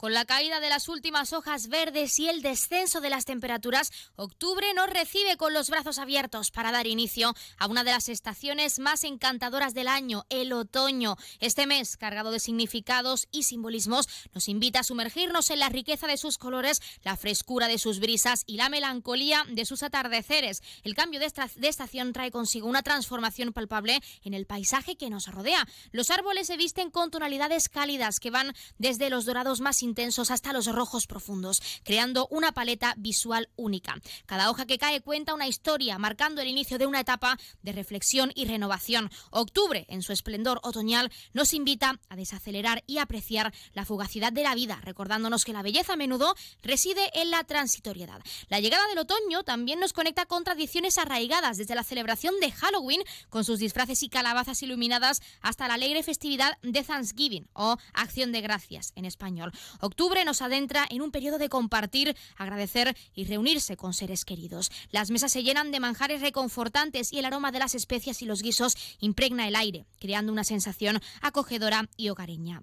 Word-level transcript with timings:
Con 0.00 0.14
la 0.14 0.24
caída 0.24 0.60
de 0.60 0.70
las 0.70 0.88
últimas 0.88 1.34
hojas 1.34 1.68
verdes 1.68 2.18
y 2.18 2.26
el 2.26 2.40
descenso 2.40 3.02
de 3.02 3.10
las 3.10 3.26
temperaturas, 3.26 3.92
octubre 4.16 4.72
nos 4.72 4.88
recibe 4.88 5.36
con 5.36 5.52
los 5.52 5.68
brazos 5.68 5.98
abiertos 5.98 6.50
para 6.50 6.72
dar 6.72 6.86
inicio 6.86 7.34
a 7.58 7.66
una 7.66 7.84
de 7.84 7.90
las 7.90 8.08
estaciones 8.08 8.78
más 8.78 9.04
encantadoras 9.04 9.74
del 9.74 9.88
año, 9.88 10.24
el 10.30 10.54
otoño. 10.54 11.18
Este 11.38 11.66
mes, 11.66 11.98
cargado 11.98 12.30
de 12.30 12.40
significados 12.40 13.28
y 13.30 13.42
simbolismos, 13.42 14.08
nos 14.32 14.48
invita 14.48 14.80
a 14.80 14.84
sumergirnos 14.84 15.50
en 15.50 15.58
la 15.58 15.68
riqueza 15.68 16.06
de 16.06 16.16
sus 16.16 16.38
colores, 16.38 16.80
la 17.02 17.18
frescura 17.18 17.68
de 17.68 17.76
sus 17.76 18.00
brisas 18.00 18.44
y 18.46 18.56
la 18.56 18.70
melancolía 18.70 19.44
de 19.50 19.66
sus 19.66 19.82
atardeceres. 19.82 20.62
El 20.82 20.94
cambio 20.94 21.20
de, 21.20 21.26
estación 21.68 22.14
trae 22.14 22.30
consigo 22.30 22.66
una 22.66 22.82
transformación 22.82 23.52
palpable 23.52 24.00
en 24.24 24.32
el 24.32 24.46
paisaje 24.46 24.96
que 24.96 25.10
nos 25.10 25.26
rodea. 25.26 25.68
Los 25.92 26.08
árboles 26.08 26.46
se 26.46 26.56
visten 26.56 26.90
con 26.90 27.10
tonalidades 27.10 27.68
cálidas 27.68 28.18
que 28.18 28.30
van 28.30 28.54
desde 28.78 29.10
los 29.10 29.26
dorados 29.26 29.60
más 29.60 29.82
intensos 29.90 30.30
hasta 30.30 30.52
los 30.52 30.66
rojos 30.66 31.06
profundos, 31.08 31.60
creando 31.82 32.28
una 32.30 32.52
paleta 32.52 32.94
visual 32.96 33.48
única. 33.56 33.96
Cada 34.24 34.48
hoja 34.48 34.66
que 34.66 34.78
cae 34.78 35.00
cuenta 35.00 35.34
una 35.34 35.48
historia, 35.48 35.98
marcando 35.98 36.40
el 36.40 36.48
inicio 36.48 36.78
de 36.78 36.86
una 36.86 37.00
etapa 37.00 37.36
de 37.62 37.72
reflexión 37.72 38.30
y 38.36 38.44
renovación. 38.44 39.10
Octubre, 39.30 39.86
en 39.88 40.02
su 40.02 40.12
esplendor 40.12 40.60
otoñal, 40.62 41.10
nos 41.32 41.54
invita 41.54 41.98
a 42.08 42.16
desacelerar 42.16 42.84
y 42.86 42.98
apreciar 42.98 43.52
la 43.72 43.84
fugacidad 43.84 44.32
de 44.32 44.44
la 44.44 44.54
vida, 44.54 44.80
recordándonos 44.84 45.44
que 45.44 45.52
la 45.52 45.62
belleza 45.62 45.94
a 45.94 45.96
menudo 45.96 46.36
reside 46.62 47.10
en 47.20 47.30
la 47.30 47.42
transitoriedad. 47.42 48.20
La 48.48 48.60
llegada 48.60 48.86
del 48.88 48.98
otoño 48.98 49.42
también 49.42 49.80
nos 49.80 49.92
conecta 49.92 50.26
con 50.26 50.44
tradiciones 50.44 50.98
arraigadas, 50.98 51.56
desde 51.56 51.74
la 51.74 51.82
celebración 51.82 52.38
de 52.40 52.52
Halloween, 52.52 53.02
con 53.28 53.44
sus 53.44 53.58
disfraces 53.58 54.04
y 54.04 54.08
calabazas 54.08 54.62
iluminadas, 54.62 55.20
hasta 55.40 55.66
la 55.66 55.74
alegre 55.74 56.04
festividad 56.04 56.56
de 56.62 56.84
Thanksgiving 56.84 57.48
o 57.54 57.76
Acción 57.92 58.30
de 58.30 58.40
Gracias 58.40 58.92
en 58.94 59.04
español. 59.04 59.52
Octubre 59.80 60.24
nos 60.24 60.42
adentra 60.42 60.86
en 60.90 61.02
un 61.02 61.10
periodo 61.10 61.38
de 61.38 61.48
compartir, 61.48 62.16
agradecer 62.36 62.96
y 63.14 63.24
reunirse 63.24 63.76
con 63.76 63.94
seres 63.94 64.24
queridos. 64.24 64.70
Las 64.90 65.10
mesas 65.10 65.32
se 65.32 65.42
llenan 65.42 65.70
de 65.70 65.80
manjares 65.80 66.20
reconfortantes 66.20 67.12
y 67.12 67.18
el 67.18 67.24
aroma 67.24 67.52
de 67.52 67.58
las 67.58 67.74
especias 67.74 68.22
y 68.22 68.26
los 68.26 68.42
guisos 68.42 68.76
impregna 69.00 69.48
el 69.48 69.56
aire, 69.56 69.86
creando 69.98 70.32
una 70.32 70.44
sensación 70.44 71.00
acogedora 71.20 71.88
y 71.96 72.10
hogareña. 72.10 72.62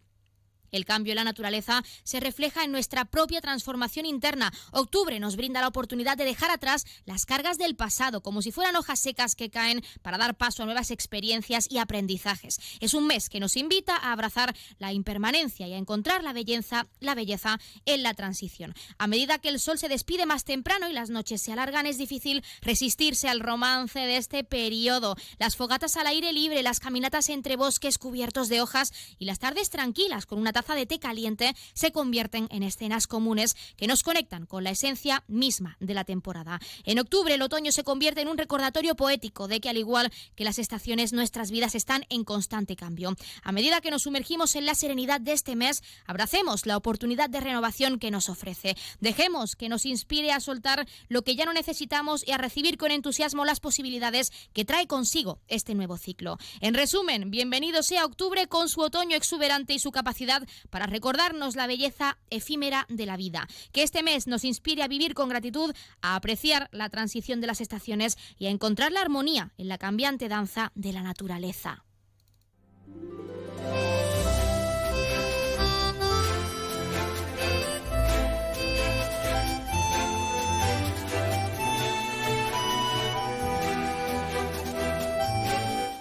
El 0.72 0.86
cambio 0.86 1.12
en 1.12 1.18
la 1.18 1.24
naturaleza 1.24 1.84
se 2.04 2.20
refleja 2.20 2.64
en 2.64 2.72
nuestra 2.72 3.06
propia 3.06 3.42
transformación 3.42 4.06
interna. 4.06 4.52
Octubre 4.72 5.20
nos 5.20 5.36
brinda 5.36 5.62
la 5.62 5.68
oportunidad 5.68 6.18
de 6.18 6.26
dejar 6.26 6.52
atrás 6.52 6.86
las 7.06 7.26
cargas 7.26 7.58
del 7.58 7.76
pasado, 7.76 8.22
como 8.22 8.42
si 8.42 8.52
fueran 8.52 8.76
hojas 8.76 9.00
secas 9.00 9.36
que 9.36 9.50
caen 9.50 9.84
para 10.02 10.18
dar 10.18 10.36
paso 10.36 10.64
a 10.64 10.66
nuevas 10.66 10.92
experiencias 10.92 11.68
y 11.70 11.78
aprendizajes. 11.78 12.60
Es 12.80 12.94
un 12.94 13.08
mes 13.08 13.30
que 13.30 13.40
nos 13.40 13.56
invita 13.56 13.96
a 13.96 14.12
abrazar 14.12 14.56
la 14.80 14.94
impermanencia 14.94 15.68
y 15.68 15.74
a 15.74 15.78
encontrar 15.78 16.24
la 16.24 16.34
belleza, 16.34 16.88
la 17.00 17.16
belleza 17.16 17.60
en 17.86 18.04
la 18.04 18.14
transición. 18.14 18.74
A 18.98 19.08
medida 19.08 19.40
que 19.40 19.50
el 19.50 19.60
sol 19.60 19.78
se 19.78 19.90
despide 19.90 20.26
más 20.26 20.44
temprano 20.44 20.90
y 20.90 20.94
las 20.94 21.10
noches 21.10 21.42
se 21.42 21.52
alargan, 21.52 21.86
es 21.86 21.98
difícil 21.98 22.44
resistirse 22.62 23.30
al 23.30 23.40
romance 23.40 24.00
de 24.00 24.18
este 24.18 24.44
periodo. 24.44 25.16
Las 25.40 25.56
fogatas 25.56 25.98
al 25.98 26.08
aire 26.08 26.34
libre, 26.34 26.64
las 26.64 26.80
caminatas 26.80 27.30
entre 27.30 27.56
bosques 27.56 27.98
cubiertos 27.98 28.50
de 28.50 28.62
hojas 28.62 28.94
y 29.18 29.26
las 29.26 29.40
tardes 29.40 29.70
tranquilas 29.70 30.26
con 30.26 30.40
una 30.40 30.54
taza 30.58 30.74
de 30.74 30.88
té 30.88 30.98
caliente 30.98 31.56
se 31.76 31.92
convierten 31.92 32.48
en 32.50 32.64
escenas 32.64 33.06
comunes 33.06 33.56
que 33.76 33.86
nos 33.86 34.02
conectan 34.02 34.48
con 34.48 34.64
la 34.64 34.72
esencia 34.72 35.24
misma 35.28 35.78
de 35.80 35.94
la 35.94 36.04
temporada. 36.04 36.60
En 36.84 36.98
octubre 36.98 37.36
el 37.36 37.44
otoño 37.44 37.72
se 37.72 37.84
convierte 37.84 38.22
en 38.22 38.28
un 38.28 38.40
recordatorio 38.40 38.96
poético 38.96 39.48
de 39.48 39.60
que 39.60 39.70
al 39.70 39.78
igual 39.78 40.12
que 40.36 40.46
las 40.46 40.58
estaciones 40.58 41.14
nuestras 41.14 41.52
vidas 41.52 41.76
están 41.76 42.06
en 42.10 42.24
constante 42.24 42.76
cambio. 42.76 43.16
A 43.44 43.52
medida 43.52 43.82
que 43.82 43.92
nos 43.92 44.02
sumergimos 44.02 44.56
en 44.56 44.66
la 44.66 44.74
serenidad 44.74 45.22
de 45.22 45.34
este 45.34 45.56
mes, 45.56 45.84
abracemos 46.08 46.66
la 46.66 46.76
oportunidad 46.76 47.30
de 47.30 47.40
renovación 47.40 48.00
que 48.00 48.10
nos 48.10 48.28
ofrece. 48.28 48.76
Dejemos 49.00 49.56
que 49.56 49.70
nos 49.70 49.86
inspire 49.86 50.32
a 50.32 50.40
soltar 50.40 50.88
lo 51.08 51.22
que 51.22 51.36
ya 51.36 51.46
no 51.46 51.54
necesitamos 51.54 52.28
y 52.28 52.32
a 52.32 52.40
recibir 52.40 52.78
con 52.80 52.90
entusiasmo 52.90 53.46
las 53.46 53.60
posibilidades 53.60 54.32
que 54.54 54.66
trae 54.66 54.88
consigo 54.88 55.40
este 55.48 55.76
nuevo 55.76 55.98
ciclo. 55.98 56.40
En 56.62 56.74
resumen, 56.74 57.30
bienvenido 57.30 57.84
sea 57.84 58.06
octubre 58.06 58.48
con 58.48 58.70
su 58.70 58.82
otoño 58.82 59.16
exuberante 59.16 59.74
y 59.74 59.80
su 59.80 59.92
capacidad 59.92 60.47
para 60.70 60.88
recordarnos 60.88 61.56
la 61.56 61.68
belleza 61.68 62.18
efímera 62.30 62.86
de 62.90 63.06
la 63.06 63.18
vida. 63.18 63.48
Que 63.72 63.84
este 63.84 64.04
mes 64.04 64.28
nos 64.28 64.44
inspire 64.44 64.84
a 64.84 64.88
vivir 64.88 65.14
con 65.14 65.30
gratitud, 65.30 65.74
a 66.02 66.16
apreciar 66.16 66.70
la 66.72 66.90
transición 66.90 67.42
de 67.42 67.48
las 67.48 67.62
estaciones 67.62 68.18
y 68.38 68.48
a 68.48 68.50
encontrar 68.50 68.92
la 68.92 69.02
armonía 69.02 69.52
en 69.58 69.68
la 69.68 69.78
cambiante 69.78 70.28
danza 70.30 70.72
de 70.76 70.94
la 70.94 71.04
naturaleza. 71.04 71.84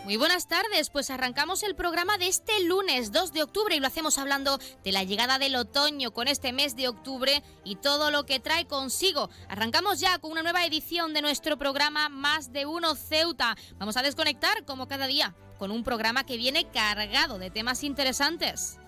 Muy 0.06 0.16
buenas 0.16 0.46
tardes, 0.46 0.88
pues 0.90 1.10
arrancamos 1.10 1.64
el 1.64 1.74
programa 1.74 2.16
de 2.16 2.28
este 2.28 2.62
lunes 2.62 3.10
2 3.10 3.32
de 3.32 3.42
octubre 3.42 3.74
y 3.74 3.80
lo 3.80 3.88
hacemos 3.88 4.18
hablando 4.18 4.60
de 4.84 4.92
la 4.92 5.02
llegada 5.02 5.40
del 5.40 5.56
otoño 5.56 6.12
con 6.12 6.28
este 6.28 6.52
mes 6.52 6.76
de 6.76 6.86
octubre 6.86 7.42
y 7.64 7.74
todo 7.74 8.12
lo 8.12 8.24
que 8.24 8.38
trae 8.38 8.68
consigo. 8.68 9.30
Arrancamos 9.48 9.98
ya 9.98 10.20
con 10.20 10.30
una 10.30 10.44
nueva 10.44 10.64
edición 10.64 11.12
de 11.12 11.22
nuestro 11.22 11.58
programa 11.58 12.08
Más 12.08 12.52
de 12.52 12.66
Uno 12.66 12.94
Ceuta. 12.94 13.56
Vamos 13.78 13.96
a 13.96 14.02
desconectar 14.02 14.64
como 14.64 14.86
cada 14.86 15.08
día 15.08 15.34
con 15.58 15.72
un 15.72 15.82
programa 15.82 16.24
que 16.24 16.36
viene 16.36 16.70
cargado 16.70 17.40
de 17.40 17.50
temas 17.50 17.82
interesantes. 17.82 18.78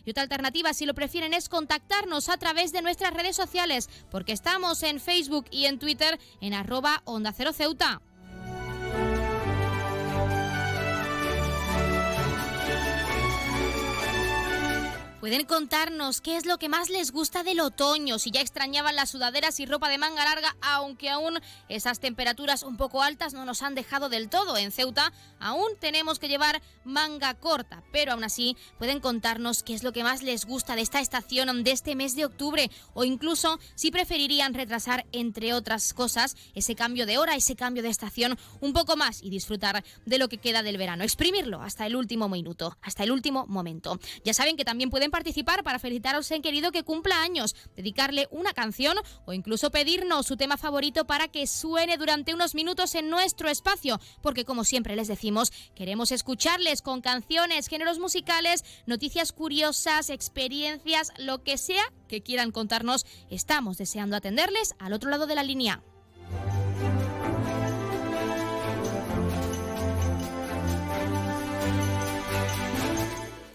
Y 0.06 0.10
otra 0.10 0.24
alternativa, 0.24 0.74
si 0.74 0.86
lo 0.86 0.94
prefieren, 0.94 1.34
es 1.34 1.50
contactarnos 1.50 2.30
a 2.30 2.38
través 2.38 2.72
de 2.72 2.82
nuestras 2.82 3.14
redes 3.14 3.36
sociales, 3.36 3.90
porque 4.12 4.34
estamos 4.34 4.84
en 4.84 5.00
Facebook 5.00 5.46
y 5.52 5.66
en 5.66 5.80
Twitter 5.80 6.20
en 6.44 6.54
arroba 6.54 7.02
Onda 7.06 7.32
Cero 7.32 7.54
Ceuta. 7.54 8.02
Pueden 15.24 15.46
contarnos 15.46 16.20
qué 16.20 16.36
es 16.36 16.46
lo 16.46 16.58
que 16.58 16.68
más 16.68 16.90
les 16.90 17.14
gusta 17.14 17.44
del 17.44 17.62
otoño, 17.62 18.20
si 18.20 18.30
ya 18.30 18.42
extrañaban 18.42 18.98
las 18.98 19.12
sudaderas 19.12 19.58
y 19.62 19.66
ropa 19.66 19.88
de 19.88 19.98
manga 19.98 20.26
larga, 20.26 20.58
aunque 20.60 21.10
aún 21.10 21.40
esas 21.70 22.02
temperaturas 22.02 22.62
un 22.62 22.76
poco 22.76 23.02
altas 23.02 23.34
no 23.34 23.46
nos 23.46 23.62
han 23.62 23.74
dejado 23.74 24.10
del 24.10 24.28
todo. 24.28 24.58
En 24.58 24.74
Ceuta 24.74 25.14
aún 25.40 25.70
tenemos 25.80 26.20
que 26.20 26.28
llevar 26.28 26.62
manga 26.84 27.36
corta, 27.36 27.84
pero 27.94 28.12
aún 28.12 28.26
así 28.26 28.58
pueden 28.78 29.00
contarnos 29.00 29.64
qué 29.64 29.74
es 29.74 29.84
lo 29.84 29.94
que 29.94 30.04
más 30.04 30.24
les 30.24 30.44
gusta 30.44 30.76
de 30.76 30.82
esta 30.82 31.00
estación 31.00 31.64
de 31.64 31.72
este 31.72 31.96
mes 31.96 32.18
de 32.18 32.26
octubre 32.26 32.70
o 32.94 33.06
incluso 33.06 33.62
si 33.76 33.92
preferirían 33.92 34.54
retrasar, 34.54 35.06
entre 35.14 35.54
otras 35.54 35.94
cosas, 35.94 36.36
ese 36.54 36.76
cambio 36.76 37.06
de 37.06 37.18
hora, 37.18 37.38
ese 37.38 37.56
cambio 37.56 37.82
de 37.82 37.88
estación 37.88 38.38
un 38.60 38.74
poco 38.74 38.98
más 38.98 39.24
y 39.24 39.30
disfrutar 39.30 39.86
de 40.06 40.18
lo 40.18 40.28
que 40.28 40.38
queda 40.38 40.64
del 40.64 40.76
verano, 40.76 41.06
exprimirlo 41.06 41.62
hasta 41.62 41.86
el 41.86 41.96
último 41.96 42.28
minuto, 42.28 42.78
hasta 42.82 43.06
el 43.06 43.12
último 43.12 43.46
momento. 43.48 43.98
Ya 44.26 44.34
saben 44.34 44.58
que 44.58 44.66
también 44.66 44.90
pueden 44.90 45.13
participar 45.14 45.64
para 45.64 45.78
felicitar 45.78 46.16
a 46.16 46.18
un 46.18 46.42
querido 46.42 46.72
que 46.72 46.82
cumpla 46.82 47.22
años, 47.22 47.56
dedicarle 47.76 48.28
una 48.32 48.52
canción 48.52 48.98
o 49.26 49.34
incluso 49.34 49.70
pedirnos 49.70 50.26
su 50.26 50.38
tema 50.38 50.58
favorito 50.58 51.06
para 51.06 51.28
que 51.28 51.46
suene 51.46 51.98
durante 51.98 52.34
unos 52.34 52.56
minutos 52.56 52.96
en 52.96 53.12
nuestro 53.12 53.48
espacio, 53.48 54.00
porque 54.24 54.44
como 54.44 54.64
siempre 54.64 54.96
les 54.96 55.08
decimos, 55.08 55.54
queremos 55.76 56.12
escucharles 56.12 56.82
con 56.82 57.02
canciones, 57.02 57.68
géneros 57.68 58.00
musicales, 58.00 58.66
noticias 58.88 59.34
curiosas, 59.34 60.10
experiencias, 60.10 61.12
lo 61.20 61.44
que 61.44 61.60
sea 61.60 61.84
que 62.08 62.24
quieran 62.24 62.52
contarnos. 62.52 63.06
Estamos 63.30 63.78
deseando 63.78 64.16
atenderles 64.16 64.74
al 64.80 64.94
otro 64.94 65.12
lado 65.12 65.28
de 65.28 65.36
la 65.36 65.44
línea. 65.44 65.84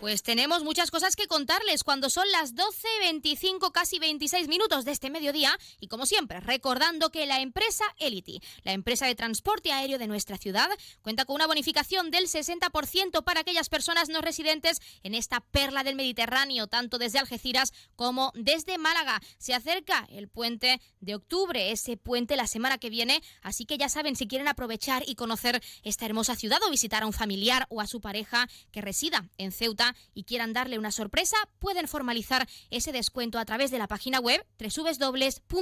Pues 0.08 0.22
tenemos 0.22 0.64
muchas 0.64 0.90
cosas 0.90 1.16
que 1.16 1.26
contarles 1.26 1.84
cuando 1.84 2.08
son 2.08 2.25
las 2.32 2.55
12.25, 2.55 3.70
casi 3.72 3.99
26 3.99 4.49
minutos 4.49 4.87
de 4.87 4.93
este 4.93 5.10
mediodía 5.10 5.55
y 5.81 5.88
como 5.88 6.06
siempre 6.06 6.40
recordando 6.40 7.10
que 7.10 7.26
la 7.26 7.43
empresa 7.43 7.84
Elity, 7.99 8.40
la 8.64 8.72
empresa 8.72 9.05
de 9.05 9.14
transporte 9.14 9.70
aéreo 9.70 9.99
de 9.99 10.06
nuestra 10.06 10.38
ciudad, 10.38 10.70
cuenta 11.02 11.26
con 11.26 11.34
una 11.34 11.46
bonificación 11.46 12.10
del 12.10 12.25
60% 12.25 13.22
para 13.22 13.40
aquellas 13.40 13.69
personas 13.69 14.08
no 14.08 14.22
residentes 14.22 14.78
en 15.02 15.14
esta 15.14 15.40
perla 15.40 15.84
del 15.84 15.94
Mediterráneo, 15.94 16.69
tanto 16.69 16.96
desde 16.96 17.19
Algeciras 17.19 17.75
como 17.94 18.32
desde 18.34 18.78
Málaga. 18.78 19.20
Se 19.37 19.52
acerca 19.52 20.08
el 20.10 20.28
puente 20.28 20.81
de 21.00 21.16
octubre, 21.16 21.70
ese 21.70 21.99
puente 21.99 22.37
la 22.37 22.46
semana 22.46 22.78
que 22.78 22.88
viene, 22.88 23.22
así 23.43 23.66
que 23.66 23.76
ya 23.76 23.90
saben 23.90 24.16
si 24.16 24.26
quieren 24.26 24.49
aprovechar 24.49 25.05
y 25.06 25.16
conocer 25.16 25.62
esta 25.82 26.06
hermosa 26.06 26.34
ciudad 26.34 26.60
o 26.66 26.70
visitar 26.70 27.02
a 27.02 27.06
un 27.06 27.12
familiar 27.12 27.66
o 27.69 27.82
a 27.82 27.87
su 27.87 28.00
pareja 28.00 28.49
que 28.72 28.81
resida 28.81 29.28
en 29.37 29.52
Ceuta, 29.52 29.94
y 30.14 30.24
quieran 30.24 30.52
darle 30.52 30.78
una 30.78 30.90
sorpresa, 30.90 31.36
pueden 31.58 31.88
formalizar 31.88 32.48
ese 32.70 32.92
descuento 32.92 33.38
a 33.38 33.44
través 33.44 33.70
de 33.70 33.78
la 33.78 33.88
página 33.88 34.20
web 34.20 34.46
www.elity.es. 34.58 35.52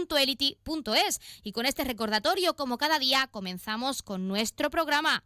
Y 1.42 1.52
con 1.52 1.66
este 1.66 1.84
recordatorio, 1.84 2.56
como 2.56 2.78
cada 2.78 2.98
día, 2.98 3.28
comenzamos 3.30 4.02
con 4.02 4.28
nuestro 4.28 4.70
programa. 4.70 5.24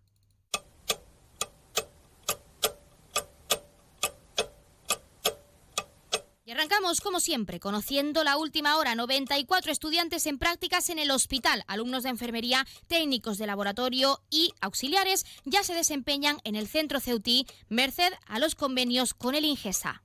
Arrancamos, 6.50 7.00
como 7.00 7.20
siempre, 7.20 7.60
conociendo 7.60 8.24
la 8.24 8.36
última 8.36 8.76
hora. 8.76 8.96
94 8.96 9.70
estudiantes 9.70 10.26
en 10.26 10.36
prácticas 10.36 10.90
en 10.90 10.98
el 10.98 11.12
hospital, 11.12 11.62
alumnos 11.68 12.02
de 12.02 12.08
enfermería, 12.08 12.66
técnicos 12.88 13.38
de 13.38 13.46
laboratorio 13.46 14.20
y 14.30 14.52
auxiliares 14.60 15.26
ya 15.44 15.62
se 15.62 15.74
desempeñan 15.74 16.38
en 16.42 16.56
el 16.56 16.66
centro 16.66 16.98
Ceutí, 16.98 17.46
merced 17.68 18.12
a 18.26 18.40
los 18.40 18.56
convenios 18.56 19.14
con 19.14 19.36
el 19.36 19.44
Ingesa. 19.44 20.02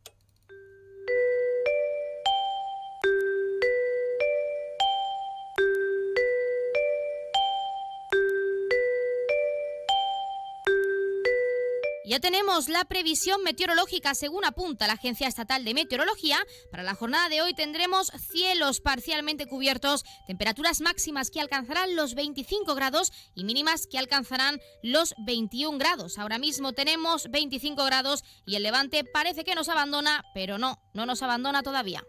Ya 12.15 12.21
tenemos 12.21 12.69
la 12.69 12.85
previsión 12.85 13.43
meteorológica 13.43 14.15
según 14.15 14.45
apunta 14.45 14.87
la 14.87 14.93
Agencia 14.93 15.27
Estatal 15.27 15.65
de 15.65 15.73
Meteorología. 15.73 16.37
Para 16.71 16.81
la 16.81 16.95
jornada 16.95 17.27
de 17.27 17.41
hoy 17.41 17.53
tendremos 17.53 18.09
cielos 18.31 18.79
parcialmente 18.79 19.47
cubiertos, 19.47 20.05
temperaturas 20.25 20.79
máximas 20.79 21.29
que 21.29 21.41
alcanzarán 21.41 21.97
los 21.97 22.15
25 22.15 22.73
grados 22.73 23.11
y 23.35 23.43
mínimas 23.43 23.85
que 23.85 23.97
alcanzarán 23.97 24.61
los 24.81 25.13
21 25.25 25.77
grados. 25.77 26.17
Ahora 26.17 26.39
mismo 26.39 26.71
tenemos 26.71 27.29
25 27.31 27.83
grados 27.83 28.23
y 28.45 28.55
el 28.55 28.63
levante 28.63 29.03
parece 29.03 29.43
que 29.43 29.53
nos 29.53 29.67
abandona, 29.67 30.23
pero 30.33 30.57
no, 30.57 30.79
no 30.93 31.05
nos 31.05 31.21
abandona 31.21 31.63
todavía. 31.63 32.01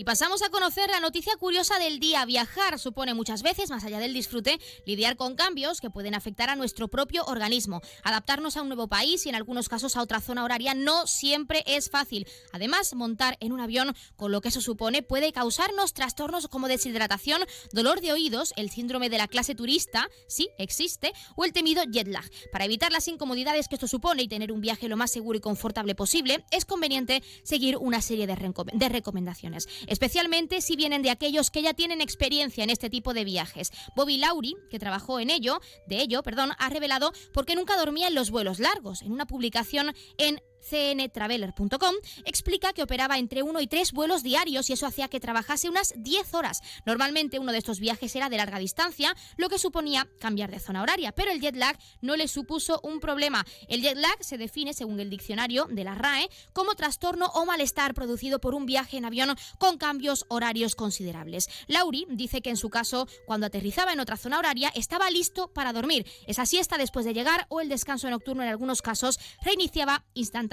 Y 0.00 0.04
pasamos 0.04 0.40
a 0.40 0.48
conocer 0.48 0.88
la 0.88 0.98
noticia 0.98 1.36
curiosa 1.36 1.78
del 1.78 2.00
día. 2.00 2.24
Viajar 2.24 2.78
supone 2.78 3.12
muchas 3.12 3.42
veces, 3.42 3.68
más 3.68 3.84
allá 3.84 3.98
del 3.98 4.14
disfrute, 4.14 4.58
lidiar 4.86 5.18
con 5.18 5.34
cambios 5.34 5.78
que 5.78 5.90
pueden 5.90 6.14
afectar 6.14 6.48
a 6.48 6.56
nuestro 6.56 6.88
propio 6.88 7.22
organismo. 7.26 7.82
Adaptarnos 8.02 8.56
a 8.56 8.62
un 8.62 8.68
nuevo 8.68 8.88
país 8.88 9.26
y 9.26 9.28
en 9.28 9.34
algunos 9.34 9.68
casos 9.68 9.96
a 9.96 10.02
otra 10.02 10.22
zona 10.22 10.42
horaria 10.42 10.72
no 10.72 11.06
siempre 11.06 11.62
es 11.66 11.90
fácil. 11.90 12.26
Además, 12.50 12.94
montar 12.94 13.36
en 13.40 13.52
un 13.52 13.60
avión, 13.60 13.94
con 14.16 14.32
lo 14.32 14.40
que 14.40 14.48
eso 14.48 14.62
supone, 14.62 15.02
puede 15.02 15.34
causarnos 15.34 15.92
trastornos 15.92 16.48
como 16.48 16.66
deshidratación, 16.66 17.42
dolor 17.70 18.00
de 18.00 18.14
oídos, 18.14 18.54
el 18.56 18.70
síndrome 18.70 19.10
de 19.10 19.18
la 19.18 19.28
clase 19.28 19.54
turista, 19.54 20.08
sí, 20.26 20.48
existe, 20.56 21.12
o 21.36 21.44
el 21.44 21.52
temido 21.52 21.82
jet 21.84 22.08
lag. 22.08 22.24
Para 22.52 22.64
evitar 22.64 22.90
las 22.90 23.06
incomodidades 23.06 23.68
que 23.68 23.74
esto 23.74 23.86
supone 23.86 24.22
y 24.22 24.28
tener 24.28 24.50
un 24.50 24.62
viaje 24.62 24.88
lo 24.88 24.96
más 24.96 25.10
seguro 25.10 25.36
y 25.36 25.42
confortable 25.42 25.94
posible, 25.94 26.42
es 26.50 26.64
conveniente 26.64 27.22
seguir 27.42 27.76
una 27.76 28.00
serie 28.00 28.26
de, 28.26 28.54
de 28.72 28.88
recomendaciones 28.88 29.68
especialmente 29.90 30.62
si 30.62 30.76
vienen 30.76 31.02
de 31.02 31.10
aquellos 31.10 31.50
que 31.50 31.60
ya 31.60 31.74
tienen 31.74 32.00
experiencia 32.00 32.64
en 32.64 32.70
este 32.70 32.88
tipo 32.88 33.12
de 33.12 33.24
viajes. 33.24 33.70
Bobby 33.94 34.16
Lauri, 34.16 34.56
que 34.70 34.78
trabajó 34.78 35.20
en 35.20 35.28
ello, 35.28 35.60
de 35.86 36.00
ello, 36.00 36.22
perdón, 36.22 36.52
ha 36.58 36.70
revelado 36.70 37.12
por 37.34 37.44
qué 37.44 37.56
nunca 37.56 37.76
dormía 37.76 38.08
en 38.08 38.14
los 38.14 38.30
vuelos 38.30 38.58
largos. 38.60 39.02
En 39.02 39.12
una 39.12 39.26
publicación 39.26 39.92
en 40.16 40.40
cntraveler.com, 40.68 41.94
explica 42.24 42.72
que 42.72 42.82
operaba 42.82 43.18
entre 43.18 43.42
uno 43.42 43.60
y 43.60 43.66
tres 43.66 43.92
vuelos 43.92 44.22
diarios 44.22 44.68
y 44.70 44.74
eso 44.74 44.86
hacía 44.86 45.08
que 45.08 45.20
trabajase 45.20 45.68
unas 45.68 45.94
10 45.96 46.34
horas. 46.34 46.60
Normalmente 46.86 47.38
uno 47.38 47.52
de 47.52 47.58
estos 47.58 47.80
viajes 47.80 48.14
era 48.16 48.28
de 48.28 48.36
larga 48.36 48.58
distancia, 48.58 49.14
lo 49.36 49.48
que 49.48 49.58
suponía 49.58 50.08
cambiar 50.20 50.50
de 50.50 50.58
zona 50.58 50.82
horaria, 50.82 51.12
pero 51.12 51.30
el 51.30 51.40
jet 51.40 51.56
lag 51.56 51.78
no 52.00 52.16
le 52.16 52.28
supuso 52.28 52.80
un 52.82 53.00
problema. 53.00 53.44
El 53.68 53.82
jet 53.82 53.96
lag 53.96 54.16
se 54.20 54.38
define, 54.38 54.74
según 54.74 55.00
el 55.00 55.10
diccionario 55.10 55.66
de 55.66 55.84
la 55.84 55.94
RAE, 55.94 56.28
como 56.52 56.74
trastorno 56.74 57.26
o 57.34 57.46
malestar 57.46 57.94
producido 57.94 58.40
por 58.40 58.54
un 58.54 58.66
viaje 58.66 58.96
en 58.96 59.04
avión 59.04 59.36
con 59.58 59.78
cambios 59.78 60.24
horarios 60.28 60.74
considerables. 60.74 61.48
Lauri 61.68 62.06
dice 62.10 62.42
que 62.42 62.50
en 62.50 62.56
su 62.56 62.70
caso, 62.70 63.06
cuando 63.26 63.46
aterrizaba 63.46 63.92
en 63.92 64.00
otra 64.00 64.16
zona 64.16 64.38
horaria, 64.38 64.72
estaba 64.74 65.10
listo 65.10 65.52
para 65.52 65.72
dormir. 65.72 66.06
Esa 66.26 66.46
siesta 66.46 66.78
después 66.78 67.04
de 67.04 67.14
llegar 67.14 67.46
o 67.48 67.60
el 67.60 67.68
descanso 67.68 68.10
nocturno 68.10 68.42
en 68.42 68.48
algunos 68.48 68.82
casos 68.82 69.18
reiniciaba 69.42 70.04
instantáneamente 70.14 70.49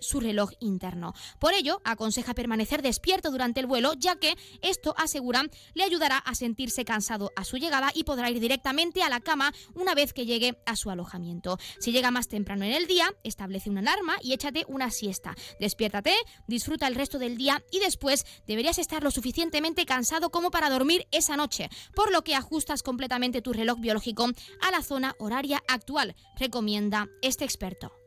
su 0.00 0.20
reloj 0.20 0.50
interno. 0.60 1.14
Por 1.38 1.54
ello, 1.54 1.80
aconseja 1.84 2.34
permanecer 2.34 2.82
despierto 2.82 3.30
durante 3.30 3.60
el 3.60 3.66
vuelo, 3.66 3.94
ya 3.94 4.16
que 4.16 4.34
esto, 4.62 4.94
aseguran, 4.96 5.50
le 5.74 5.84
ayudará 5.84 6.18
a 6.18 6.34
sentirse 6.34 6.84
cansado 6.84 7.30
a 7.36 7.44
su 7.44 7.56
llegada 7.56 7.90
y 7.94 8.04
podrá 8.04 8.30
ir 8.30 8.40
directamente 8.40 9.02
a 9.02 9.08
la 9.08 9.20
cama 9.20 9.52
una 9.74 9.94
vez 9.94 10.12
que 10.12 10.26
llegue 10.26 10.58
a 10.66 10.76
su 10.76 10.90
alojamiento. 10.90 11.58
Si 11.80 11.92
llega 11.92 12.10
más 12.10 12.28
temprano 12.28 12.64
en 12.64 12.72
el 12.72 12.86
día, 12.86 13.14
establece 13.22 13.70
una 13.70 13.80
alarma 13.80 14.16
y 14.22 14.32
échate 14.32 14.64
una 14.68 14.90
siesta. 14.90 15.34
Despiértate, 15.60 16.14
disfruta 16.46 16.86
el 16.86 16.94
resto 16.94 17.18
del 17.18 17.36
día 17.36 17.62
y 17.70 17.80
después 17.80 18.24
deberías 18.46 18.78
estar 18.78 19.02
lo 19.02 19.10
suficientemente 19.10 19.86
cansado 19.86 20.30
como 20.30 20.50
para 20.50 20.70
dormir 20.70 21.06
esa 21.10 21.36
noche, 21.36 21.68
por 21.94 22.10
lo 22.12 22.22
que 22.22 22.34
ajustas 22.34 22.82
completamente 22.82 23.42
tu 23.42 23.52
reloj 23.52 23.78
biológico 23.78 24.26
a 24.60 24.70
la 24.70 24.82
zona 24.82 25.14
horaria 25.18 25.62
actual, 25.68 26.16
recomienda 26.38 27.08
este 27.22 27.44
experto. 27.44 27.97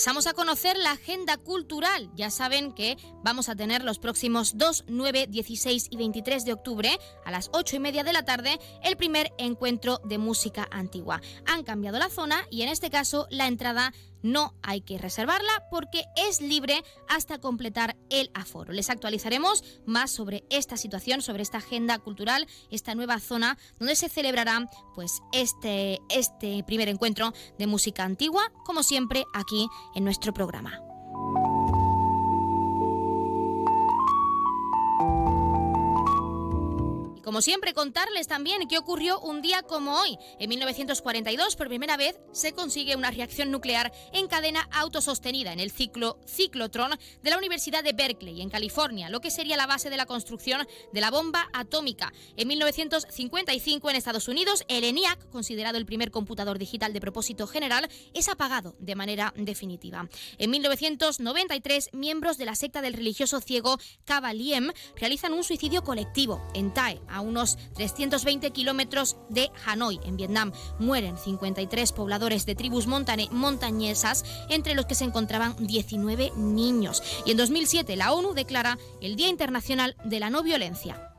Pasamos 0.00 0.26
a 0.26 0.32
conocer 0.32 0.78
la 0.78 0.92
agenda 0.92 1.36
cultural. 1.36 2.10
Ya 2.14 2.30
saben 2.30 2.72
que 2.72 2.96
vamos 3.22 3.50
a 3.50 3.54
tener 3.54 3.84
los 3.84 3.98
próximos 3.98 4.56
2, 4.56 4.84
9, 4.88 5.26
16 5.28 5.88
y 5.90 5.96
23 5.98 6.46
de 6.46 6.54
octubre 6.54 6.98
a 7.26 7.30
las 7.30 7.50
8 7.52 7.76
y 7.76 7.78
media 7.80 8.02
de 8.02 8.14
la 8.14 8.24
tarde 8.24 8.58
el 8.82 8.96
primer 8.96 9.30
encuentro 9.36 10.00
de 10.04 10.16
música 10.16 10.66
antigua. 10.70 11.20
Han 11.44 11.64
cambiado 11.64 11.98
la 11.98 12.08
zona 12.08 12.46
y 12.50 12.62
en 12.62 12.70
este 12.70 12.88
caso 12.88 13.26
la 13.28 13.46
entrada 13.46 13.92
no 14.22 14.54
hay 14.62 14.80
que 14.80 14.98
reservarla 14.98 15.64
porque 15.70 16.04
es 16.16 16.40
libre 16.40 16.82
hasta 17.08 17.38
completar 17.38 17.96
el 18.10 18.30
aforo. 18.34 18.72
Les 18.72 18.90
actualizaremos 18.90 19.64
más 19.86 20.10
sobre 20.10 20.44
esta 20.50 20.76
situación, 20.76 21.22
sobre 21.22 21.42
esta 21.42 21.58
agenda 21.58 21.98
cultural, 21.98 22.46
esta 22.70 22.94
nueva 22.94 23.18
zona 23.20 23.58
donde 23.78 23.96
se 23.96 24.08
celebrará 24.08 24.68
pues 24.94 25.20
este, 25.32 26.00
este 26.08 26.62
primer 26.64 26.88
encuentro 26.88 27.32
de 27.58 27.66
música 27.66 28.04
antigua, 28.04 28.52
como 28.64 28.82
siempre 28.82 29.24
aquí 29.34 29.68
en 29.94 30.04
nuestro 30.04 30.32
programa. 30.32 30.89
Como 37.22 37.42
siempre, 37.42 37.74
contarles 37.74 38.26
también 38.26 38.66
qué 38.68 38.78
ocurrió 38.78 39.20
un 39.20 39.42
día 39.42 39.62
como 39.62 39.98
hoy. 39.98 40.18
En 40.38 40.48
1942, 40.48 41.56
por 41.56 41.68
primera 41.68 41.96
vez, 41.96 42.18
se 42.32 42.52
consigue 42.52 42.96
una 42.96 43.10
reacción 43.10 43.50
nuclear 43.50 43.92
en 44.12 44.28
cadena 44.28 44.68
autosostenida 44.72 45.52
en 45.52 45.60
el 45.60 45.70
ciclo 45.70 46.18
ciclotron 46.26 46.92
de 47.22 47.30
la 47.30 47.38
Universidad 47.38 47.84
de 47.84 47.92
Berkeley, 47.92 48.40
en 48.40 48.50
California, 48.50 49.10
lo 49.10 49.20
que 49.20 49.30
sería 49.30 49.56
la 49.56 49.66
base 49.66 49.90
de 49.90 49.96
la 49.96 50.06
construcción 50.06 50.66
de 50.92 51.00
la 51.00 51.10
bomba 51.10 51.48
atómica. 51.52 52.12
En 52.36 52.48
1955, 52.48 53.90
en 53.90 53.96
Estados 53.96 54.28
Unidos, 54.28 54.64
el 54.68 54.84
ENIAC, 54.84 55.30
considerado 55.30 55.78
el 55.78 55.86
primer 55.86 56.10
computador 56.10 56.58
digital 56.58 56.92
de 56.92 57.00
propósito 57.00 57.46
general, 57.46 57.88
es 58.14 58.28
apagado 58.28 58.76
de 58.78 58.94
manera 58.94 59.32
definitiva. 59.36 60.08
En 60.38 60.50
1993, 60.50 61.90
miembros 61.92 62.38
de 62.38 62.46
la 62.46 62.54
secta 62.54 62.82
del 62.82 62.94
religioso 62.94 63.40
ciego 63.40 63.78
Kabaliem 64.04 64.72
realizan 64.96 65.32
un 65.32 65.44
suicidio 65.44 65.82
colectivo 65.82 66.42
en 66.54 66.72
Tae, 66.72 67.00
a 67.10 67.20
unos 67.20 67.58
320 67.74 68.50
kilómetros 68.50 69.16
de 69.28 69.50
Hanoi, 69.66 70.00
en 70.04 70.16
Vietnam. 70.16 70.52
Mueren 70.78 71.16
53 71.16 71.92
pobladores 71.92 72.46
de 72.46 72.54
tribus 72.54 72.86
montañesas, 72.86 74.24
entre 74.48 74.74
los 74.74 74.86
que 74.86 74.94
se 74.94 75.04
encontraban 75.04 75.54
19 75.58 76.32
niños. 76.36 77.02
Y 77.24 77.32
en 77.32 77.36
2007 77.36 77.96
la 77.96 78.12
ONU 78.12 78.34
declara 78.34 78.78
el 79.00 79.16
Día 79.16 79.28
Internacional 79.28 79.96
de 80.04 80.20
la 80.20 80.30
No 80.30 80.42
Violencia. 80.42 81.12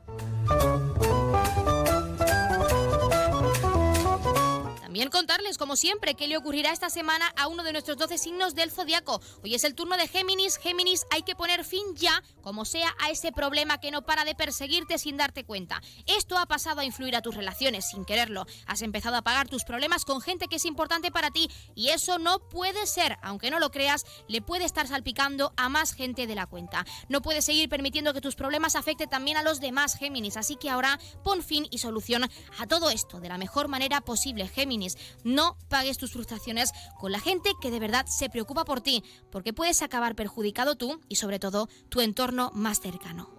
También 4.92 5.08
contarles, 5.08 5.56
como 5.56 5.74
siempre, 5.74 6.14
qué 6.14 6.28
le 6.28 6.36
ocurrirá 6.36 6.70
esta 6.70 6.90
semana 6.90 7.32
a 7.38 7.46
uno 7.46 7.62
de 7.62 7.72
nuestros 7.72 7.96
12 7.96 8.18
signos 8.18 8.54
del 8.54 8.70
zodiaco. 8.70 9.22
Hoy 9.42 9.54
es 9.54 9.64
el 9.64 9.74
turno 9.74 9.96
de 9.96 10.06
Géminis. 10.06 10.58
Géminis, 10.58 11.06
hay 11.08 11.22
que 11.22 11.34
poner 11.34 11.64
fin 11.64 11.80
ya, 11.94 12.22
como 12.42 12.66
sea, 12.66 12.94
a 13.00 13.08
ese 13.08 13.32
problema 13.32 13.78
que 13.78 13.90
no 13.90 14.02
para 14.02 14.26
de 14.26 14.34
perseguirte 14.34 14.98
sin 14.98 15.16
darte 15.16 15.44
cuenta. 15.44 15.80
Esto 16.06 16.36
ha 16.36 16.44
pasado 16.44 16.82
a 16.82 16.84
influir 16.84 17.16
a 17.16 17.22
tus 17.22 17.34
relaciones 17.34 17.88
sin 17.88 18.04
quererlo. 18.04 18.44
Has 18.66 18.82
empezado 18.82 19.16
a 19.16 19.22
pagar 19.22 19.48
tus 19.48 19.64
problemas 19.64 20.04
con 20.04 20.20
gente 20.20 20.46
que 20.46 20.56
es 20.56 20.66
importante 20.66 21.10
para 21.10 21.30
ti 21.30 21.48
y 21.74 21.88
eso 21.88 22.18
no 22.18 22.50
puede 22.50 22.86
ser. 22.86 23.16
Aunque 23.22 23.50
no 23.50 23.60
lo 23.60 23.70
creas, 23.70 24.04
le 24.28 24.42
puede 24.42 24.66
estar 24.66 24.86
salpicando 24.86 25.54
a 25.56 25.70
más 25.70 25.94
gente 25.94 26.26
de 26.26 26.34
la 26.34 26.44
cuenta. 26.44 26.84
No 27.08 27.22
puedes 27.22 27.46
seguir 27.46 27.70
permitiendo 27.70 28.12
que 28.12 28.20
tus 28.20 28.34
problemas 28.34 28.76
afecten 28.76 29.08
también 29.08 29.38
a 29.38 29.42
los 29.42 29.58
demás 29.58 29.96
Géminis. 29.96 30.36
Así 30.36 30.56
que 30.56 30.68
ahora 30.68 31.00
pon 31.24 31.42
fin 31.42 31.66
y 31.70 31.78
solución 31.78 32.28
a 32.58 32.66
todo 32.66 32.90
esto 32.90 33.20
de 33.20 33.30
la 33.30 33.38
mejor 33.38 33.68
manera 33.68 34.02
posible, 34.02 34.48
Géminis. 34.48 34.81
No 35.24 35.56
pagues 35.68 35.98
tus 35.98 36.12
frustraciones 36.12 36.72
con 36.98 37.12
la 37.12 37.20
gente 37.20 37.50
que 37.60 37.70
de 37.70 37.80
verdad 37.80 38.06
se 38.06 38.28
preocupa 38.28 38.64
por 38.64 38.80
ti, 38.80 39.02
porque 39.30 39.52
puedes 39.52 39.82
acabar 39.82 40.14
perjudicado 40.14 40.76
tú 40.76 41.00
y 41.08 41.16
sobre 41.16 41.38
todo 41.38 41.68
tu 41.88 42.00
entorno 42.00 42.50
más 42.54 42.80
cercano. 42.80 43.30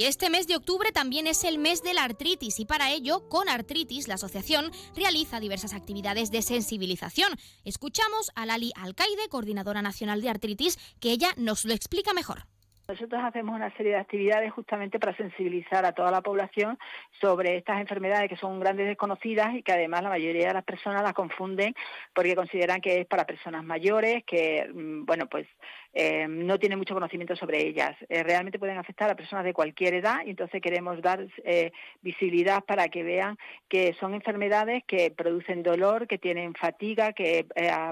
Y 0.00 0.04
este 0.04 0.30
mes 0.30 0.46
de 0.46 0.56
octubre 0.56 0.92
también 0.92 1.26
es 1.26 1.44
el 1.44 1.58
mes 1.58 1.82
de 1.82 1.92
la 1.92 2.04
artritis 2.04 2.58
y 2.58 2.64
para 2.64 2.90
ello, 2.90 3.28
con 3.28 3.50
Artritis, 3.50 4.08
la 4.08 4.14
asociación 4.14 4.72
realiza 4.96 5.40
diversas 5.40 5.74
actividades 5.74 6.30
de 6.30 6.40
sensibilización. 6.40 7.38
Escuchamos 7.66 8.30
a 8.34 8.46
Lali 8.46 8.72
Alcaide, 8.76 9.28
coordinadora 9.28 9.82
nacional 9.82 10.22
de 10.22 10.30
artritis, 10.30 10.78
que 11.00 11.12
ella 11.12 11.34
nos 11.36 11.66
lo 11.66 11.74
explica 11.74 12.14
mejor. 12.14 12.46
Nosotros 12.90 13.22
hacemos 13.22 13.54
una 13.54 13.70
serie 13.76 13.92
de 13.92 13.98
actividades 13.98 14.52
justamente 14.52 14.98
para 14.98 15.16
sensibilizar 15.16 15.86
a 15.86 15.92
toda 15.92 16.10
la 16.10 16.22
población 16.22 16.76
sobre 17.20 17.56
estas 17.56 17.80
enfermedades 17.80 18.28
que 18.28 18.36
son 18.36 18.58
grandes 18.58 18.88
desconocidas 18.88 19.54
y 19.54 19.62
que 19.62 19.70
además 19.70 20.02
la 20.02 20.08
mayoría 20.08 20.48
de 20.48 20.54
las 20.54 20.64
personas 20.64 21.04
las 21.04 21.12
confunden 21.12 21.72
porque 22.12 22.34
consideran 22.34 22.80
que 22.80 23.02
es 23.02 23.06
para 23.06 23.26
personas 23.26 23.62
mayores, 23.62 24.24
que, 24.24 24.68
mm, 24.74 25.04
bueno, 25.04 25.28
pues 25.28 25.46
eh, 25.92 26.26
no 26.28 26.58
tienen 26.58 26.78
mucho 26.78 26.94
conocimiento 26.94 27.34
sobre 27.34 27.66
ellas. 27.66 27.96
Eh, 28.08 28.22
realmente 28.22 28.58
pueden 28.58 28.78
afectar 28.78 29.10
a 29.10 29.16
personas 29.16 29.44
de 29.44 29.52
cualquier 29.52 29.94
edad 29.94 30.18
y 30.24 30.30
entonces 30.30 30.62
queremos 30.62 31.02
dar 31.02 31.26
eh, 31.44 31.72
visibilidad 32.00 32.62
para 32.64 32.88
que 32.88 33.02
vean 33.02 33.36
que 33.68 33.94
son 33.98 34.14
enfermedades 34.14 34.84
que 34.84 35.10
producen 35.10 35.62
dolor, 35.62 36.06
que 36.06 36.18
tienen 36.18 36.54
fatiga, 36.54 37.12
que 37.12 37.46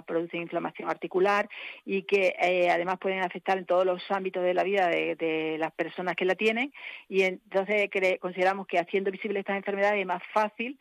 producen 0.06 0.42
inflamación 0.42 0.88
articular 0.88 1.48
y 1.84 2.02
que 2.02 2.34
además 2.70 2.98
pueden 2.98 3.20
afectar 3.20 3.58
en 3.58 3.66
todos 3.66 3.84
los 3.84 4.02
ámbitos 4.10 4.42
de 4.42 4.54
la 4.54 4.62
vida 4.62 4.88
de, 4.88 5.56
las 5.58 5.72
personas 5.72 6.14
que 6.16 6.24
la 6.24 6.34
tienen 6.34 6.72
y 7.08 7.22
entonces 7.22 7.90
consideramos 8.20 8.66
que 8.66 8.78
haciendo 8.78 9.10
visibles 9.10 9.40
estas 9.40 9.56
enfermedades 9.56 10.00
es 10.00 10.06
más 10.06 10.22
fácil 10.32 10.78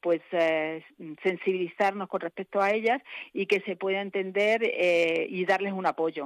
pues 0.00 0.20
sensibilizarnos 1.22 2.08
con 2.08 2.20
respecto 2.20 2.60
a 2.60 2.72
ellas 2.72 3.02
y 3.32 3.46
que 3.46 3.60
se 3.60 3.76
pueda 3.76 4.00
entender 4.00 4.62
y 5.28 5.44
darles 5.44 5.72
un 5.72 5.86
apoyo. 5.86 6.25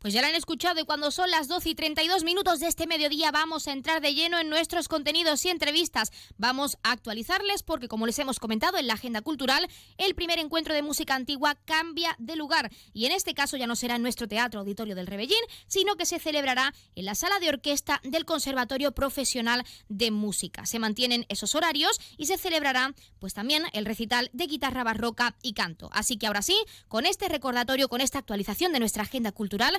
Pues 0.00 0.14
ya 0.14 0.22
la 0.22 0.28
han 0.28 0.34
escuchado 0.34 0.80
y 0.80 0.84
cuando 0.84 1.10
son 1.10 1.30
las 1.30 1.46
12 1.46 1.68
y 1.68 1.74
32 1.74 2.24
minutos 2.24 2.58
de 2.58 2.68
este 2.68 2.86
mediodía 2.86 3.30
vamos 3.32 3.68
a 3.68 3.72
entrar 3.72 4.00
de 4.00 4.14
lleno 4.14 4.38
en 4.38 4.48
nuestros 4.48 4.88
contenidos 4.88 5.44
y 5.44 5.50
entrevistas. 5.50 6.10
Vamos 6.38 6.78
a 6.82 6.92
actualizarles 6.92 7.62
porque 7.62 7.86
como 7.86 8.06
les 8.06 8.18
hemos 8.18 8.38
comentado 8.38 8.78
en 8.78 8.86
la 8.86 8.94
agenda 8.94 9.20
cultural, 9.20 9.68
el 9.98 10.14
primer 10.14 10.38
encuentro 10.38 10.72
de 10.72 10.80
música 10.80 11.14
antigua 11.14 11.54
cambia 11.66 12.16
de 12.18 12.34
lugar 12.34 12.72
y 12.94 13.04
en 13.04 13.12
este 13.12 13.34
caso 13.34 13.58
ya 13.58 13.66
no 13.66 13.76
será 13.76 13.96
en 13.96 14.02
nuestro 14.02 14.26
teatro 14.26 14.60
auditorio 14.60 14.94
del 14.94 15.06
Rebellín, 15.06 15.36
sino 15.66 15.96
que 15.96 16.06
se 16.06 16.18
celebrará 16.18 16.72
en 16.94 17.04
la 17.04 17.14
sala 17.14 17.38
de 17.38 17.50
orquesta 17.50 18.00
del 18.02 18.24
Conservatorio 18.24 18.92
Profesional 18.92 19.66
de 19.90 20.10
Música. 20.10 20.64
Se 20.64 20.78
mantienen 20.78 21.26
esos 21.28 21.54
horarios 21.54 22.00
y 22.16 22.24
se 22.24 22.38
celebrará 22.38 22.94
pues 23.18 23.34
también 23.34 23.64
el 23.74 23.84
recital 23.84 24.30
de 24.32 24.46
guitarra 24.46 24.82
barroca 24.82 25.36
y 25.42 25.52
canto. 25.52 25.90
Así 25.92 26.16
que 26.16 26.26
ahora 26.26 26.40
sí, 26.40 26.56
con 26.88 27.04
este 27.04 27.28
recordatorio, 27.28 27.90
con 27.90 28.00
esta 28.00 28.18
actualización 28.18 28.72
de 28.72 28.80
nuestra 28.80 29.02
agenda 29.02 29.30
cultural, 29.32 29.78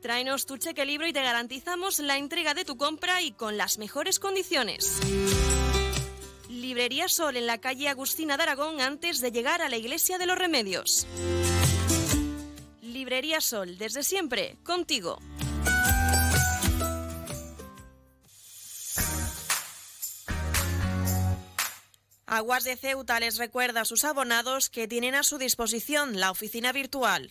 Tráenos 0.00 0.46
tu 0.46 0.56
cheque 0.56 0.86
libro 0.86 1.06
y 1.06 1.12
te 1.12 1.22
garantizamos 1.22 1.98
la 1.98 2.16
entrega 2.16 2.54
de 2.54 2.64
tu 2.64 2.78
compra 2.78 3.20
y 3.20 3.32
con 3.32 3.58
las 3.58 3.76
mejores 3.76 4.18
condiciones. 4.18 4.98
Librería 6.48 7.08
Sol 7.08 7.36
en 7.36 7.46
la 7.46 7.58
calle 7.58 7.88
Agustina 7.88 8.38
de 8.38 8.44
Aragón 8.44 8.80
antes 8.80 9.20
de 9.20 9.30
llegar 9.30 9.60
a 9.60 9.68
la 9.68 9.76
Iglesia 9.76 10.16
de 10.16 10.24
los 10.24 10.38
Remedios. 10.38 11.06
Librería 12.80 13.42
Sol, 13.42 13.76
desde 13.76 14.02
siempre, 14.02 14.56
contigo. 14.64 15.18
Aguas 22.24 22.64
de 22.64 22.76
Ceuta 22.76 23.20
les 23.20 23.36
recuerda 23.36 23.82
a 23.82 23.84
sus 23.84 24.04
abonados 24.04 24.70
que 24.70 24.88
tienen 24.88 25.14
a 25.14 25.24
su 25.24 25.36
disposición 25.36 26.20
la 26.20 26.30
oficina 26.30 26.72
virtual 26.72 27.30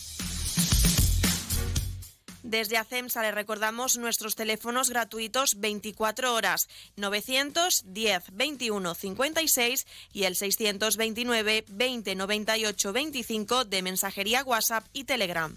Desde 2.43 2.77
ACEMSA 2.77 3.21
le 3.21 3.31
recordamos 3.31 3.97
nuestros 3.97 4.35
teléfonos 4.35 4.89
gratuitos 4.89 5.59
24 5.59 6.33
horas 6.33 6.67
910 6.95 8.23
21 8.33 8.95
56 8.95 9.87
y 10.13 10.23
el 10.23 10.35
629 10.35 11.65
20 11.67 12.15
98 12.15 12.93
25 12.93 13.65
de 13.65 13.81
mensajería 13.81 14.43
WhatsApp 14.43 14.85
y 14.93 15.03
Telegram. 15.03 15.55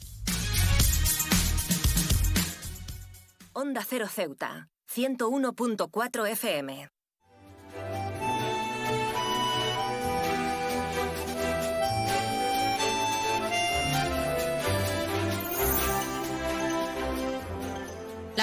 Onda 3.53 3.85
Cero 3.89 4.09
Ceuta, 4.09 4.69
101.4 4.93 6.29
FM. 6.29 6.94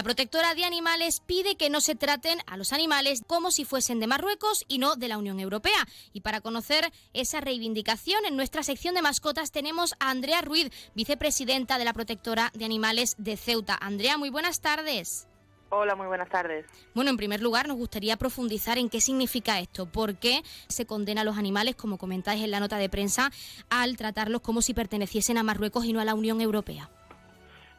La 0.02 0.06
protectora 0.06 0.56
de 0.56 0.66
animales 0.66 1.22
pide 1.24 1.58
que 1.58 1.70
no 1.70 1.80
se 1.80 1.94
traten 1.94 2.40
a 2.48 2.58
los 2.58 2.74
animales 2.74 3.24
como 3.28 3.52
si 3.52 3.66
fuesen 3.66 4.00
de 4.00 4.08
Marruecos 4.08 4.66
y 4.68 4.80
no 4.80 4.96
de 4.96 5.08
la 5.08 5.20
Unión 5.20 5.40
Europea. 5.40 5.88
Y 6.12 6.22
para 6.22 6.42
conocer 6.42 6.92
esa 7.14 7.40
reivindicación, 7.40 8.26
en 8.26 8.36
nuestra 8.36 8.64
sección 8.64 8.96
de 8.96 9.04
mascotas 9.04 9.52
tenemos 9.52 9.94
a 10.00 10.10
Andrea 10.10 10.42
Ruiz, 10.42 10.72
vicepresidenta 10.96 11.78
de 11.78 11.86
la 11.86 11.94
protectora 11.94 12.50
de 12.56 12.66
animales 12.66 13.14
de 13.20 13.38
Ceuta. 13.38 13.78
Andrea, 13.80 14.18
muy 14.18 14.32
buenas 14.32 14.60
tardes. 14.60 15.28
Hola, 15.70 15.94
muy 15.94 16.08
buenas 16.08 16.30
tardes. 16.30 16.66
Bueno, 16.96 17.12
en 17.12 17.18
primer 17.18 17.40
lugar, 17.40 17.68
nos 17.68 17.78
gustaría 17.78 18.18
profundizar 18.18 18.80
en 18.80 18.90
qué 18.90 19.02
significa 19.02 19.60
esto, 19.60 19.86
por 19.86 20.16
qué 20.16 20.42
se 20.68 20.88
condena 20.88 21.22
a 21.22 21.26
los 21.26 21.38
animales, 21.38 21.76
como 21.76 22.00
comentáis 22.00 22.44
en 22.44 22.50
la 22.50 22.60
nota 22.60 22.78
de 22.78 22.90
prensa, 22.90 23.32
al 23.70 23.98
tratarlos 23.98 24.42
como 24.42 24.64
si 24.64 24.74
perteneciesen 24.74 25.38
a 25.38 25.44
Marruecos 25.44 25.86
y 25.86 25.94
no 25.94 26.00
a 26.00 26.06
la 26.06 26.16
Unión 26.16 26.42
Europea. 26.42 26.90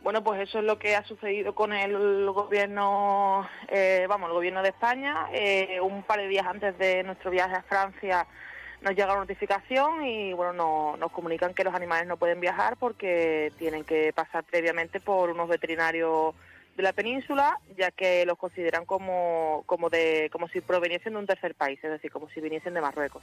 Bueno, 0.02 0.24
pues 0.24 0.40
eso 0.40 0.58
es 0.58 0.64
lo 0.64 0.80
que 0.80 0.96
ha 0.96 1.04
sucedido 1.04 1.54
con 1.54 1.72
el 1.72 2.28
gobierno, 2.32 3.48
eh, 3.68 4.04
vamos, 4.08 4.28
el 4.30 4.34
gobierno 4.34 4.60
de 4.60 4.70
España. 4.70 5.28
Eh, 5.32 5.78
un 5.80 6.02
par 6.02 6.18
de 6.18 6.26
días 6.26 6.44
antes 6.44 6.76
de 6.76 7.04
nuestro 7.04 7.30
viaje 7.30 7.54
a 7.54 7.62
Francia 7.62 8.26
nos 8.80 8.96
llega 8.96 9.06
la 9.06 9.20
notificación 9.20 10.04
y 10.04 10.32
bueno, 10.32 10.96
nos 10.96 11.12
comunican 11.12 11.54
que 11.54 11.62
los 11.62 11.72
animales 11.72 12.08
no 12.08 12.16
pueden 12.16 12.40
viajar 12.40 12.76
porque 12.78 13.52
tienen 13.58 13.84
que 13.84 14.12
pasar 14.12 14.42
previamente 14.42 14.98
por 14.98 15.30
unos 15.30 15.48
veterinarios 15.48 16.34
de 16.76 16.82
la 16.82 16.92
península, 16.92 17.60
ya 17.76 17.92
que 17.92 18.26
los 18.26 18.36
consideran 18.38 18.84
como, 18.84 19.62
como, 19.66 19.88
de, 19.88 20.30
como 20.32 20.48
si 20.48 20.60
proveniesen 20.60 21.12
de 21.12 21.20
un 21.20 21.26
tercer 21.26 21.54
país, 21.54 21.78
es 21.80 21.90
decir, 21.90 22.10
como 22.10 22.28
si 22.30 22.40
viniesen 22.40 22.74
de 22.74 22.80
Marruecos. 22.80 23.22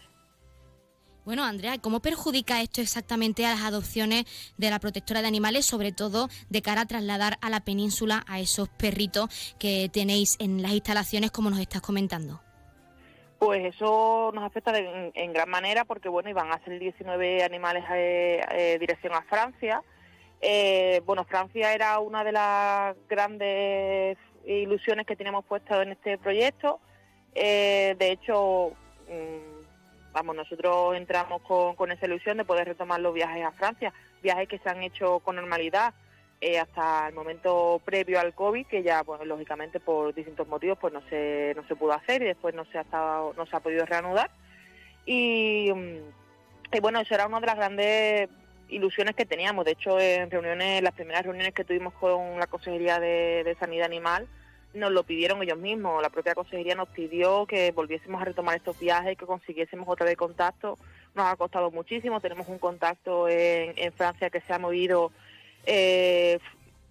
Bueno, 1.26 1.44
Andrea, 1.44 1.78
¿cómo 1.80 2.00
perjudica 2.00 2.62
esto 2.62 2.82
exactamente 2.82 3.46
a 3.46 3.52
las 3.52 3.64
adopciones 3.64 4.26
de 4.58 4.70
la 4.70 4.80
protectora 4.80 5.22
de 5.22 5.28
animales, 5.28 5.66
sobre 5.66 5.92
todo 5.92 6.28
de 6.50 6.62
cara 6.62 6.82
a 6.82 6.86
trasladar 6.86 7.38
a 7.42 7.50
la 7.50 7.60
península 7.60 8.24
a 8.28 8.40
esos 8.40 8.70
perritos 8.70 9.56
que 9.60 9.90
tenéis 9.92 10.38
en 10.40 10.62
las 10.62 10.72
instalaciones, 10.72 11.32
como 11.32 11.50
nos 11.50 11.60
estás 11.60 11.82
comentando? 11.82 12.42
Pues 13.40 13.74
eso 13.74 14.32
nos 14.34 14.44
afecta 14.44 14.74
en, 14.78 15.34
gran 15.34 15.50
manera 15.50 15.86
porque, 15.86 16.10
bueno, 16.10 16.30
iban 16.30 16.52
a 16.52 16.60
ser 16.66 16.78
19 16.78 17.42
animales 17.42 17.86
en 17.90 17.96
eh, 17.96 18.42
eh, 18.52 18.78
dirección 18.80 19.14
a 19.14 19.22
Francia. 19.22 19.82
Eh, 20.42 21.02
bueno, 21.06 21.24
Francia 21.24 21.74
era 21.74 22.00
una 22.00 22.26
de 22.26 22.34
las 22.34 22.98
grandes 23.08 24.18
ilusiones 24.46 25.06
que 25.06 25.16
teníamos 25.16 25.46
puesto 25.46 25.82
en 25.82 25.94
este 25.94 26.18
proyecto. 26.18 26.82
de 27.34 27.96
hecho, 28.00 28.74
mm, 29.08 29.59
vamos, 30.14 30.36
nosotros 30.36 30.96
entramos 30.96 31.42
con, 31.42 31.92
esa 31.92 32.06
ilusión 32.06 32.38
de 32.38 32.46
poder 32.46 32.68
retomar 32.68 33.00
los 33.00 33.14
viajes 33.14 33.46
a 33.46 33.52
Francia, 33.52 33.94
viajes 34.22 34.48
que 34.48 34.60
se 34.60 34.70
han 34.70 34.84
hecho 34.84 35.20
con 35.20 35.36
normalidad 35.36 35.94
eh, 36.42 36.60
hasta 36.60 37.08
el 37.10 37.14
momento 37.14 37.82
previo 37.84 38.20
al 38.20 38.34
COVID, 38.34 38.66
que 38.68 38.84
ya, 38.84 39.04
pues, 39.04 39.22
lógicamente 39.26 39.80
por 39.80 40.14
distintos 40.14 40.48
motivos, 40.48 40.78
pues 40.80 40.94
no 40.94 41.02
se, 41.10 41.54
no 41.56 41.68
se 41.68 41.76
pudo 41.76 41.94
hacer 41.94 42.22
y 42.22 42.26
después 42.26 42.56
no 42.56 42.66
se 42.66 42.78
ha 42.78 42.82
estado, 42.82 43.34
no 43.36 43.46
se 43.46 43.56
ha 43.56 43.60
podido 43.60 43.86
reanudar. 43.86 44.32
Y, 45.06 45.72
mm, 45.74 46.76
y 46.76 46.80
bueno, 46.80 47.00
eso 47.02 47.14
era 47.14 47.28
una 47.28 47.40
de 47.40 47.48
las 47.48 47.56
grandes 47.56 48.30
ilusiones 48.70 49.16
que 49.16 49.26
teníamos. 49.26 49.66
De 49.66 49.72
hecho, 49.72 50.00
en 50.00 50.32
reuniones, 50.32 50.82
las 50.82 50.94
primeras 50.94 51.24
reuniones 51.24 51.54
que 51.54 51.66
tuvimos 51.66 51.94
con 51.96 52.40
la 52.40 52.48
Consejería 52.48 53.00
de 53.00 53.58
Sanidad 53.60 53.86
Animal, 53.86 54.28
nos 54.74 54.92
lo 54.92 55.04
pidieron 55.04 55.42
ellos 55.42 55.58
mismos. 55.58 56.02
La 56.02 56.10
propia 56.10 56.36
consejería 56.36 56.76
nos 56.76 56.90
pidió 56.90 57.46
que 57.46 57.72
volviésemos 57.72 58.22
a 58.22 58.26
retomar 58.26 58.56
estos 58.56 58.80
viajes, 58.80 59.18
que 59.18 59.26
consiguiésemos 59.26 59.88
otra 59.88 60.06
vez 60.06 60.18
contacto. 60.18 60.78
Nos 61.16 61.26
ha 61.26 61.36
costado 61.36 61.72
muchísimo. 61.72 62.22
Tenemos 62.22 62.48
un 62.48 62.60
contacto 62.60 63.28
en, 63.28 63.74
en 63.78 63.92
Francia 63.94 64.30
que 64.30 64.42
se 64.42 64.54
ha 64.54 64.60
movido 64.60 65.12
eh, 65.66 66.40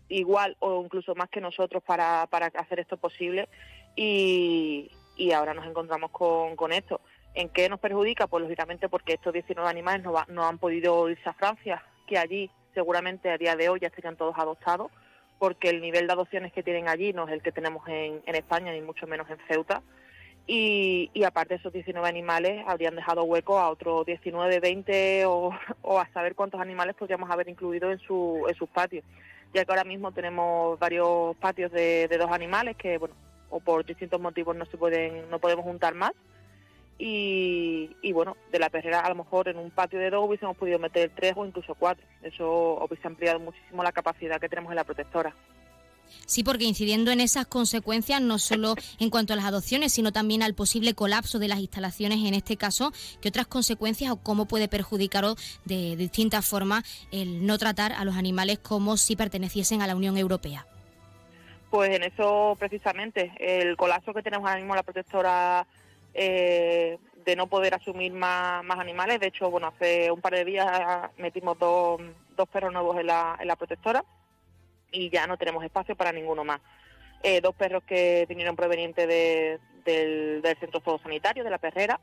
igual 0.09 0.57
o 0.61 0.83
incluso 0.85 1.14
más 1.14 1.29
que 1.29 1.41
nosotros 1.41 1.83
para, 1.83 2.27
para 2.27 2.47
hacer 2.47 2.81
esto 2.81 2.97
posible. 2.97 3.49
Y, 3.95 4.91
y 5.17 5.33
ahora 5.33 5.55
nos 5.55 5.67
encontramos 5.67 6.11
con, 6.11 6.57
con 6.57 6.73
esto. 6.73 7.01
¿En 7.35 7.49
qué 7.49 7.69
nos 7.69 7.79
perjudica? 7.79 8.27
Pues 8.27 8.43
lógicamente 8.43 8.88
porque 8.88 9.14
estos 9.14 9.33
19 9.33 9.69
animales 9.69 10.03
no, 10.03 10.14
no 10.29 10.47
han 10.47 10.59
podido 10.59 11.09
irse 11.09 11.29
a 11.29 11.35
Francia, 11.35 11.85
que 12.07 12.19
allí 12.19 12.51
seguramente 12.75 13.31
a 13.31 13.38
día 13.38 13.55
de 13.55 13.69
hoy 13.69 13.81
ya 13.81 13.88
estarían 13.88 14.17
todos 14.17 14.37
adoptados 14.37 14.91
porque 15.38 15.70
el 15.70 15.81
nivel 15.81 16.07
de 16.07 16.12
adopciones 16.12 16.53
que 16.53 16.62
tienen 16.62 16.88
allí 16.88 17.12
no 17.12 17.27
es 17.27 17.33
el 17.33 17.42
que 17.42 17.53
tenemos 17.53 17.87
en, 17.88 18.22
España, 18.27 18.72
ni 18.72 18.81
mucho 18.81 19.07
menos 19.07 19.29
en 19.31 19.38
Ceuta. 19.48 19.83
Y, 20.46 21.11
aparte 21.24 21.55
de 21.55 21.61
esos 21.61 21.72
19 21.72 22.09
animales, 22.09 22.64
habrían 22.66 22.96
dejado 22.96 23.24
hueco 23.24 23.59
a 23.59 23.68
otros 23.68 24.07
19, 24.07 24.61
20 24.61 25.27
o, 25.27 25.53
a 25.98 26.09
saber 26.12 26.35
cuántos 26.35 26.61
animales 26.61 26.96
podríamos 26.96 27.31
haber 27.31 27.48
incluido 27.48 27.90
en, 27.92 27.98
su, 27.98 28.46
en 28.48 28.55
sus 28.55 28.68
patios. 28.68 29.05
Ya 29.53 29.64
que 29.64 29.72
ahora 29.72 29.85
mismo 29.85 30.12
tenemos 30.12 30.79
varios 30.79 31.37
patios 31.37 31.70
de, 31.72 32.09
de 32.09 32.18
dos 32.18 32.31
animales 32.31 32.77
que, 32.77 32.98
bueno, 32.98 33.14
o 33.51 33.61
por 33.61 33.85
distintos 33.85 34.20
motivos 34.20 34.57
no 34.57 34.64
se 34.66 34.77
pueden, 34.77 35.29
no 35.31 35.38
podemos 35.38 35.64
juntar 35.64 35.94
más 35.94 36.12
y, 36.99 38.13
bueno, 38.13 38.37
de 38.51 38.59
la 38.59 38.71
perrera 38.71 39.01
a 39.01 39.09
lo 39.09 39.15
mejor 39.15 39.49
en 39.49 39.59
un 39.59 39.71
patio 39.71 39.99
de 39.99 40.11
dos 40.11 40.27
hubiésemos 40.27 40.57
podido 40.57 40.79
meter 40.79 41.13
tres 41.15 41.35
o 41.37 41.47
incluso 41.47 41.75
cuatro. 41.75 42.05
Eso 42.23 42.85
hubiese 42.85 43.07
ampliado 43.07 43.39
muchísimo 43.39 43.83
la 43.83 43.93
capacidad 43.93 44.41
que 44.41 44.49
tenemos 44.49 44.73
en 44.73 44.77
la 44.77 44.85
protectora. 44.85 45.35
Sí, 46.27 46.43
porque 46.43 46.65
incidiendo 46.65 47.11
en 47.11 47.21
esas 47.21 47.47
consecuencias, 47.47 48.21
no 48.21 48.39
solo 48.39 48.75
en 48.99 49.11
cuanto 49.11 49.33
a 49.33 49.37
las 49.37 49.45
adopciones, 49.45 49.93
sino 49.93 50.13
también 50.13 50.43
al 50.43 50.55
posible 50.55 50.95
colapso 50.95 51.39
de 51.39 51.49
las 51.49 51.61
instalaciones 51.61 52.25
en 52.25 52.35
este 52.35 52.57
caso, 52.57 52.93
¿qué 53.21 53.29
otras 53.29 53.47
consecuencias 53.47 54.11
o 54.11 54.17
cómo 54.17 54.47
puede 54.47 54.69
perjudicaros 54.69 55.37
de 55.65 55.97
distintas 55.97 56.47
formas 56.47 56.85
el 57.13 57.47
no 57.47 57.59
tratar 57.59 57.93
a 57.93 58.05
los 58.05 58.17
animales 58.17 58.59
como 58.59 58.97
si 58.97 59.17
perteneciesen 59.17 59.83
a 59.83 59.87
la 59.87 59.97
Unión 59.97 60.17
Europea? 60.17 60.67
Pues 61.71 61.91
en 61.91 62.03
eso 62.03 62.57
precisamente, 62.59 63.33
el 63.39 63.77
colapso 63.77 64.15
que 64.15 64.23
tenemos 64.23 64.49
ahora 64.49 64.61
mismo 64.61 64.75
la 64.75 64.83
protectora 64.83 65.67
eh, 66.14 66.99
de 67.25 67.37
no 67.37 67.47
poder 67.47 67.75
asumir 67.75 68.12
más, 68.12 68.64
animales, 68.79 69.21
de 69.21 69.29
hecho, 69.29 69.51
bueno, 69.51 69.68
hace 69.68 70.11
un 70.11 70.21
par 70.21 70.35
de 70.35 70.44
días 70.44 71.11
metimos 71.18 71.59
dos, 71.59 72.01
dos 72.37 72.49
perros 72.49 72.73
nuevos 72.73 72.99
en 72.99 73.07
la, 73.07 73.37
en 73.40 73.49
la 73.49 73.57
protectora 73.57 74.05
y 74.90 75.11
ya 75.11 75.27
no 75.27 75.37
tenemos 75.37 75.64
espacio 75.64 75.97
para 75.97 76.12
ninguno 76.12 76.44
más. 76.44 76.61
Eh, 77.23 77.40
dos 77.40 77.55
perros 77.55 77.83
que 77.85 78.27
vinieron 78.29 78.57
provenientes 78.57 79.07
del, 79.85 80.42
centro 80.61 80.81
sanitario, 81.03 81.44
de 81.44 81.51
la 81.51 81.59
perrera, 81.59 82.01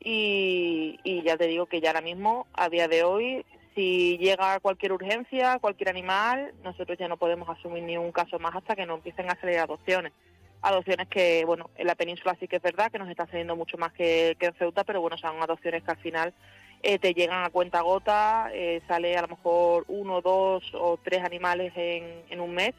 y, 0.00 1.22
ya 1.24 1.36
te 1.36 1.46
digo 1.46 1.66
que 1.66 1.80
ya 1.80 1.90
ahora 1.90 2.00
mismo, 2.00 2.46
a 2.54 2.68
día 2.68 2.88
de 2.88 3.02
hoy, 3.02 3.44
si 3.74 4.16
llega 4.18 4.60
cualquier 4.60 4.92
urgencia, 4.92 5.58
cualquier 5.60 5.90
animal, 5.90 6.54
nosotros 6.62 6.98
ya 6.98 7.08
no 7.08 7.16
podemos 7.16 7.48
asumir 7.48 7.82
ni 7.84 7.96
un 7.96 8.12
caso 8.12 8.38
más 8.38 8.54
hasta 8.56 8.74
que 8.74 8.86
no 8.86 8.94
empiecen 8.94 9.30
a 9.30 9.40
salir 9.40 9.58
adopciones. 9.58 10.12
Adopciones 10.60 11.08
que, 11.08 11.44
bueno, 11.44 11.70
en 11.76 11.86
la 11.86 11.94
península 11.94 12.36
sí 12.40 12.48
que 12.48 12.56
es 12.56 12.62
verdad 12.62 12.90
que 12.90 12.98
nos 12.98 13.08
está 13.08 13.26
saliendo 13.26 13.54
mucho 13.54 13.78
más 13.78 13.92
que, 13.92 14.36
que 14.40 14.46
en 14.46 14.54
Ceuta, 14.54 14.84
pero 14.84 15.00
bueno, 15.00 15.16
son 15.16 15.40
adopciones 15.40 15.84
que 15.84 15.90
al 15.90 15.98
final 15.98 16.34
eh, 16.82 16.98
te 16.98 17.12
llegan 17.12 17.44
a 17.44 17.50
cuenta 17.50 17.80
gota, 17.80 18.50
eh, 18.52 18.80
sale 18.86 19.16
a 19.16 19.22
lo 19.22 19.28
mejor 19.28 19.84
uno, 19.88 20.20
dos 20.20 20.62
o 20.74 20.96
tres 21.02 21.24
animales 21.24 21.72
en, 21.74 22.40
un 22.40 22.54
mes 22.54 22.72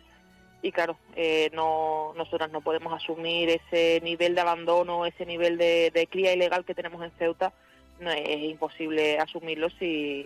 y 0.62 0.72
claro, 0.72 0.98
eh, 1.18 1.50
no, 1.54 2.14
nosotras 2.16 2.50
no 2.50 2.62
podemos 2.62 2.94
asumir 2.94 3.50
ese 3.50 4.00
nivel 4.02 4.36
de 4.36 4.42
abandono, 4.42 5.06
ese 5.06 5.26
nivel 5.26 5.58
de, 5.58 6.08
cría 6.10 6.34
ilegal 6.34 6.64
que 6.64 6.76
tenemos 6.76 7.04
en 7.04 7.12
Ceuta, 7.12 7.52
no, 8.00 8.10
es 8.12 8.44
imposible 8.44 9.20
asumirlo 9.20 9.70
si, 9.72 10.26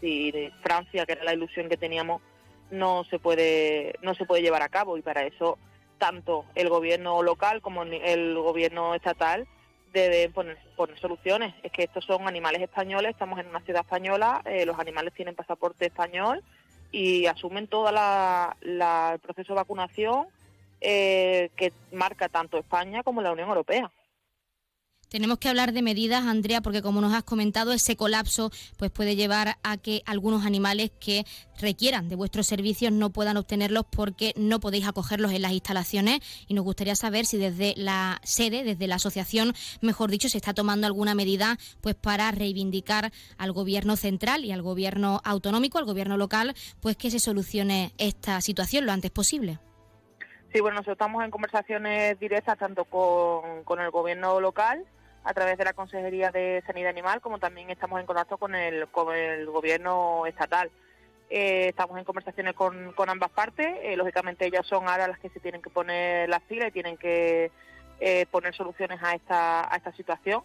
si 0.00 0.52
Francia, 0.62 1.04
que 1.04 1.12
era 1.12 1.24
la 1.24 1.34
ilusión 1.34 1.68
que 1.68 1.76
teníamos, 1.76 2.22
no 2.70 3.02
se 3.04 3.18
puede 3.18 3.94
no 4.02 4.14
se 4.14 4.26
puede 4.26 4.42
llevar 4.42 4.62
a 4.62 4.68
cabo 4.68 4.96
y 4.96 5.02
para 5.02 5.24
eso 5.24 5.58
tanto 5.98 6.44
el 6.54 6.68
gobierno 6.68 7.22
local 7.22 7.60
como 7.60 7.82
el 7.82 8.34
gobierno 8.34 8.94
estatal 8.94 9.46
deben 9.92 10.32
poner, 10.32 10.58
poner 10.76 10.98
soluciones. 10.98 11.54
Es 11.62 11.72
que 11.72 11.84
estos 11.84 12.04
son 12.04 12.26
animales 12.26 12.62
españoles, 12.62 13.10
estamos 13.10 13.38
en 13.38 13.48
una 13.48 13.60
ciudad 13.60 13.82
española, 13.82 14.42
eh, 14.44 14.64
los 14.64 14.78
animales 14.78 15.14
tienen 15.14 15.34
pasaporte 15.34 15.86
español 15.86 16.42
y 16.90 17.26
asumen 17.26 17.66
todo 17.66 17.92
la, 17.92 18.56
el 18.62 19.18
proceso 19.20 19.52
de 19.52 19.60
vacunación 19.60 20.26
eh, 20.80 21.50
que 21.56 21.72
marca 21.92 22.28
tanto 22.28 22.58
España 22.58 23.02
como 23.02 23.22
la 23.22 23.32
Unión 23.32 23.48
Europea. 23.48 23.90
Tenemos 25.08 25.38
que 25.38 25.48
hablar 25.48 25.72
de 25.72 25.80
medidas, 25.80 26.26
Andrea, 26.26 26.60
porque 26.60 26.82
como 26.82 27.00
nos 27.00 27.14
has 27.14 27.22
comentado, 27.22 27.72
ese 27.72 27.96
colapso 27.96 28.50
pues 28.76 28.90
puede 28.90 29.16
llevar 29.16 29.56
a 29.62 29.78
que 29.78 30.02
algunos 30.04 30.44
animales 30.44 30.90
que 31.00 31.24
requieran 31.58 32.10
de 32.10 32.16
vuestros 32.16 32.46
servicios 32.46 32.92
no 32.92 33.08
puedan 33.10 33.38
obtenerlos 33.38 33.86
porque 33.90 34.34
no 34.36 34.60
podéis 34.60 34.86
acogerlos 34.86 35.32
en 35.32 35.42
las 35.42 35.52
instalaciones 35.52 36.20
y 36.46 36.52
nos 36.52 36.64
gustaría 36.64 36.94
saber 36.94 37.24
si 37.24 37.38
desde 37.38 37.72
la 37.76 38.20
sede, 38.22 38.64
desde 38.64 38.86
la 38.86 38.96
asociación, 38.96 39.54
mejor 39.80 40.10
dicho, 40.10 40.28
se 40.28 40.36
está 40.36 40.52
tomando 40.52 40.86
alguna 40.86 41.14
medida 41.14 41.56
pues 41.80 41.94
para 41.94 42.30
reivindicar 42.30 43.10
al 43.38 43.52
gobierno 43.52 43.96
central 43.96 44.44
y 44.44 44.52
al 44.52 44.60
gobierno 44.60 45.22
autonómico, 45.24 45.78
al 45.78 45.86
gobierno 45.86 46.18
local, 46.18 46.54
pues 46.80 46.96
que 46.96 47.10
se 47.10 47.18
solucione 47.18 47.92
esta 47.96 48.42
situación 48.42 48.84
lo 48.84 48.92
antes 48.92 49.10
posible. 49.10 49.58
Sí, 50.52 50.60
bueno, 50.60 50.76
nosotros 50.76 50.96
estamos 50.96 51.24
en 51.24 51.30
conversaciones 51.30 52.18
directas 52.20 52.58
tanto 52.58 52.84
con, 52.84 53.64
con 53.64 53.80
el 53.80 53.90
gobierno 53.90 54.40
local 54.40 54.84
a 55.28 55.34
través 55.34 55.58
de 55.58 55.64
la 55.66 55.74
Consejería 55.74 56.30
de 56.30 56.62
Sanidad 56.66 56.88
Animal, 56.88 57.20
como 57.20 57.38
también 57.38 57.68
estamos 57.68 58.00
en 58.00 58.06
contacto 58.06 58.38
con 58.38 58.54
el, 58.54 58.88
con 58.88 59.14
el 59.14 59.44
gobierno 59.44 60.24
estatal. 60.24 60.70
Eh, 61.28 61.68
estamos 61.68 61.98
en 61.98 62.04
conversaciones 62.04 62.54
con, 62.54 62.94
con 62.94 63.10
ambas 63.10 63.30
partes. 63.32 63.76
Eh, 63.82 63.94
lógicamente 63.94 64.46
ellas 64.46 64.66
son 64.66 64.88
ahora 64.88 65.06
las 65.06 65.18
que 65.18 65.28
se 65.28 65.38
tienen 65.40 65.60
que 65.60 65.68
poner 65.68 66.30
las 66.30 66.40
pilas 66.44 66.68
y 66.68 66.72
tienen 66.72 66.96
que 66.96 67.50
eh, 68.00 68.24
poner 68.30 68.54
soluciones 68.54 69.02
a 69.02 69.12
esta, 69.12 69.70
a 69.70 69.76
esta 69.76 69.92
situación, 69.92 70.42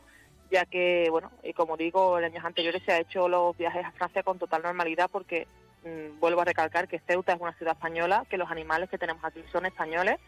ya 0.52 0.66
que, 0.66 1.08
bueno, 1.10 1.32
como 1.56 1.78
digo, 1.78 2.20
en 2.20 2.26
años 2.26 2.44
anteriores 2.44 2.84
se 2.84 2.92
ha 2.92 3.00
hecho 3.00 3.30
los 3.30 3.56
viajes 3.56 3.86
a 3.86 3.92
Francia 3.94 4.22
con 4.22 4.38
total 4.38 4.64
normalidad 4.64 5.10
porque, 5.10 5.48
mm, 5.86 6.20
vuelvo 6.20 6.42
a 6.42 6.46
recalcar 6.46 6.90
que 6.90 7.00
Ceuta 7.08 7.32
es 7.32 7.40
una 7.40 7.54
ciudad 7.54 7.76
española, 7.76 8.26
que 8.30 8.38
los 8.38 8.52
animales 8.52 8.90
que 8.90 8.98
tenemos 8.98 9.24
aquí 9.24 9.42
son 9.50 9.66
españoles 9.66 10.20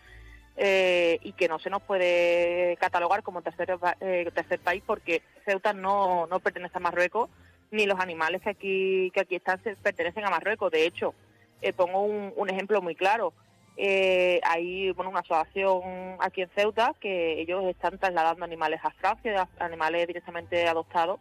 eh, 0.58 1.20
y 1.22 1.34
que 1.34 1.50
no 1.50 1.60
se 1.60 1.70
nos 1.70 1.82
puede 1.82 2.78
catalogar 2.80 3.24
como 3.24 3.42
tercer, 3.42 3.78
eh, 4.00 4.30
tercer 4.34 4.60
país 4.60 4.82
porque 4.86 5.22
Ceuta 5.44 5.74
no, 5.74 6.28
no 6.28 6.40
pertenece 6.40 6.78
a 6.78 6.80
Marruecos 6.80 7.30
ni 7.72 7.86
los 7.86 8.00
animales 8.00 8.42
que 8.42 8.50
aquí 8.52 9.12
que 9.14 9.20
aquí 9.20 9.36
están 9.36 9.60
pertenecen 9.84 10.24
a 10.24 10.30
Marruecos. 10.30 10.72
De 10.72 10.86
hecho, 10.86 11.14
eh, 11.62 11.74
pongo 11.74 12.04
un, 12.04 12.50
ejemplo 12.50 12.82
muy 12.82 12.96
claro. 12.96 13.34
hay 13.78 14.92
bueno, 14.92 15.12
una 15.12 15.20
asociación 15.20 16.16
aquí 16.20 16.44
en 16.44 16.50
Ceuta 16.56 16.94
que 17.02 17.42
ellos 17.42 17.66
están 17.66 17.98
trasladando 17.98 18.46
animales 18.46 18.80
a 18.84 18.92
Francia, 18.92 19.50
animales 19.60 20.08
directamente 20.08 20.68
adoptados. 20.70 21.20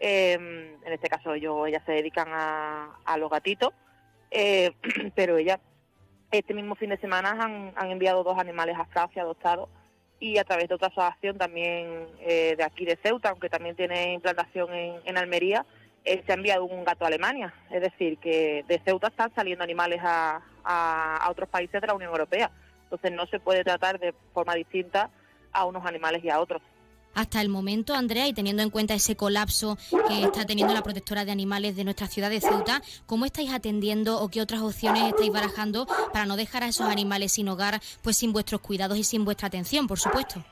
en 0.00 0.80
este 0.84 1.08
caso 1.08 1.34
ellos 1.34 1.68
ellas 1.68 1.82
se 1.86 1.92
dedican 1.92 2.28
a, 2.32 2.96
a 3.04 3.18
los 3.18 3.30
gatitos, 3.30 3.72
pero 5.14 5.38
ellas 5.38 5.60
este 6.38 6.54
mismo 6.54 6.74
fin 6.74 6.90
de 6.90 6.96
semana 6.98 7.30
han, 7.76 7.90
enviado 7.90 8.24
dos 8.24 8.38
animales 8.38 8.76
a 8.78 8.84
Francia 8.86 9.22
adoptados 9.22 9.68
y 10.18 10.38
a 10.38 10.44
través 10.44 10.68
de 10.68 10.74
otra 10.74 10.88
asociación 10.88 11.38
también 11.38 12.06
eh, 12.20 12.54
de 12.56 12.64
aquí 12.64 12.84
de 12.84 12.98
Ceuta, 13.02 13.30
aunque 13.30 13.48
también 13.48 13.76
tiene 13.76 14.14
implantación 14.14 14.72
en, 14.72 15.18
Almería, 15.18 15.66
eh, 16.04 16.22
se 16.24 16.32
ha 16.32 16.34
enviado 16.34 16.64
un 16.64 16.84
gato 16.84 17.04
a 17.04 17.08
Alemania. 17.08 17.52
Es 17.70 17.82
decir, 17.82 18.18
que 18.18 18.64
de 18.66 18.80
Ceuta 18.80 19.08
están 19.08 19.34
saliendo 19.34 19.64
animales 19.64 20.00
a, 20.02 20.40
a 20.64 21.30
otros 21.30 21.48
países 21.48 21.80
de 21.80 21.86
la 21.86 21.94
Unión 21.94 22.10
Europea. 22.10 22.50
Entonces 22.84 23.12
no 23.12 23.26
se 23.26 23.40
puede 23.40 23.64
tratar 23.64 23.98
de 23.98 24.14
forma 24.32 24.54
distinta 24.54 25.10
a 25.52 25.64
unos 25.66 25.84
animales 25.84 26.24
y 26.24 26.30
a 26.30 26.40
otros 26.40 26.62
hasta 27.14 27.40
el 27.40 27.48
momento, 27.48 27.94
Andrea, 27.94 28.26
y 28.26 28.32
teniendo 28.32 28.62
en 28.62 28.70
cuenta 28.70 28.94
ese 28.94 29.16
colapso 29.16 29.76
que 30.08 30.22
está 30.22 30.44
teniendo 30.44 30.74
la 30.74 30.82
protectora 30.82 31.24
de 31.24 31.32
animales 31.32 31.76
de 31.76 31.84
nuestra 31.84 32.06
ciudad 32.06 32.30
de 32.30 32.40
Ceuta, 32.40 32.82
¿cómo 33.06 33.24
estáis 33.24 33.52
atendiendo 33.52 34.20
o 34.20 34.28
qué 34.28 34.40
otras 34.40 34.60
opciones 34.60 35.04
estáis 35.04 35.32
barajando 35.32 35.86
para 36.12 36.26
no 36.26 36.36
dejar 36.36 36.62
a 36.62 36.68
esos 36.68 36.86
animales 36.86 37.32
sin 37.32 37.48
hogar, 37.48 37.80
pues 38.02 38.16
sin 38.16 38.32
vuestros 38.32 38.60
cuidados 38.60 38.98
y 38.98 39.04
sin 39.04 39.24
vuestra 39.24 39.48
atención, 39.48 39.86
por 39.86 39.98
supuesto? 39.98 40.44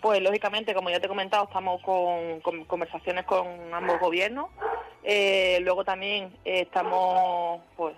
Pues 0.00 0.22
lógicamente, 0.22 0.74
como 0.74 0.90
ya 0.90 1.00
te 1.00 1.06
he 1.06 1.08
comentado, 1.08 1.44
estamos 1.44 1.82
con, 1.82 2.40
conversaciones 2.66 3.24
con 3.24 3.46
ambos 3.72 3.98
gobiernos. 3.98 4.46
Eh, 5.02 5.58
luego 5.62 5.84
también 5.84 6.32
estamos 6.44 7.60
pues 7.76 7.94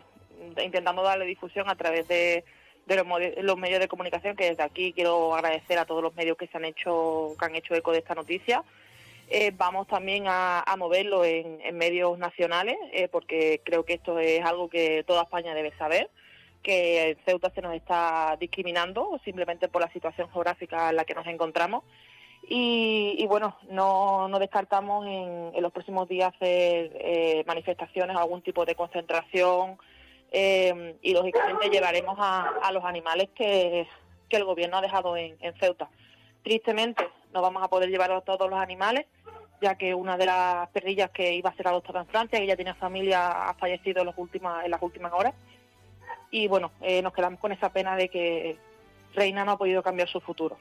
intentando 0.63 1.03
darle 1.03 1.27
difusión 1.27 1.69
a 1.69 1.75
través 1.75 2.07
de 2.09 2.45
de 2.89 3.43
los, 3.43 3.59
medios 3.59 3.81
de 3.81 3.89
comunicación, 3.89 4.35
que 4.35 4.49
desde 4.49 4.63
aquí 4.63 4.93
quiero 4.93 5.35
agradecer 5.35 5.79
a 5.79 5.85
todos 5.85 6.03
los 6.03 6.15
medios 6.17 6.37
que 6.37 6.47
se 6.47 6.57
han 6.57 6.65
hecho, 6.65 7.35
que 7.39 7.45
han 7.45 7.55
hecho 7.55 7.75
eco 7.75 7.93
de 7.93 7.99
esta 7.99 8.15
noticia. 8.15 8.65
Eh, 9.29 9.53
vamos 9.55 9.87
también 9.87 10.25
a, 10.27 10.65
moverlo 10.79 11.25
en, 11.25 11.77
medios 11.77 12.19
nacionales, 12.19 12.77
eh, 12.93 13.09
porque 13.09 13.61
creo 13.63 13.85
que 13.85 13.95
esto 13.95 14.19
es 14.19 14.43
algo 14.43 14.71
que 14.71 15.05
toda 15.07 15.25
España 15.25 15.55
debe 15.55 15.77
saber, 15.77 16.09
que 16.63 17.19
Ceuta 17.27 17.51
se 17.51 17.61
nos 17.61 17.75
está 17.75 18.37
discriminando 18.41 19.21
simplemente 19.23 19.69
por 19.69 19.83
la 19.83 19.93
situación 19.93 20.31
geográfica 20.31 20.89
en 20.89 20.97
la 20.97 21.05
que 21.05 21.15
nos 21.15 21.27
encontramos. 21.27 21.85
Y, 22.51 23.27
bueno, 23.29 23.59
no, 23.69 24.31
descartamos 24.39 25.07
en, 25.07 25.53
los 25.61 25.71
próximos 25.71 26.09
días 26.09 26.35
hacer 26.35 26.91
eh, 26.95 27.45
manifestaciones 27.47 28.17
algún 28.17 28.41
tipo 28.41 28.65
de 28.65 28.75
concentración 28.75 29.77
eh, 30.31 30.97
y 31.03 31.13
lógicamente 31.13 31.71
llevaremos 31.71 32.17
a, 32.19 32.71
los 32.73 32.85
animales 32.85 33.29
que, 33.35 33.87
el 34.31 34.45
gobierno 34.45 34.77
ha 34.77 34.83
dejado 34.83 35.17
en, 35.17 35.39
Ceuta. 35.59 35.89
Tristemente 36.43 37.09
no 37.33 37.43
vamos 37.43 37.63
a 37.63 37.69
poder 37.69 37.89
llevar 37.89 38.13
a 38.13 38.21
todos 38.21 38.49
los 38.49 38.59
animales, 38.59 39.07
ya 39.61 39.77
que 39.77 39.95
una 39.95 40.17
de 40.17 40.27
las 40.27 40.69
perrillas 40.69 41.11
que 41.11 41.35
iba 41.35 41.51
a 41.51 41.57
ser 41.57 41.69
adoptada 41.69 42.01
en 42.01 42.07
Francia, 42.07 42.39
que 42.39 42.47
ya 42.47 42.57
tiene 42.57 42.75
familia, 42.75 43.49
ha 43.49 43.55
fallecido 43.55 44.01
en, 44.01 44.07
las 44.07 44.19
últimas, 44.19 44.65
en 44.65 44.71
las 44.71 44.83
últimas 44.83 45.13
horas. 45.13 45.35
Y 46.31 46.47
bueno, 46.47 46.71
eh, 46.83 47.03
nos 47.03 47.13
quedamos 47.15 47.41
con 47.41 47.53
esa 47.53 47.73
pena 47.73 47.97
de 47.97 48.09
que 48.09 48.59
Reina 49.15 49.45
no 49.45 49.53
ha 49.53 49.59
podido 49.59 49.83
cambiar 49.83 50.09
su 50.09 50.21
futuro. 50.21 50.59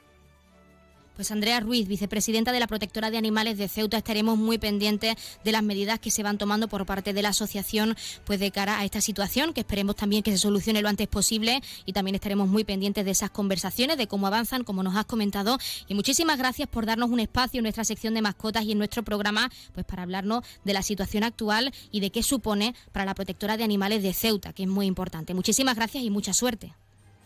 Pues 1.18 1.32
Andrea 1.32 1.60
Ruiz, 1.60 1.88
vicepresidenta 1.88 2.52
de 2.52 2.60
la 2.60 2.68
Protectora 2.68 3.10
de 3.10 3.18
Animales 3.18 3.58
de 3.58 3.68
Ceuta, 3.68 3.98
estaremos 3.98 4.38
muy 4.38 4.60
pendientes 4.60 5.16
de 5.44 5.52
las 5.52 5.64
medidas 5.64 5.98
que 5.98 6.12
se 6.12 6.22
van 6.22 6.38
tomando 6.38 6.68
por 6.68 6.86
parte 6.86 7.12
de 7.12 7.24
la 7.24 7.30
asociación 7.30 7.96
pues 8.24 8.40
de 8.40 8.52
cara 8.52 8.78
a 8.78 8.86
esta 8.86 9.02
situación, 9.02 9.52
que 9.52 9.62
esperemos 9.62 9.96
también 9.96 10.22
que 10.22 10.30
se 10.30 10.38
solucione 10.38 10.80
lo 10.84 10.90
antes 10.90 11.08
posible 11.08 11.60
y 11.86 11.94
también 11.94 12.14
estaremos 12.14 12.48
muy 12.48 12.64
pendientes 12.64 13.04
de 13.04 13.10
esas 13.10 13.32
conversaciones, 13.32 13.98
de 13.98 14.06
cómo 14.06 14.28
avanzan, 14.28 14.64
como 14.64 14.84
nos 14.84 14.96
has 14.96 15.06
comentado. 15.06 15.58
Y 15.88 15.96
muchísimas 15.96 16.38
gracias 16.38 16.70
por 16.70 16.86
darnos 16.86 17.10
un 17.10 17.20
espacio 17.20 17.58
en 17.58 17.64
nuestra 17.64 17.84
sección 17.84 18.14
de 18.14 18.22
mascotas 18.22 18.66
y 18.66 18.74
en 18.74 18.78
nuestro 18.78 19.02
programa, 19.02 19.50
pues 19.74 19.88
para 19.88 20.04
hablarnos 20.04 20.46
de 20.66 20.74
la 20.74 20.84
situación 20.84 21.24
actual 21.24 21.74
y 21.90 22.00
de 22.00 22.12
qué 22.12 22.22
supone 22.22 22.76
para 22.92 23.06
la 23.06 23.16
Protectora 23.16 23.58
de 23.58 23.64
Animales 23.64 24.04
de 24.04 24.14
Ceuta, 24.14 24.54
que 24.54 24.62
es 24.62 24.70
muy 24.70 24.86
importante. 24.86 25.34
Muchísimas 25.34 25.78
gracias 25.78 26.04
y 26.04 26.12
mucha 26.12 26.34
suerte. 26.34 26.76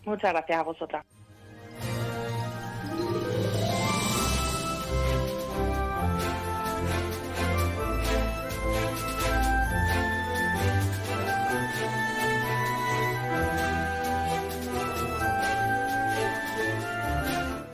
Muchas 0.06 0.32
gracias 0.32 0.58
a 0.58 0.64
vosotras. 0.64 1.06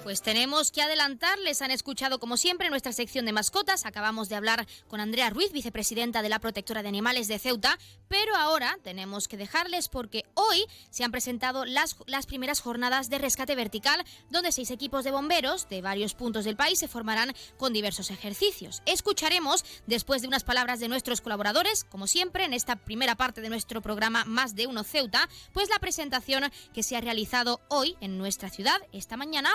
Pues 0.08 0.22
tenemos 0.22 0.72
que 0.72 0.82
adelantar, 0.82 1.38
les 1.40 1.62
han 1.62 1.70
escuchado 1.70 2.18
como 2.18 2.38
siempre 2.38 2.70
nuestra 2.70 2.94
sección 2.94 3.26
de 3.26 3.34
mascotas. 3.34 3.86
Acabamos 3.86 4.30
de 4.30 4.38
hablar 4.38 4.66
con 4.88 5.02
Andrea 5.02 5.30
Ruiz, 5.30 5.52
vicepresidenta 5.52 6.22
de 6.22 6.30
la 6.30 6.40
Protectora 6.40 6.82
de 6.82 6.88
Animales 6.88 7.28
de 7.28 7.38
Ceuta, 7.38 7.78
pero 8.08 8.34
ahora 8.38 8.80
tenemos 8.86 9.28
que 9.28 9.36
dejarles 9.36 9.90
porque 9.90 10.24
hoy 10.34 10.64
se 10.92 11.04
han 11.04 11.12
presentado 11.12 11.66
las, 11.66 11.98
las 12.06 12.26
primeras 12.26 12.62
jornadas 12.62 13.10
de 13.10 13.18
rescate 13.18 13.54
vertical, 13.54 14.02
donde 14.30 14.54
seis 14.54 14.72
equipos 14.72 15.04
de 15.04 15.12
bomberos 15.12 15.68
de 15.68 15.82
varios 15.82 16.14
puntos 16.14 16.46
del 16.46 16.56
país 16.56 16.80
se 16.80 16.88
formarán 16.88 17.36
con 17.58 17.74
diversos 17.74 18.10
ejercicios. 18.10 18.82
Escucharemos, 18.86 19.66
después 19.88 20.22
de 20.22 20.30
unas 20.30 20.46
palabras 20.46 20.80
de 20.80 20.88
nuestros 20.88 21.20
colaboradores, 21.20 21.84
como 21.84 22.08
siempre 22.08 22.46
en 22.46 22.54
esta 22.54 22.78
primera 22.78 23.16
parte 23.16 23.42
de 23.42 23.50
nuestro 23.50 23.82
programa 23.82 24.24
Más 24.24 24.56
de 24.56 24.68
Uno 24.68 24.86
Ceuta, 24.86 25.28
pues 25.52 25.68
la 25.68 25.80
presentación 25.80 26.50
que 26.74 26.84
se 26.84 26.96
ha 26.96 27.02
realizado 27.02 27.60
hoy 27.68 27.98
en 28.00 28.18
nuestra 28.18 28.50
ciudad, 28.50 28.78
esta 28.94 29.18
mañana, 29.18 29.54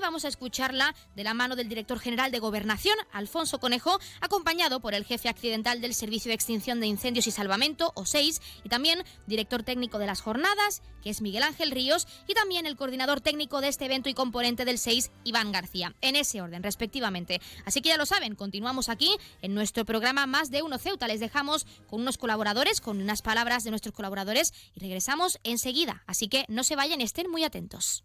vamos 0.00 0.24
a 0.24 0.28
escucharla 0.28 0.94
de 1.14 1.24
la 1.24 1.34
mano 1.34 1.56
del 1.56 1.68
director 1.68 1.98
general 1.98 2.30
de 2.30 2.38
Gobernación, 2.38 2.96
Alfonso 3.12 3.58
Conejo, 3.58 3.98
acompañado 4.20 4.80
por 4.80 4.94
el 4.94 5.04
jefe 5.04 5.28
accidental 5.28 5.80
del 5.80 5.94
Servicio 5.94 6.28
de 6.28 6.34
Extinción 6.34 6.80
de 6.80 6.86
Incendios 6.86 7.26
y 7.26 7.30
Salvamento, 7.30 7.92
o 7.94 8.06
SEIS, 8.06 8.40
y 8.64 8.68
también 8.68 9.04
director 9.26 9.62
técnico 9.62 9.98
de 9.98 10.06
las 10.06 10.20
jornadas, 10.20 10.82
que 11.02 11.10
es 11.10 11.20
Miguel 11.20 11.42
Ángel 11.42 11.70
Ríos, 11.70 12.06
y 12.26 12.34
también 12.34 12.66
el 12.66 12.76
coordinador 12.76 13.20
técnico 13.20 13.60
de 13.60 13.68
este 13.68 13.86
evento 13.86 14.08
y 14.08 14.14
componente 14.14 14.64
del 14.64 14.78
SEIS, 14.78 15.10
Iván 15.24 15.52
García, 15.52 15.94
en 16.00 16.16
ese 16.16 16.40
orden, 16.40 16.62
respectivamente. 16.62 17.40
Así 17.64 17.80
que 17.80 17.88
ya 17.90 17.96
lo 17.96 18.06
saben, 18.06 18.34
continuamos 18.34 18.88
aquí 18.88 19.16
en 19.40 19.54
nuestro 19.54 19.84
programa 19.84 20.26
Más 20.26 20.50
de 20.50 20.62
Uno 20.62 20.78
Ceuta. 20.78 21.08
Les 21.08 21.20
dejamos 21.20 21.66
con 21.88 22.00
unos 22.00 22.18
colaboradores, 22.18 22.80
con 22.80 23.00
unas 23.00 23.22
palabras 23.22 23.64
de 23.64 23.70
nuestros 23.70 23.94
colaboradores, 23.94 24.52
y 24.74 24.80
regresamos 24.80 25.38
enseguida. 25.44 26.04
Así 26.06 26.28
que 26.28 26.44
no 26.48 26.64
se 26.64 26.76
vayan, 26.76 27.00
estén 27.00 27.30
muy 27.30 27.44
atentos. 27.44 28.04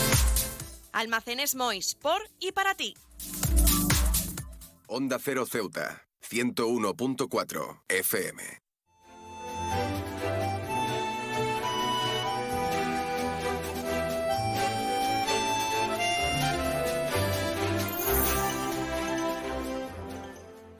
Almacenes 0.93 1.55
Mois, 1.55 1.95
por 1.95 2.21
y 2.39 2.51
para 2.51 2.75
ti. 2.75 2.93
Onda 4.87 5.19
Cero 5.19 5.45
Ceuta, 5.45 6.03
101.4 6.29 7.81
FM. 7.87 8.61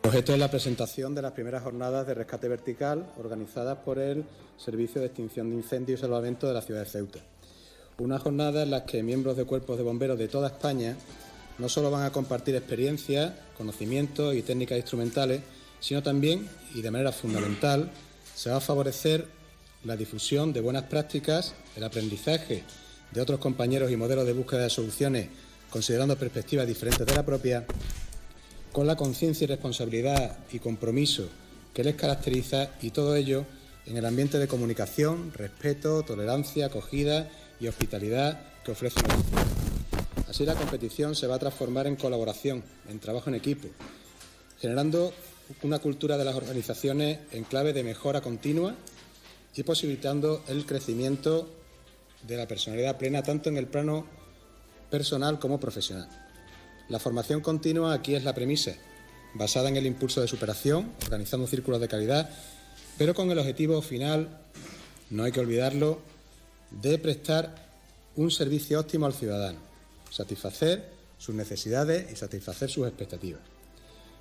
El 0.03 0.09
objeto 0.17 0.33
es 0.33 0.39
la 0.39 0.51
presentación 0.51 1.15
de 1.15 1.21
las 1.21 1.31
primeras 1.31 1.63
jornadas 1.63 2.05
de 2.05 2.13
rescate 2.13 2.49
vertical 2.49 3.13
organizadas 3.17 3.77
por 3.77 3.97
el 3.97 4.25
Servicio 4.57 4.99
de 4.99 5.07
Extinción 5.07 5.49
de 5.49 5.55
Incendios 5.55 5.99
y 5.99 6.01
Salvamento 6.01 6.47
de 6.49 6.53
la 6.53 6.61
ciudad 6.61 6.81
de 6.81 6.89
Ceuta. 6.89 7.19
Una 8.01 8.17
jornada 8.17 8.63
en 8.63 8.71
la 8.71 8.83
que 8.83 9.03
miembros 9.03 9.37
de 9.37 9.45
cuerpos 9.45 9.77
de 9.77 9.83
bomberos 9.83 10.17
de 10.17 10.27
toda 10.27 10.47
España 10.47 10.97
no 11.59 11.69
solo 11.69 11.91
van 11.91 12.01
a 12.01 12.11
compartir 12.11 12.55
experiencias, 12.55 13.31
conocimientos 13.55 14.33
y 14.33 14.41
técnicas 14.41 14.79
instrumentales, 14.79 15.41
sino 15.79 16.01
también, 16.01 16.49
y 16.73 16.81
de 16.81 16.89
manera 16.89 17.11
fundamental, 17.11 17.91
se 18.33 18.49
va 18.49 18.57
a 18.57 18.59
favorecer 18.59 19.27
la 19.83 19.95
difusión 19.95 20.51
de 20.51 20.61
buenas 20.61 20.85
prácticas, 20.85 21.53
el 21.75 21.83
aprendizaje 21.83 22.63
de 23.11 23.21
otros 23.21 23.39
compañeros 23.39 23.91
y 23.91 23.97
modelos 23.97 24.25
de 24.25 24.33
búsqueda 24.33 24.63
de 24.63 24.71
soluciones 24.71 25.27
considerando 25.69 26.17
perspectivas 26.17 26.65
diferentes 26.65 27.05
de 27.05 27.13
la 27.13 27.23
propia, 27.23 27.67
con 28.71 28.87
la 28.87 28.95
conciencia 28.95 29.45
y 29.45 29.47
responsabilidad 29.47 30.39
y 30.51 30.57
compromiso 30.57 31.29
que 31.71 31.83
les 31.83 31.93
caracteriza 31.93 32.71
y 32.81 32.89
todo 32.89 33.15
ello 33.15 33.45
en 33.85 33.95
el 33.95 34.07
ambiente 34.07 34.39
de 34.39 34.47
comunicación, 34.47 35.31
respeto, 35.33 36.01
tolerancia, 36.01 36.65
acogida 36.65 37.29
y 37.61 37.67
hospitalidad 37.67 38.41
que 38.65 38.71
ofrece 38.71 38.99
nuestro 39.07 39.39
Así 40.27 40.45
la 40.45 40.55
competición 40.55 41.15
se 41.15 41.27
va 41.27 41.35
a 41.35 41.39
transformar 41.39 41.87
en 41.87 41.95
colaboración, 41.95 42.63
en 42.89 42.99
trabajo 42.99 43.29
en 43.29 43.35
equipo, 43.35 43.67
generando 44.59 45.13
una 45.61 45.79
cultura 45.79 46.17
de 46.17 46.23
las 46.23 46.35
organizaciones 46.35 47.19
en 47.31 47.43
clave 47.43 47.73
de 47.73 47.83
mejora 47.83 48.21
continua 48.21 48.75
y 49.55 49.63
posibilitando 49.63 50.41
el 50.47 50.65
crecimiento 50.65 51.49
de 52.25 52.37
la 52.37 52.47
personalidad 52.47 52.97
plena 52.97 53.23
tanto 53.23 53.49
en 53.49 53.57
el 53.57 53.67
plano 53.67 54.05
personal 54.89 55.37
como 55.37 55.59
profesional. 55.59 56.07
La 56.87 56.99
formación 56.99 57.41
continua 57.41 57.93
aquí 57.93 58.15
es 58.15 58.23
la 58.23 58.33
premisa, 58.33 58.75
basada 59.33 59.69
en 59.69 59.75
el 59.75 59.85
impulso 59.85 60.21
de 60.21 60.27
superación, 60.27 60.93
organizando 61.03 61.45
círculos 61.45 61.81
de 61.81 61.89
calidad, 61.89 62.29
pero 62.97 63.13
con 63.13 63.29
el 63.31 63.39
objetivo 63.39 63.81
final, 63.81 64.39
no 65.09 65.23
hay 65.23 65.33
que 65.33 65.41
olvidarlo, 65.41 65.99
de 66.71 66.97
prestar 66.97 67.55
un 68.15 68.31
servicio 68.31 68.79
óptimo 68.79 69.05
al 69.05 69.13
ciudadano, 69.13 69.59
satisfacer 70.09 70.89
sus 71.17 71.35
necesidades 71.35 72.11
y 72.11 72.15
satisfacer 72.15 72.69
sus 72.69 72.87
expectativas. 72.87 73.41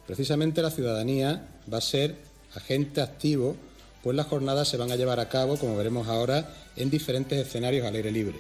Precisamente 0.07 0.63
la 0.63 0.71
ciudadanía 0.71 1.49
va 1.73 1.79
a 1.79 1.83
ser 1.83 2.17
agente 2.55 3.01
activo, 3.01 3.57
pues 4.03 4.17
las 4.17 4.27
jornadas 4.27 4.69
se 4.69 4.77
van 4.77 4.91
a 4.91 4.97
llevar 4.97 5.21
a 5.21 5.29
cabo, 5.29 5.57
como 5.57 5.77
veremos 5.77 6.09
ahora, 6.09 6.55
en 6.77 6.91
diferentes 6.91 7.39
escenarios 7.39 7.87
al 7.87 7.95
aire 7.95 8.11
libre, 8.11 8.39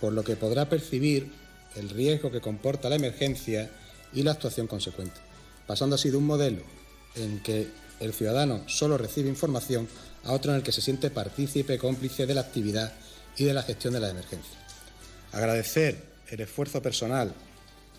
por 0.00 0.12
lo 0.12 0.22
que 0.24 0.36
podrá 0.36 0.68
percibir 0.68 1.32
el 1.76 1.88
riesgo 1.88 2.30
que 2.30 2.40
comporta 2.40 2.88
la 2.88 2.96
emergencia 2.96 3.70
y 4.12 4.22
la 4.22 4.32
actuación 4.32 4.66
consecuente, 4.66 5.20
pasando 5.66 5.94
así 5.94 6.10
de 6.10 6.16
un 6.16 6.26
modelo 6.26 6.62
en 7.14 7.40
que 7.40 7.68
el 8.00 8.12
ciudadano 8.12 8.62
solo 8.66 8.98
recibe 8.98 9.28
información 9.28 9.88
a 10.24 10.32
otro 10.32 10.52
en 10.52 10.58
el 10.58 10.62
que 10.62 10.72
se 10.72 10.80
siente 10.80 11.10
partícipe, 11.10 11.78
cómplice 11.78 12.26
de 12.26 12.34
la 12.34 12.40
actividad 12.40 12.92
y 13.36 13.44
de 13.44 13.54
la 13.54 13.62
gestión 13.62 13.94
de 13.94 14.00
la 14.00 14.10
emergencia. 14.10 14.58
Agradecer 15.32 16.02
el 16.30 16.40
esfuerzo 16.40 16.82
personal 16.82 17.32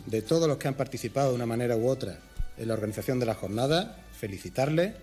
de 0.06 0.22
todos 0.22 0.48
los 0.48 0.58
que 0.58 0.68
han 0.68 0.76
participado 0.76 1.30
de 1.30 1.36
una 1.36 1.46
manera 1.46 1.76
u 1.76 1.88
otra 1.88 2.18
en 2.58 2.68
la 2.68 2.74
organización 2.74 3.20
de 3.20 3.26
la 3.26 3.36
jornada, 3.36 3.98
felicitarle 4.20 4.96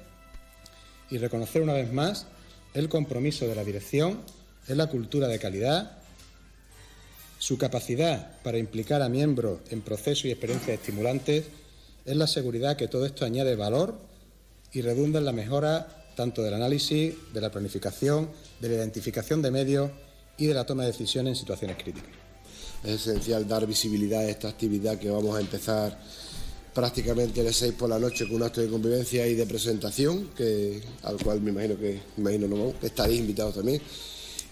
y 1.10 1.18
reconocer 1.18 1.62
una 1.62 1.72
vez 1.72 1.92
más 1.92 2.26
el 2.74 2.88
compromiso 2.88 3.46
de 3.46 3.54
la 3.54 3.64
dirección 3.64 4.20
en 4.66 4.76
la 4.76 4.88
cultura 4.88 5.28
de 5.28 5.38
calidad, 5.38 5.98
su 7.38 7.56
capacidad 7.56 8.40
para 8.42 8.58
implicar 8.58 9.02
a 9.02 9.08
miembros 9.08 9.60
en 9.70 9.80
procesos 9.80 10.26
y 10.26 10.30
experiencias 10.30 10.78
estimulantes, 10.78 11.46
en 12.04 12.18
la 12.18 12.26
seguridad 12.26 12.76
que 12.76 12.88
todo 12.88 13.06
esto 13.06 13.24
añade 13.24 13.56
valor 13.56 13.98
y 14.72 14.82
redunda 14.82 15.18
en 15.18 15.24
la 15.24 15.32
mejora 15.32 15.88
tanto 16.16 16.42
del 16.42 16.54
análisis, 16.54 17.14
de 17.32 17.40
la 17.40 17.50
planificación, 17.50 18.28
de 18.60 18.68
la 18.68 18.74
identificación 18.74 19.40
de 19.40 19.50
medios 19.50 19.90
y 20.38 20.46
de 20.46 20.54
la 20.54 20.64
toma 20.64 20.84
de 20.84 20.92
decisiones 20.92 21.32
en 21.32 21.36
situaciones 21.36 21.76
críticas. 21.76 22.10
Es 22.84 23.06
esencial 23.06 23.46
dar 23.46 23.66
visibilidad 23.66 24.20
a 24.20 24.30
esta 24.30 24.48
actividad 24.48 24.98
que 24.98 25.10
vamos 25.10 25.36
a 25.36 25.40
empezar 25.40 25.98
prácticamente 26.72 27.42
de 27.42 27.52
6 27.52 27.74
por 27.74 27.90
la 27.90 27.98
noche 27.98 28.26
con 28.26 28.36
un 28.36 28.44
acto 28.44 28.60
de 28.60 28.68
convivencia 28.68 29.26
y 29.26 29.34
de 29.34 29.46
presentación, 29.46 30.30
que, 30.36 30.80
al 31.02 31.16
cual 31.16 31.40
me 31.40 31.50
imagino 31.50 31.76
que, 31.76 32.00
imagino 32.16 32.46
no, 32.46 32.72
estaréis 32.80 33.18
invitados 33.18 33.56
también. 33.56 33.82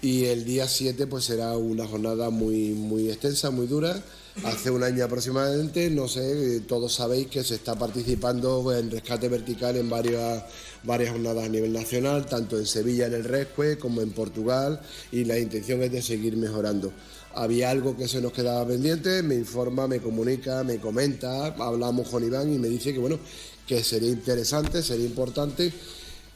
Y 0.02 0.24
el 0.24 0.44
día 0.44 0.66
7 0.66 1.06
pues 1.06 1.24
será 1.24 1.56
una 1.56 1.86
jornada 1.86 2.30
muy, 2.30 2.70
muy 2.70 3.08
extensa, 3.10 3.50
muy 3.50 3.68
dura. 3.68 4.02
Hace 4.44 4.70
un 4.70 4.82
año 4.82 5.04
aproximadamente, 5.04 5.88
no 5.88 6.08
sé, 6.08 6.60
todos 6.68 6.92
sabéis 6.94 7.28
que 7.28 7.42
se 7.42 7.54
está 7.54 7.74
participando 7.74 8.76
en 8.76 8.90
rescate 8.90 9.28
vertical 9.28 9.76
en 9.76 9.88
varias, 9.88 10.44
varias 10.82 11.12
jornadas 11.12 11.46
a 11.46 11.48
nivel 11.48 11.72
nacional, 11.72 12.26
tanto 12.26 12.58
en 12.58 12.66
Sevilla 12.66 13.06
en 13.06 13.14
el 13.14 13.24
Rescue 13.24 13.78
como 13.78 14.02
en 14.02 14.10
Portugal, 14.10 14.80
y 15.10 15.24
la 15.24 15.38
intención 15.38 15.82
es 15.82 15.90
de 15.90 16.02
seguir 16.02 16.36
mejorando. 16.36 16.92
Había 17.34 17.70
algo 17.70 17.96
que 17.96 18.08
se 18.08 18.20
nos 18.20 18.32
quedaba 18.32 18.66
pendiente, 18.66 19.22
me 19.22 19.34
informa, 19.36 19.88
me 19.88 20.00
comunica, 20.00 20.62
me 20.64 20.78
comenta, 20.78 21.46
hablamos 21.46 22.08
con 22.08 22.22
Iván 22.22 22.52
y 22.52 22.58
me 22.58 22.68
dice 22.68 22.92
que 22.92 22.98
bueno, 22.98 23.18
que 23.66 23.82
sería 23.82 24.10
interesante, 24.10 24.82
sería 24.82 25.06
importante 25.06 25.72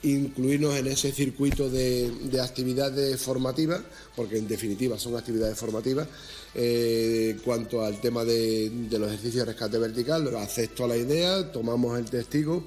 incluirnos 0.03 0.75
en 0.77 0.87
ese 0.87 1.13
circuito 1.13 1.69
de, 1.69 2.11
actividades 2.43 3.21
formativas, 3.21 3.83
porque 4.17 4.39
en 4.39 4.49
definitiva 4.49 4.99
son 4.99 5.17
actividades 5.17 5.59
formativas, 5.59 6.09
eh, 6.55 7.39
cuanto 7.45 7.85
al 7.85 8.01
tema 8.01 8.25
de, 8.25 8.71
los 8.91 9.09
ejercicios 9.09 9.47
de 9.47 9.53
rescate 9.53 9.79
vertical, 9.79 10.35
acepto 10.37 10.87
la 10.87 10.97
idea, 10.97 11.53
tomamos 11.53 11.99
el 11.99 12.07
testigo 12.07 12.65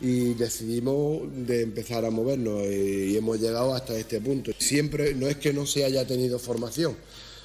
y 0.00 0.34
decidimos 0.34 1.22
de 1.34 1.62
empezar 1.62 2.04
a 2.04 2.10
movernos 2.10 2.62
eh, 2.62 3.08
y 3.10 3.16
hemos 3.16 3.40
llegado 3.40 3.74
hasta 3.74 3.96
este 3.96 4.20
punto. 4.20 4.52
Siempre 4.58 5.14
no 5.14 5.26
es 5.26 5.36
que 5.36 5.52
no 5.52 5.66
se 5.66 5.84
haya 5.84 6.06
tenido 6.06 6.38
formación, 6.38 6.96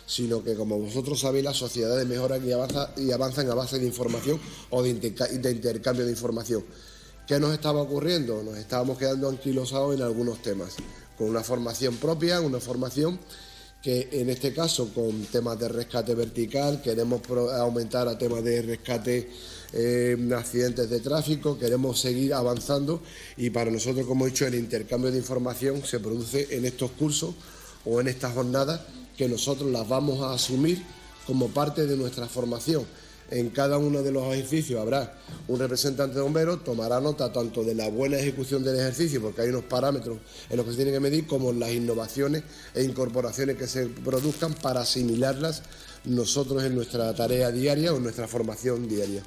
sino 0.05 0.43
que 0.43 0.55
como 0.55 0.79
vosotros 0.79 1.19
sabéis 1.19 1.45
las 1.45 1.57
sociedades 1.57 2.07
mejoran 2.07 2.43
y, 2.45 2.49
y 3.01 3.11
avanzan 3.11 3.49
a 3.49 3.55
base 3.55 3.79
de 3.79 3.87
información 3.87 4.39
o 4.69 4.83
de, 4.83 4.89
intercambio 4.89 6.05
de 6.05 6.11
información. 6.11 6.63
¿Qué 7.27 7.39
nos 7.39 7.53
estaba 7.53 7.81
ocurriendo? 7.81 8.43
Nos 8.43 8.57
estábamos 8.57 8.97
quedando 8.97 9.29
anquilosados 9.29 9.95
en 9.95 10.01
algunos 10.01 10.41
temas, 10.41 10.75
con 11.17 11.29
una 11.29 11.43
formación 11.43 11.97
propia, 11.97 12.41
una 12.41 12.59
formación 12.59 13.19
que 13.81 14.09
en 14.11 14.29
este 14.29 14.53
caso 14.53 14.93
con 14.93 15.23
temas 15.25 15.57
de 15.57 15.69
rescate 15.69 16.13
vertical, 16.13 16.81
queremos 16.81 17.21
aumentar 17.53 18.07
a 18.07 18.17
temas 18.17 18.43
de 18.43 18.61
rescate 18.61 19.29
eh, 19.71 20.17
accidentes 20.35 20.89
de 20.89 20.99
tráfico, 20.99 21.57
queremos 21.57 21.99
seguir 21.99 22.33
avanzando 22.33 23.01
y 23.37 23.49
para 23.51 23.71
nosotros, 23.71 24.05
como 24.05 24.25
he 24.25 24.31
dicho, 24.31 24.45
el 24.45 24.55
intercambio 24.55 25.11
de 25.11 25.17
información 25.17 25.83
se 25.85 25.99
produce 25.99 26.47
en 26.51 26.65
estos 26.65 26.91
cursos 26.91 27.35
o 27.85 28.01
en 28.01 28.09
estas 28.09 28.33
jornadas 28.33 28.81
que 29.15 29.29
nosotros 29.29 29.71
las 29.71 29.87
vamos 29.87 30.21
a 30.21 30.33
asumir 30.33 30.83
como 31.25 31.49
parte 31.49 31.85
de 31.85 31.95
nuestra 31.95 32.27
formación. 32.27 32.85
En 33.31 33.49
cada 33.51 33.77
uno 33.77 34.01
de 34.01 34.11
los 34.11 34.23
ejercicios 34.33 34.81
habrá 34.81 35.15
un 35.47 35.59
representante 35.59 36.15
de 36.15 36.21
bomberos, 36.21 36.63
tomará 36.63 36.99
nota 36.99 37.31
tanto 37.31 37.63
de 37.63 37.75
la 37.75 37.89
buena 37.89 38.17
ejecución 38.17 38.63
del 38.63 38.79
ejercicio, 38.79 39.21
porque 39.21 39.41
hay 39.41 39.49
unos 39.49 39.65
parámetros 39.65 40.17
en 40.49 40.57
los 40.57 40.65
que 40.65 40.71
se 40.71 40.77
tiene 40.77 40.91
que 40.91 40.99
medir, 40.99 41.27
como 41.27 41.53
las 41.53 41.71
innovaciones 41.71 42.43
e 42.73 42.83
incorporaciones 42.83 43.57
que 43.57 43.67
se 43.67 43.85
produzcan 43.87 44.53
para 44.53 44.81
asimilarlas 44.81 45.63
nosotros 46.05 46.63
en 46.63 46.75
nuestra 46.75 47.13
tarea 47.13 47.51
diaria 47.51 47.93
o 47.93 47.97
en 47.97 48.03
nuestra 48.03 48.27
formación 48.27 48.87
diaria. 48.87 49.23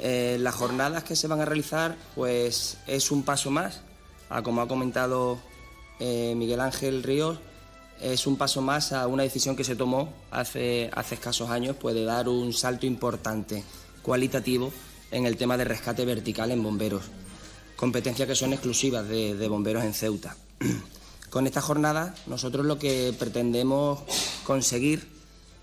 Eh, 0.00 0.36
las 0.40 0.54
jornadas 0.54 1.04
que 1.04 1.16
se 1.16 1.26
van 1.26 1.40
a 1.40 1.44
realizar, 1.44 1.96
pues 2.14 2.76
es 2.86 3.10
un 3.10 3.22
paso 3.22 3.50
más, 3.50 3.80
como 4.44 4.60
ha 4.60 4.68
comentado 4.68 5.38
eh, 5.98 6.34
Miguel 6.36 6.60
Ángel 6.60 7.02
Ríos, 7.02 7.38
es 8.00 8.26
un 8.26 8.36
paso 8.36 8.62
más 8.62 8.92
a 8.92 9.06
una 9.06 9.22
decisión 9.22 9.56
que 9.56 9.64
se 9.64 9.76
tomó 9.76 10.12
hace, 10.30 10.90
hace 10.94 11.14
escasos 11.14 11.50
años, 11.50 11.76
puede 11.76 12.04
dar 12.04 12.28
un 12.28 12.52
salto 12.52 12.86
importante, 12.86 13.64
cualitativo, 14.02 14.72
en 15.10 15.26
el 15.26 15.36
tema 15.36 15.56
de 15.56 15.64
rescate 15.64 16.04
vertical 16.04 16.50
en 16.50 16.62
bomberos, 16.62 17.04
competencias 17.76 18.28
que 18.28 18.34
son 18.34 18.52
exclusivas 18.52 19.08
de, 19.08 19.34
de 19.34 19.48
bomberos 19.48 19.84
en 19.84 19.94
Ceuta. 19.94 20.36
Con 21.30 21.46
esta 21.46 21.60
jornada 21.60 22.14
nosotros 22.26 22.66
lo 22.66 22.78
que 22.78 23.14
pretendemos 23.18 24.00
conseguir 24.44 25.06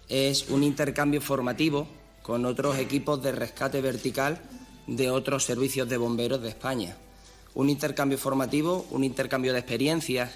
es 0.09 0.49
un 0.49 0.63
intercambio 0.63 1.21
formativo 1.21 1.87
con 2.21 2.45
otros 2.45 2.77
equipos 2.77 3.23
de 3.23 3.31
rescate 3.31 3.81
vertical 3.81 4.41
de 4.87 5.09
otros 5.09 5.45
servicios 5.45 5.87
de 5.89 5.97
bomberos 5.97 6.41
de 6.41 6.49
España. 6.49 6.97
Un 7.55 7.69
intercambio 7.69 8.17
formativo, 8.17 8.85
un 8.91 9.03
intercambio 9.03 9.53
de 9.53 9.59
experiencias 9.59 10.31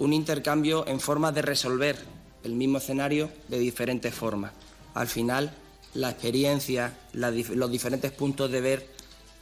un 0.00 0.12
intercambio 0.14 0.86
en 0.88 0.98
formas 0.98 1.34
de 1.34 1.42
resolver 1.42 1.96
el 2.42 2.54
mismo 2.54 2.78
escenario 2.78 3.30
de 3.48 3.58
diferentes 3.58 4.14
formas. 4.14 4.50
Al 4.94 5.06
final, 5.06 5.54
la 5.94 6.10
experiencia, 6.10 6.96
los 7.12 7.70
diferentes 7.70 8.10
puntos 8.10 8.50
de 8.50 8.60
ver 8.60 8.86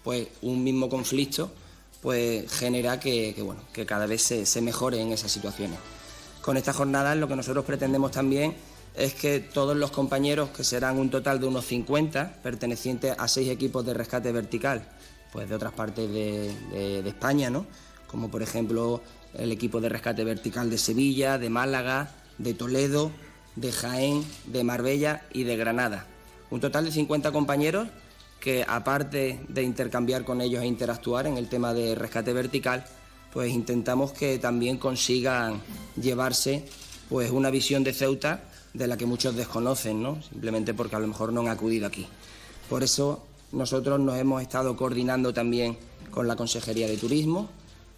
pues, 0.03 0.27
un 0.43 0.63
mismo 0.63 0.89
conflicto 0.89 1.51
pues, 2.03 2.53
genera 2.53 2.99
que, 2.99 3.35
bueno, 3.39 3.63
que 3.73 3.87
cada 3.87 4.07
vez 4.07 4.23
se, 4.23 4.61
mejore 4.61 5.01
en 5.01 5.13
esas 5.13 5.31
situaciones. 5.31 5.79
Con 6.43 6.57
esta 6.57 6.73
jornada 6.73 7.15
lo 7.15 7.29
que 7.29 7.37
nosotros 7.37 7.65
pretendemos 7.65 8.11
también 8.11 8.57
es 8.97 9.15
que 9.15 9.39
todos 9.39 9.77
los 9.77 9.93
compañeros, 9.93 10.51
que 10.51 10.65
serán 10.65 10.99
un 10.99 11.09
total 11.09 11.39
de 11.39 11.47
unos 11.47 11.67
50, 11.67 12.41
pertenecientes 12.43 13.15
a 13.17 13.29
seis 13.29 13.49
equipos 13.49 13.87
de 13.87 13.95
rescate 13.95 14.33
vertical, 14.33 14.89
pues 15.33 15.49
de 15.49 15.55
otras 15.55 15.73
partes 15.73 16.11
de, 16.11 16.53
de 17.03 17.09
España, 17.09 17.49
¿no? 17.49 17.65
como 18.09 18.29
por 18.29 18.43
ejemplo 18.43 19.01
el 19.35 19.53
equipo 19.53 19.81
de 19.81 19.89
rescate 19.89 20.25
vertical 20.25 20.71
de 20.71 20.79
Sevilla, 20.79 21.39
de 21.39 21.51
Málaga, 21.51 22.11
de 22.39 22.55
Toledo, 22.55 23.11
de 23.57 23.73
Jaén, 23.73 24.25
de 24.47 24.65
Marbella 24.65 25.23
y 25.33 25.45
de 25.45 25.57
Granada. 25.57 26.07
Un 26.51 26.61
total 26.61 26.85
de 26.85 26.93
50 26.93 27.33
compañeros 27.33 27.89
que 28.41 28.65
aparte 28.67 29.41
de 29.49 29.63
intercambiar 29.63 30.25
con 30.25 30.41
ellos 30.41 30.63
e 30.63 30.67
interactuar 30.67 31.27
en 31.27 31.37
el 31.37 31.49
tema 31.49 31.75
de 31.75 31.95
rescate 31.95 32.33
vertical, 32.33 32.85
pues 33.33 33.53
intentamos 33.53 34.13
que 34.13 34.39
también 34.39 34.79
consigan 34.79 35.61
llevarse 36.01 36.65
pues 37.09 37.31
una 37.31 37.51
visión 37.51 37.85
de 37.85 37.93
Ceuta 37.93 38.45
de 38.75 38.87
la 38.87 38.97
que 38.97 39.07
muchos 39.07 39.35
desconocen, 39.35 40.03
¿no? 40.03 40.23
Simplemente 40.23 40.75
porque 40.75 40.97
a 40.97 41.01
lo 41.01 41.09
mejor 41.09 41.33
no 41.33 41.41
han 41.41 41.49
acudido 41.49 41.87
aquí. 41.87 42.07
Por 42.69 42.83
eso 42.83 43.27
nosotros 43.53 43.99
nos 43.99 44.17
hemos 44.19 44.43
estado 44.43 44.77
coordinando 44.77 45.33
también 45.33 45.77
con 46.11 46.29
la 46.29 46.37
Consejería 46.37 46.87
de 46.87 46.97
Turismo, 46.97 47.49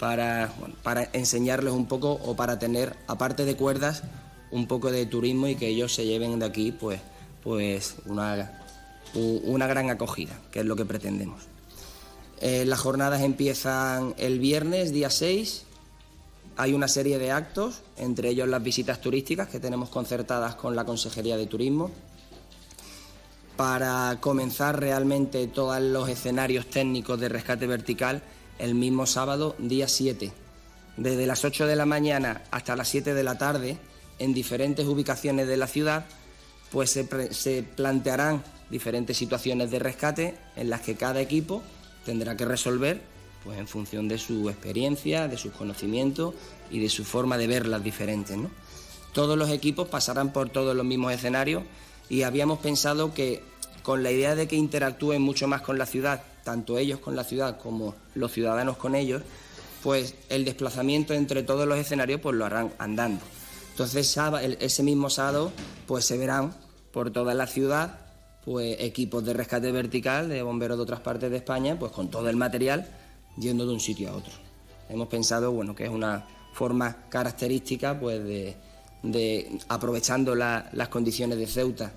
para, 0.01 0.51
para 0.83 1.11
enseñarles 1.13 1.75
un 1.75 1.87
poco 1.87 2.13
o 2.25 2.35
para 2.35 2.59
tener, 2.59 2.97
aparte 3.07 3.45
de 3.45 3.55
cuerdas, 3.55 4.03
un 4.51 4.67
poco 4.67 4.91
de 4.91 5.05
turismo 5.05 5.47
y 5.47 5.57
que 5.57 5.69
ellos 5.69 5.95
se 5.95 6.07
lleven 6.07 6.39
de 6.39 6.47
aquí 6.47 6.73
pues, 6.73 7.01
pues 7.45 7.97
una, 8.07 8.51
una 9.15 9.67
gran 9.67 9.91
acogida, 9.91 10.41
que 10.51 10.61
es 10.61 10.65
lo 10.65 10.75
que 10.75 10.87
pretendemos. 10.87 11.43
Eh, 12.41 12.65
las 12.65 12.81
jornadas 12.81 13.21
empiezan 13.21 14.15
el 14.17 14.39
viernes, 14.39 14.91
día 14.91 15.11
6. 15.11 15.65
Hay 16.57 16.73
una 16.73 16.89
serie 16.89 17.19
de 17.19 17.31
actos, 17.31 17.83
entre 17.99 18.31
ellos 18.31 18.49
las 18.49 18.63
visitas 18.63 19.03
turísticas 19.03 19.49
que 19.49 19.61
tenemos 19.61 19.91
concertadas 19.91 20.55
con 20.55 20.75
la 20.75 20.87
Consejería 20.87 21.37
de 21.37 21.47
Turismo, 21.47 21.91
para 23.59 24.17
comenzar 24.21 24.81
realmente 24.81 25.47
todos 25.49 25.79
los 25.83 26.09
escenarios 26.09 26.71
técnicos 26.71 27.21
de 27.21 27.29
rescate 27.29 27.67
vertical 27.67 28.23
el 28.61 28.75
mismo 28.75 29.07
sábado, 29.07 29.57
día 29.59 29.89
7. 29.89 30.33
Desde 30.97 31.27
las 31.27 31.45
8 31.45 31.67
de 31.67 31.77
la 31.77 31.87
mañana 31.87 32.43
hasta 32.51 32.77
las 32.77 32.89
7 32.89 33.15
de 33.15 33.25
la 33.25 33.39
tarde, 33.39 33.79
en 34.19 34.35
diferentes 34.35 34.87
ubicaciones 34.87 35.49
de 35.49 35.57
la 35.57 35.67
ciudad, 35.67 36.05
pues 36.71 36.91
se, 36.91 37.63
plantearán 37.63 38.45
diferentes 38.69 39.17
situaciones 39.17 39.71
de 39.71 39.79
rescate 39.79 40.37
en 40.57 40.71
las 40.71 40.83
que 40.83 40.95
cada 40.95 41.21
equipo 41.21 41.63
tendrá 42.05 42.37
que 42.37 42.45
resolver 42.45 43.03
pues 43.43 43.59
en 43.59 43.67
función 43.67 44.07
de 44.07 44.19
su 44.19 44.51
experiencia, 44.51 45.27
de 45.27 45.39
sus 45.39 45.53
conocimientos 45.53 46.35
y 46.71 46.79
de 46.79 46.91
su 46.91 47.05
forma 47.05 47.39
de 47.39 47.47
verlas 47.47 47.83
diferentes. 47.83 48.37
Todos 49.15 49.39
los 49.39 49.49
equipos 49.49 49.89
pasarán 49.89 50.33
por 50.33 50.51
todos 50.51 50.77
los 50.77 50.85
mismos 50.85 51.15
escenarios 51.15 51.63
y 52.11 52.23
habíamos 52.23 52.59
pensado 52.59 53.15
que 53.15 53.43
con 53.83 54.03
la 54.03 54.11
idea 54.11 54.35
de 54.35 54.47
que 54.47 54.57
interactúen 54.57 55.23
mucho 55.23 55.49
más 55.49 55.63
con 55.63 55.79
la 55.79 55.87
ciudad, 55.87 56.23
tanto 56.45 56.79
ellos 56.79 57.01
con 57.01 57.17
la 57.17 57.25
ciudad 57.25 57.59
como 57.59 57.95
los 58.15 58.33
ciudadanos 58.33 58.77
con 58.77 58.95
ellos, 58.95 59.23
pues 59.83 60.15
el 60.29 60.45
desplazamiento 60.45 61.15
entre 61.15 61.43
todos 61.43 61.67
los 61.67 61.79
escenarios 61.79 62.21
pues 62.21 62.37
lo 62.37 62.45
harán 62.45 62.73
andando. 62.79 63.25
Entonces 63.71 64.17
ese 64.61 64.83
mismo 64.83 65.09
sábado 65.09 65.53
pues 65.87 66.05
se 66.05 66.19
verán 66.19 66.55
por 66.93 67.11
toda 67.11 67.35
la 67.35 67.47
ciudad 67.47 67.99
pues 68.45 68.77
equipos 68.81 69.25
de 69.25 69.33
rescate 69.33 69.71
vertical 69.73 70.29
de 70.29 70.43
bomberos 70.43 70.79
de 70.79 70.83
otras 70.83 71.01
partes 71.01 71.31
de 71.31 71.39
España 71.39 71.79
pues 71.79 71.93
con 71.93 72.11
todo 72.11 72.29
el 72.29 72.37
material 72.37 72.89
yendo 73.39 73.67
de 73.67 73.73
un 73.73 73.81
sitio 73.81 74.11
a 74.11 74.17
otro. 74.17 74.33
Hemos 74.89 75.09
pensado 75.09 75.53
bueno 75.53 75.75
que 75.75 75.85
es 75.85 75.91
una 75.91 76.27
forma 76.53 77.09
característica 77.09 77.99
pues 77.99 78.23
de, 78.25 79.61
aprovechando 79.69 80.35
las 80.35 80.89
condiciones 80.89 81.39
de 81.39 81.47
Ceuta 81.47 81.93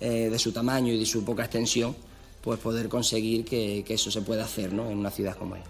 eh, 0.00 0.28
de 0.30 0.38
su 0.38 0.52
tamaño 0.52 0.92
y 0.92 0.98
de 0.98 1.06
su 1.06 1.24
poca 1.24 1.44
extensión 1.44 1.94
pues 2.40 2.58
poder 2.58 2.88
conseguir 2.88 3.44
que, 3.44 3.84
eso 3.88 4.10
se 4.10 4.22
pueda 4.22 4.44
hacer 4.44 4.72
¿no? 4.72 4.90
en 4.90 4.98
una 4.98 5.10
ciudad 5.10 5.36
como 5.36 5.56
esta. 5.56 5.68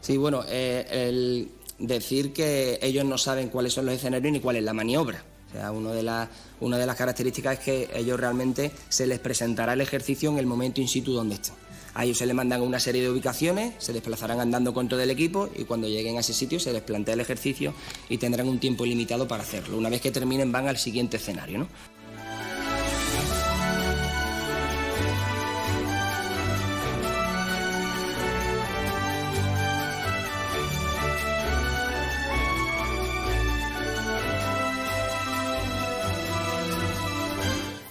Sí, 0.00 0.16
bueno, 0.16 0.44
eh, 0.46 0.86
el, 0.90 1.50
decir 1.78 2.32
que 2.32 2.78
ellos 2.82 3.04
no 3.04 3.18
saben 3.18 3.48
cuáles 3.48 3.72
son 3.72 3.86
los 3.86 3.94
escenarios 3.94 4.32
ni 4.32 4.40
cuál 4.40 4.56
es 4.56 4.64
la 4.64 4.72
maniobra. 4.72 5.24
O 5.48 5.52
sea, 5.52 5.72
uno 5.72 5.92
de 5.92 6.26
una 6.60 6.78
de 6.78 6.86
las 6.86 6.96
características 6.96 7.58
es 7.58 7.64
que 7.64 7.88
ellos 7.94 8.20
realmente 8.20 8.70
se 8.88 9.06
les 9.06 9.18
presentará 9.18 9.72
el 9.72 9.80
ejercicio 9.80 10.30
en 10.30 10.38
el 10.38 10.46
momento 10.46 10.80
in 10.80 10.88
situ 10.88 11.12
donde 11.12 11.36
estén. 11.36 11.54
A 11.94 12.04
ellos 12.04 12.18
se 12.18 12.26
les 12.26 12.34
mandan 12.34 12.60
una 12.60 12.78
serie 12.78 13.02
de 13.02 13.10
ubicaciones, 13.10 13.74
se 13.78 13.92
desplazarán 13.92 14.40
andando 14.40 14.74
con 14.74 14.88
todo 14.88 15.00
el 15.00 15.10
equipo 15.10 15.48
y 15.56 15.64
cuando 15.64 15.88
lleguen 15.88 16.16
a 16.16 16.20
ese 16.20 16.34
sitio 16.34 16.60
se 16.60 16.72
les 16.72 16.82
plantea 16.82 17.14
el 17.14 17.20
ejercicio 17.20 17.72
y 18.08 18.18
tendrán 18.18 18.48
un 18.48 18.60
tiempo 18.60 18.84
limitado 18.84 19.26
para 19.26 19.42
hacerlo. 19.42 19.78
Una 19.78 19.88
vez 19.88 20.00
que 20.00 20.10
terminen 20.10 20.52
van 20.52 20.68
al 20.68 20.76
siguiente 20.76 21.16
escenario. 21.16 21.60
¿no? 21.60 21.68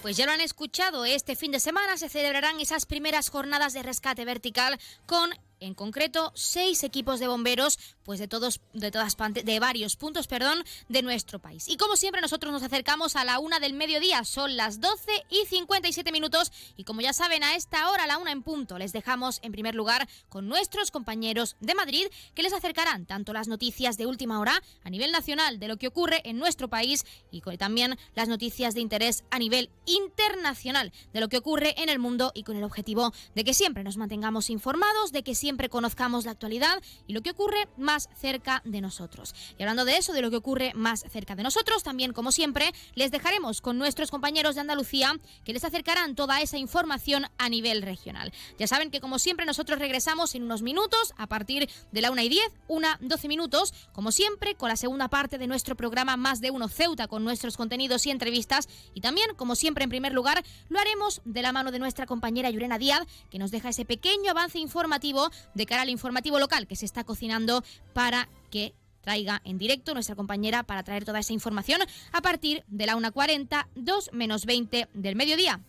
Pues 0.08 0.16
ya 0.16 0.24
lo 0.24 0.32
han 0.32 0.40
escuchado, 0.40 1.04
este 1.04 1.36
fin 1.36 1.52
de 1.52 1.60
semana 1.60 1.98
se 1.98 2.08
celebrarán 2.08 2.58
esas 2.60 2.86
primeras 2.86 3.28
jornadas 3.28 3.74
de 3.74 3.82
rescate 3.82 4.24
vertical 4.24 4.78
con 5.04 5.28
en 5.60 5.74
concreto 5.74 6.32
seis 6.34 6.84
equipos 6.84 7.20
de 7.20 7.28
bomberos 7.28 7.78
pues 8.04 8.18
de 8.18 8.28
todos 8.28 8.60
de 8.72 8.90
todas 8.90 9.16
de 9.44 9.60
varios 9.60 9.96
puntos 9.96 10.26
perdón 10.26 10.64
de 10.88 11.02
nuestro 11.02 11.38
país. 11.38 11.68
Y 11.68 11.76
como 11.76 11.96
siempre 11.96 12.20
nosotros 12.22 12.52
nos 12.52 12.62
acercamos 12.62 13.16
a 13.16 13.24
la 13.24 13.38
una 13.38 13.60
del 13.60 13.74
mediodía. 13.74 14.24
Son 14.24 14.56
las 14.56 14.80
12 14.80 15.26
y 15.30 15.46
57 15.46 16.12
minutos. 16.12 16.52
Y 16.76 16.84
como 16.84 17.00
ya 17.00 17.12
saben 17.12 17.44
a 17.44 17.54
esta 17.54 17.90
hora 17.90 18.04
a 18.04 18.06
la 18.06 18.18
una 18.18 18.32
en 18.32 18.42
punto 18.42 18.78
les 18.78 18.92
dejamos 18.92 19.40
en 19.42 19.52
primer 19.52 19.74
lugar 19.74 20.08
con 20.28 20.48
nuestros 20.48 20.90
compañeros 20.90 21.56
de 21.60 21.74
Madrid 21.74 22.06
que 22.34 22.42
les 22.42 22.52
acercarán 22.52 23.06
tanto 23.06 23.32
las 23.32 23.48
noticias 23.48 23.96
de 23.96 24.06
última 24.06 24.40
hora 24.40 24.62
a 24.84 24.90
nivel 24.90 25.12
nacional 25.12 25.58
de 25.58 25.68
lo 25.68 25.76
que 25.76 25.88
ocurre 25.88 26.22
en 26.24 26.38
nuestro 26.38 26.68
país 26.68 27.04
y 27.30 27.42
también 27.56 27.98
las 28.14 28.28
noticias 28.28 28.74
de 28.74 28.80
interés 28.80 29.24
a 29.30 29.38
nivel 29.38 29.70
internacional 29.86 30.92
de 31.12 31.20
lo 31.20 31.28
que 31.28 31.38
ocurre 31.38 31.74
en 31.80 31.88
el 31.88 31.98
mundo 31.98 32.30
y 32.34 32.42
con 32.42 32.56
el 32.56 32.64
objetivo 32.64 33.12
de 33.34 33.44
que 33.44 33.54
siempre 33.54 33.84
nos 33.84 33.96
mantengamos 33.96 34.50
informados 34.50 35.12
de 35.12 35.22
que 35.22 35.34
siempre 35.34 35.47
siempre 35.48 35.70
conozcamos 35.70 36.26
la 36.26 36.32
actualidad 36.32 36.82
y 37.06 37.14
lo 37.14 37.22
que 37.22 37.30
ocurre 37.30 37.68
más 37.78 38.10
cerca 38.14 38.60
de 38.66 38.82
nosotros. 38.82 39.34
Y 39.56 39.62
hablando 39.62 39.86
de 39.86 39.96
eso, 39.96 40.12
de 40.12 40.20
lo 40.20 40.28
que 40.28 40.36
ocurre 40.36 40.72
más 40.74 41.06
cerca 41.10 41.36
de 41.36 41.42
nosotros, 41.42 41.82
también 41.82 42.12
como 42.12 42.32
siempre, 42.32 42.70
les 42.94 43.10
dejaremos 43.10 43.62
con 43.62 43.78
nuestros 43.78 44.10
compañeros 44.10 44.56
de 44.56 44.60
Andalucía 44.60 45.18
que 45.46 45.54
les 45.54 45.64
acercarán 45.64 46.14
toda 46.14 46.42
esa 46.42 46.58
información 46.58 47.28
a 47.38 47.48
nivel 47.48 47.80
regional. 47.80 48.30
Ya 48.58 48.66
saben 48.66 48.90
que 48.90 49.00
como 49.00 49.18
siempre 49.18 49.46
nosotros 49.46 49.78
regresamos 49.78 50.34
en 50.34 50.42
unos 50.42 50.60
minutos 50.60 51.14
a 51.16 51.26
partir 51.28 51.70
de 51.92 52.02
la 52.02 52.10
1 52.10 52.20
y 52.20 52.28
10, 52.28 52.42
una 52.66 52.98
12 53.00 53.26
minutos, 53.26 53.72
como 53.94 54.12
siempre, 54.12 54.54
con 54.54 54.68
la 54.68 54.76
segunda 54.76 55.08
parte 55.08 55.38
de 55.38 55.46
nuestro 55.46 55.76
programa 55.76 56.18
Más 56.18 56.42
de 56.42 56.50
Uno 56.50 56.68
Ceuta 56.68 57.08
con 57.08 57.24
nuestros 57.24 57.56
contenidos 57.56 58.04
y 58.04 58.10
entrevistas 58.10 58.68
y 58.92 59.00
también, 59.00 59.34
como 59.34 59.54
siempre, 59.54 59.84
en 59.84 59.88
primer 59.88 60.12
lugar, 60.12 60.44
lo 60.68 60.78
haremos 60.78 61.22
de 61.24 61.40
la 61.40 61.52
mano 61.52 61.70
de 61.70 61.78
nuestra 61.78 62.04
compañera 62.04 62.50
Yurena 62.50 62.76
Díaz, 62.76 63.06
que 63.30 63.38
nos 63.38 63.50
deja 63.50 63.70
ese 63.70 63.86
pequeño 63.86 64.30
avance 64.30 64.58
informativo 64.58 65.30
de 65.54 65.66
cara 65.66 65.82
al 65.82 65.88
informativo 65.88 66.38
local 66.38 66.66
que 66.66 66.76
se 66.76 66.84
está 66.84 67.04
cocinando 67.04 67.64
para 67.92 68.28
que 68.50 68.74
traiga 69.00 69.40
en 69.44 69.58
directo 69.58 69.94
nuestra 69.94 70.16
compañera 70.16 70.64
para 70.64 70.82
traer 70.82 71.04
toda 71.04 71.20
esa 71.20 71.32
información 71.32 71.80
a 72.12 72.20
partir 72.20 72.64
de 72.68 72.86
la 72.86 72.96
1.40, 72.96 73.66
2 73.74 74.10
menos 74.12 74.44
20 74.44 74.88
del 74.92 75.16
mediodía 75.16 75.60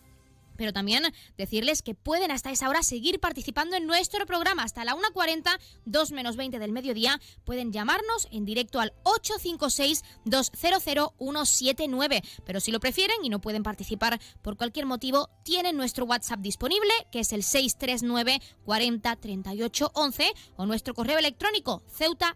pero 0.60 0.74
también 0.74 1.04
decirles 1.38 1.82
que 1.82 1.96
pueden 1.96 2.32
hasta 2.32 2.52
esa 2.52 2.68
hora 2.68 2.84
seguir 2.84 3.22
participando 3.22 3.78
en 3.78 3.88
nuestro 3.88 4.26
programa. 4.26 4.64
Hasta 4.64 4.84
la 4.84 4.94
1.40, 4.94 5.58
2 5.86 6.12
menos 6.12 6.36
20 6.36 6.60
del 6.60 6.74
mediodía, 6.74 7.22
pueden 7.46 7.72
llamarnos 7.72 8.28
en 8.30 8.44
directo 8.44 8.82
al 8.82 8.92
856-200-179. 10.26 12.22
Pero 12.46 12.60
si 12.60 12.74
lo 12.74 12.82
prefieren 12.82 13.24
y 13.24 13.30
no 13.30 13.40
pueden 13.40 13.64
participar 13.64 14.20
por 14.42 14.58
cualquier 14.58 14.86
motivo, 14.86 15.30
tienen 15.46 15.78
nuestro 15.78 16.04
WhatsApp 16.04 16.42
disponible, 16.42 16.92
que 17.10 17.22
es 17.22 17.32
el 17.32 17.44
639 17.44 18.42
40 18.66 19.16
38 19.16 19.92
11, 19.94 20.34
o 20.58 20.66
nuestro 20.66 20.94
correo 20.94 21.20
electrónico 21.20 21.84
ceuta 21.88 22.36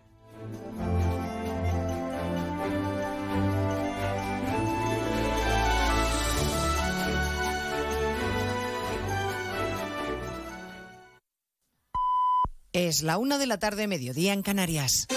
Es 12.71 13.01
la 13.01 13.17
una 13.17 13.37
de 13.37 13.47
la 13.47 13.57
tarde, 13.57 13.87
mediodía 13.87 14.31
en 14.31 14.43
Canarias. 14.43 15.07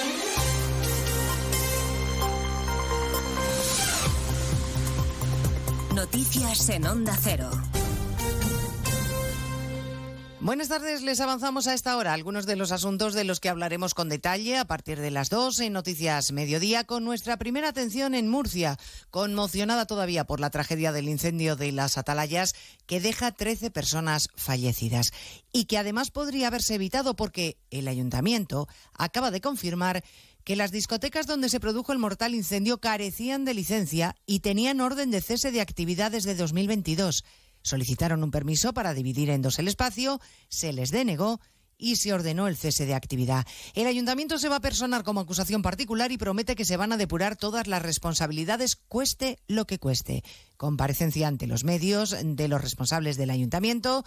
Noticias 5.95 6.69
en 6.71 6.87
Onda 6.87 7.17
Cero. 7.21 7.51
Buenas 10.43 10.67
tardes, 10.67 11.03
les 11.03 11.21
avanzamos 11.21 11.69
a 11.69 11.73
esta 11.73 11.97
hora 11.97 12.13
algunos 12.13 12.47
de 12.47 12.57
los 12.57 12.73
asuntos 12.73 13.15
de 13.15 13.23
los 13.23 13.39
que 13.39 13.49
hablaremos 13.49 13.95
con 13.95 14.09
detalle 14.09 14.59
a 14.59 14.65
partir 14.65 14.99
de 14.99 15.13
las 15.13 15.31
dos 15.31 15.61
en 15.61 15.73
Noticias 15.73 16.33
Mediodía 16.33 16.83
con 16.83 17.05
nuestra 17.05 17.37
primera 17.37 17.69
atención 17.69 18.13
en 18.13 18.29
Murcia, 18.29 18.77
conmocionada 19.13 19.87
todavía 19.87 20.25
por 20.25 20.41
la 20.41 20.51
tragedia 20.51 20.91
del 20.91 21.09
incendio 21.09 21.55
de 21.55 21.71
las 21.71 21.97
Atalayas 21.97 22.57
que 22.87 23.01
deja 23.01 23.31
13 23.31 23.71
personas 23.71 24.31
fallecidas 24.35 25.13
y 25.53 25.67
que 25.67 25.79
además 25.79 26.11
podría 26.11 26.49
haberse 26.49 26.75
evitado 26.75 27.15
porque 27.15 27.57
el 27.71 27.87
ayuntamiento 27.87 28.67
acaba 28.95 29.31
de 29.31 29.41
confirmar 29.41 30.03
que 30.43 30.57
las 30.57 30.73
discotecas 30.73 31.29
donde 31.29 31.51
se 31.51 31.61
produjo 31.61 31.93
el 31.93 32.01
mortal 32.01 32.35
incendio 32.35 32.79
carecían 32.79 33.45
de 33.45 33.55
licencia 33.55 34.17
y 34.27 34.41
tenían 34.41 34.81
orden 34.81 35.13
de 35.13 35.21
cese 35.21 35.53
de 35.53 35.61
actividades 35.61 36.25
de 36.25 36.35
2022. 36.35 37.23
Solicitaron 37.63 38.23
un 38.23 38.31
permiso 38.31 38.73
para 38.73 38.95
dividir 38.95 39.31
en 39.31 39.43
dos 39.43 39.59
el 39.59 39.69
espacio, 39.69 40.21
se 40.49 40.73
les 40.73 40.91
denegó 40.91 41.41
y 41.83 41.97
se 41.97 42.13
ordenó 42.13 42.47
el 42.47 42.57
cese 42.57 42.87
de 42.87 42.95
actividad. 42.95 43.45
El 43.75 43.89
ayuntamiento 43.89 44.39
se 44.39 44.49
va 44.49 44.57
a 44.57 44.61
personar 44.61 45.03
como 45.03 45.21
acusación 45.21 45.63
particular 45.63 46.13
y 46.13 46.17
promete 46.17 46.55
que 46.55 46.65
se 46.65 46.77
van 46.77 46.93
a 46.93 46.97
depurar 46.97 47.37
todas 47.37 47.67
las 47.67 47.83
responsabilidades, 47.83 48.77
cueste 48.77 49.41
lo 49.49 49.67
que 49.67 49.81
cueste. 49.81 50.23
Comparecencia 50.57 51.27
ante 51.27 51.49
los 51.49 51.65
medios 51.65 52.17
de 52.23 52.49
los 52.49 52.63
responsables 52.63 53.17
del 53.17 53.31
ayuntamiento, 53.31 54.05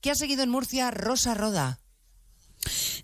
que 0.00 0.10
ha 0.10 0.14
seguido 0.14 0.42
en 0.42 0.50
Murcia 0.50 0.90
Rosa 0.90 1.34
Roda. 1.34 1.80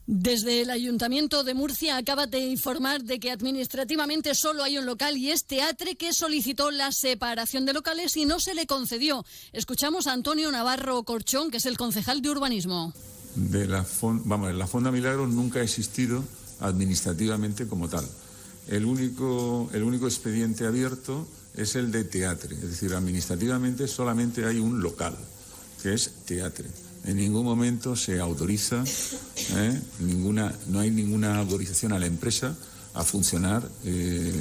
Desde 0.06 0.60
el 0.60 0.70
Ayuntamiento 0.70 1.44
de 1.44 1.54
Murcia 1.54 1.96
acaba 1.96 2.26
de 2.26 2.40
informar 2.40 3.04
de 3.04 3.18
que 3.18 3.30
administrativamente 3.30 4.34
solo 4.34 4.62
hay 4.62 4.76
un 4.76 4.86
local 4.86 5.16
y 5.16 5.30
es 5.30 5.44
Teatre 5.44 5.96
que 5.96 6.12
solicitó 6.12 6.70
la 6.70 6.92
separación 6.92 7.64
de 7.64 7.72
locales 7.72 8.16
y 8.16 8.26
no 8.26 8.40
se 8.40 8.54
le 8.54 8.66
concedió. 8.66 9.24
Escuchamos 9.52 10.06
a 10.06 10.12
Antonio 10.12 10.50
Navarro 10.52 11.02
Corchón, 11.04 11.50
que 11.50 11.56
es 11.56 11.66
el 11.66 11.78
concejal 11.78 12.20
de 12.20 12.30
urbanismo. 12.30 12.92
De 13.34 13.66
la 13.66 13.84
vamos, 14.02 14.54
la 14.54 14.66
Fonda 14.66 14.92
Milagros 14.92 15.30
nunca 15.30 15.60
ha 15.60 15.62
existido 15.62 16.22
administrativamente 16.60 17.66
como 17.66 17.88
tal. 17.88 18.06
El 18.68 18.84
único, 18.84 19.68
el 19.72 19.82
único 19.82 20.06
expediente 20.06 20.66
abierto 20.66 21.26
es 21.56 21.76
el 21.76 21.90
de 21.90 22.04
Teatre, 22.04 22.54
es 22.54 22.62
decir, 22.62 22.94
administrativamente 22.94 23.88
solamente 23.88 24.44
hay 24.44 24.58
un 24.58 24.80
local, 24.80 25.16
que 25.82 25.94
es 25.94 26.10
Teatre. 26.26 26.83
En 27.04 27.16
ningún 27.16 27.44
momento 27.44 27.96
se 27.96 28.18
autoriza, 28.18 28.82
¿eh? 29.56 29.80
ninguna, 30.00 30.54
no 30.68 30.80
hay 30.80 30.90
ninguna 30.90 31.38
autorización 31.38 31.92
a 31.92 31.98
la 31.98 32.06
empresa 32.06 32.56
a 32.94 33.04
funcionar 33.04 33.68
eh, 33.84 34.32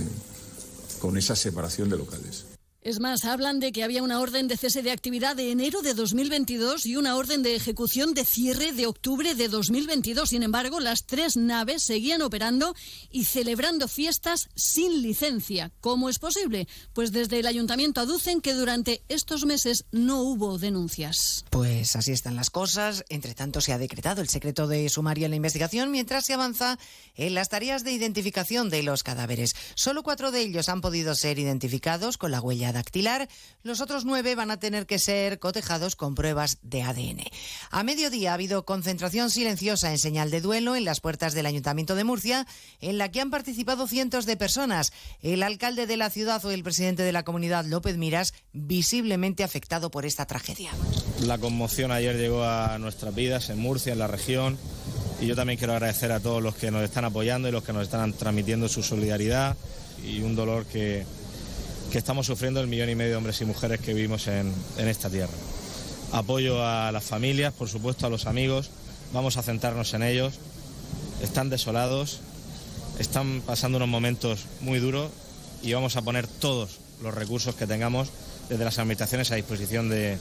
con 1.00 1.18
esa 1.18 1.36
separación 1.36 1.90
de 1.90 1.98
locales. 1.98 2.46
Es 2.84 3.00
más, 3.00 3.24
hablan 3.24 3.62
de 3.62 3.72
que 3.72 3.82
había 3.82 4.04
una 4.04 4.20
orden 4.20 4.50
de 4.50 4.58
cese 4.58 4.82
de 4.82 4.92
actividad 4.92 5.38
de 5.38 5.52
enero 5.52 5.82
de 5.82 5.94
2022 5.94 6.86
y 6.86 6.98
una 6.98 7.16
orden 7.16 7.42
de 7.42 7.56
ejecución 7.56 8.14
de 8.14 8.26
cierre 8.26 8.74
de 8.74 8.88
octubre 8.88 9.36
de 9.36 9.48
2022. 9.48 10.28
Sin 10.28 10.44
embargo, 10.44 10.82
las 10.82 11.06
tres 11.06 11.38
naves 11.38 11.84
seguían 11.84 12.22
operando 12.22 12.76
y 13.10 13.24
celebrando 13.24 13.88
fiestas 13.88 14.50
sin 14.56 15.02
licencia. 15.02 15.72
¿Cómo 15.80 16.10
es 16.10 16.20
posible? 16.20 16.68
Pues 16.92 17.14
desde 17.14 17.40
el 17.40 17.48
ayuntamiento 17.48 18.02
aducen 18.02 18.42
que 18.42 18.54
durante 18.54 19.02
estos 19.08 19.46
meses 19.46 19.86
no 19.94 20.20
hubo 20.20 20.58
denuncias. 20.58 21.46
Pues 21.52 21.96
así 21.96 22.12
están 22.12 22.36
las 22.36 22.50
cosas. 22.50 23.06
Entre 23.08 23.34
tanto, 23.34 23.62
se 23.62 23.72
ha 23.72 23.78
decretado 23.78 24.22
el 24.22 24.28
secreto 24.28 24.68
de 24.68 24.90
sumario 24.90 25.24
en 25.24 25.32
la 25.32 25.38
investigación 25.38 25.90
mientras 25.90 26.26
se 26.26 26.34
avanza 26.34 26.78
en 27.16 27.34
las 27.34 27.48
tareas 27.48 27.86
de 27.86 27.94
identificación 27.94 28.70
de 28.70 28.84
los 28.84 29.04
cadáveres. 29.04 29.56
Solo 29.74 30.04
cuatro 30.04 30.32
de 30.32 30.42
ellos 30.42 30.68
han 30.68 30.82
podido 30.82 31.16
ser 31.16 31.40
identificados 31.40 32.18
con 32.18 32.32
la 32.32 32.42
huella 32.42 32.73
dactilar, 32.74 33.30
los 33.64 33.80
otros 33.80 34.06
nueve 34.06 34.36
van 34.36 34.52
a 34.52 34.60
tener 34.60 34.86
que 34.86 35.00
ser 35.00 35.40
cotejados 35.40 35.96
con 35.96 36.16
pruebas 36.16 36.58
de 36.62 36.84
ADN. 36.84 37.24
A 37.72 37.84
mediodía 37.84 38.32
ha 38.32 38.34
habido 38.34 38.66
concentración 38.66 39.30
silenciosa 39.30 39.92
en 39.92 39.98
señal 39.98 40.32
de 40.32 40.42
duelo 40.42 40.76
en 40.76 40.86
las 40.86 41.00
puertas 41.00 41.34
del 41.34 41.46
Ayuntamiento 41.46 41.96
de 41.96 42.04
Murcia, 42.04 42.46
en 42.82 42.98
la 42.98 43.12
que 43.12 43.22
han 43.22 43.30
participado 43.30 43.88
cientos 43.88 44.26
de 44.26 44.38
personas. 44.38 44.92
El 45.22 45.44
alcalde 45.44 45.88
de 45.88 45.98
la 45.98 46.10
ciudad 46.10 46.44
o 46.44 46.52
el 46.52 46.64
presidente 46.64 47.04
de 47.04 47.12
la 47.12 47.24
comunidad, 47.24 47.66
López 47.66 47.98
Miras, 47.98 48.34
visiblemente 48.52 49.44
afectado 49.44 49.92
por 49.92 50.06
esta 50.06 50.26
tragedia. 50.26 50.72
La 51.22 51.38
conmoción 51.38 51.92
ayer 51.92 52.18
llegó 52.18 52.44
a 52.44 52.78
nuestras 52.80 53.16
vidas 53.16 53.50
en 53.50 53.60
Murcia, 53.60 53.94
en 53.94 54.00
la 54.00 54.08
región. 54.08 54.58
Y 55.22 55.28
yo 55.28 55.36
también 55.36 55.58
quiero 55.58 55.74
agradecer 55.74 56.12
a 56.12 56.20
todos 56.20 56.44
los 56.44 56.56
que 56.56 56.72
nos 56.72 56.84
están 56.84 57.06
apoyando 57.06 57.48
y 57.48 57.52
los 57.52 57.64
que 57.64 57.72
nos 57.72 57.84
están 57.84 58.12
transmitiendo 58.14 58.68
su 58.68 58.84
solidaridad 58.84 59.56
y 60.06 60.20
un 60.22 60.36
dolor 60.36 60.66
que, 60.66 61.06
que 61.94 62.00
estamos 62.00 62.26
sufriendo 62.26 62.60
el 62.60 62.66
millón 62.66 62.90
y 62.90 62.96
medio 62.96 63.12
de 63.12 63.18
hombres 63.18 63.40
y 63.42 63.46
mujeres 63.46 63.80
que 63.80 63.94
vivimos 63.94 64.26
en, 64.26 64.52
esta 64.80 65.12
tierra. 65.12 65.32
Apoyo 66.12 66.66
a 66.66 66.92
las 66.92 67.04
familias, 67.04 67.54
por 67.54 67.70
supuesto 67.70 68.08
a 68.08 68.10
los 68.10 68.26
amigos, 68.26 68.72
vamos 69.14 69.38
a 69.38 69.44
centrarnos 69.44 69.94
en 69.94 70.02
ellos. 70.02 70.40
Están 71.22 71.52
desolados, 71.52 72.22
están 72.98 73.44
pasando 73.46 73.78
unos 73.78 73.90
momentos 73.90 74.46
muy 74.62 74.80
duros 74.80 75.12
y 75.62 75.72
vamos 75.74 75.96
a 75.96 76.02
poner 76.02 76.26
todos 76.26 76.80
los 77.04 77.14
recursos 77.14 77.54
que 77.54 77.68
tengamos 77.68 78.10
desde 78.50 78.66
las 78.66 78.80
administraciones 78.80 79.32
a 79.32 79.36
disposición 79.36 79.88
de, 79.88 80.18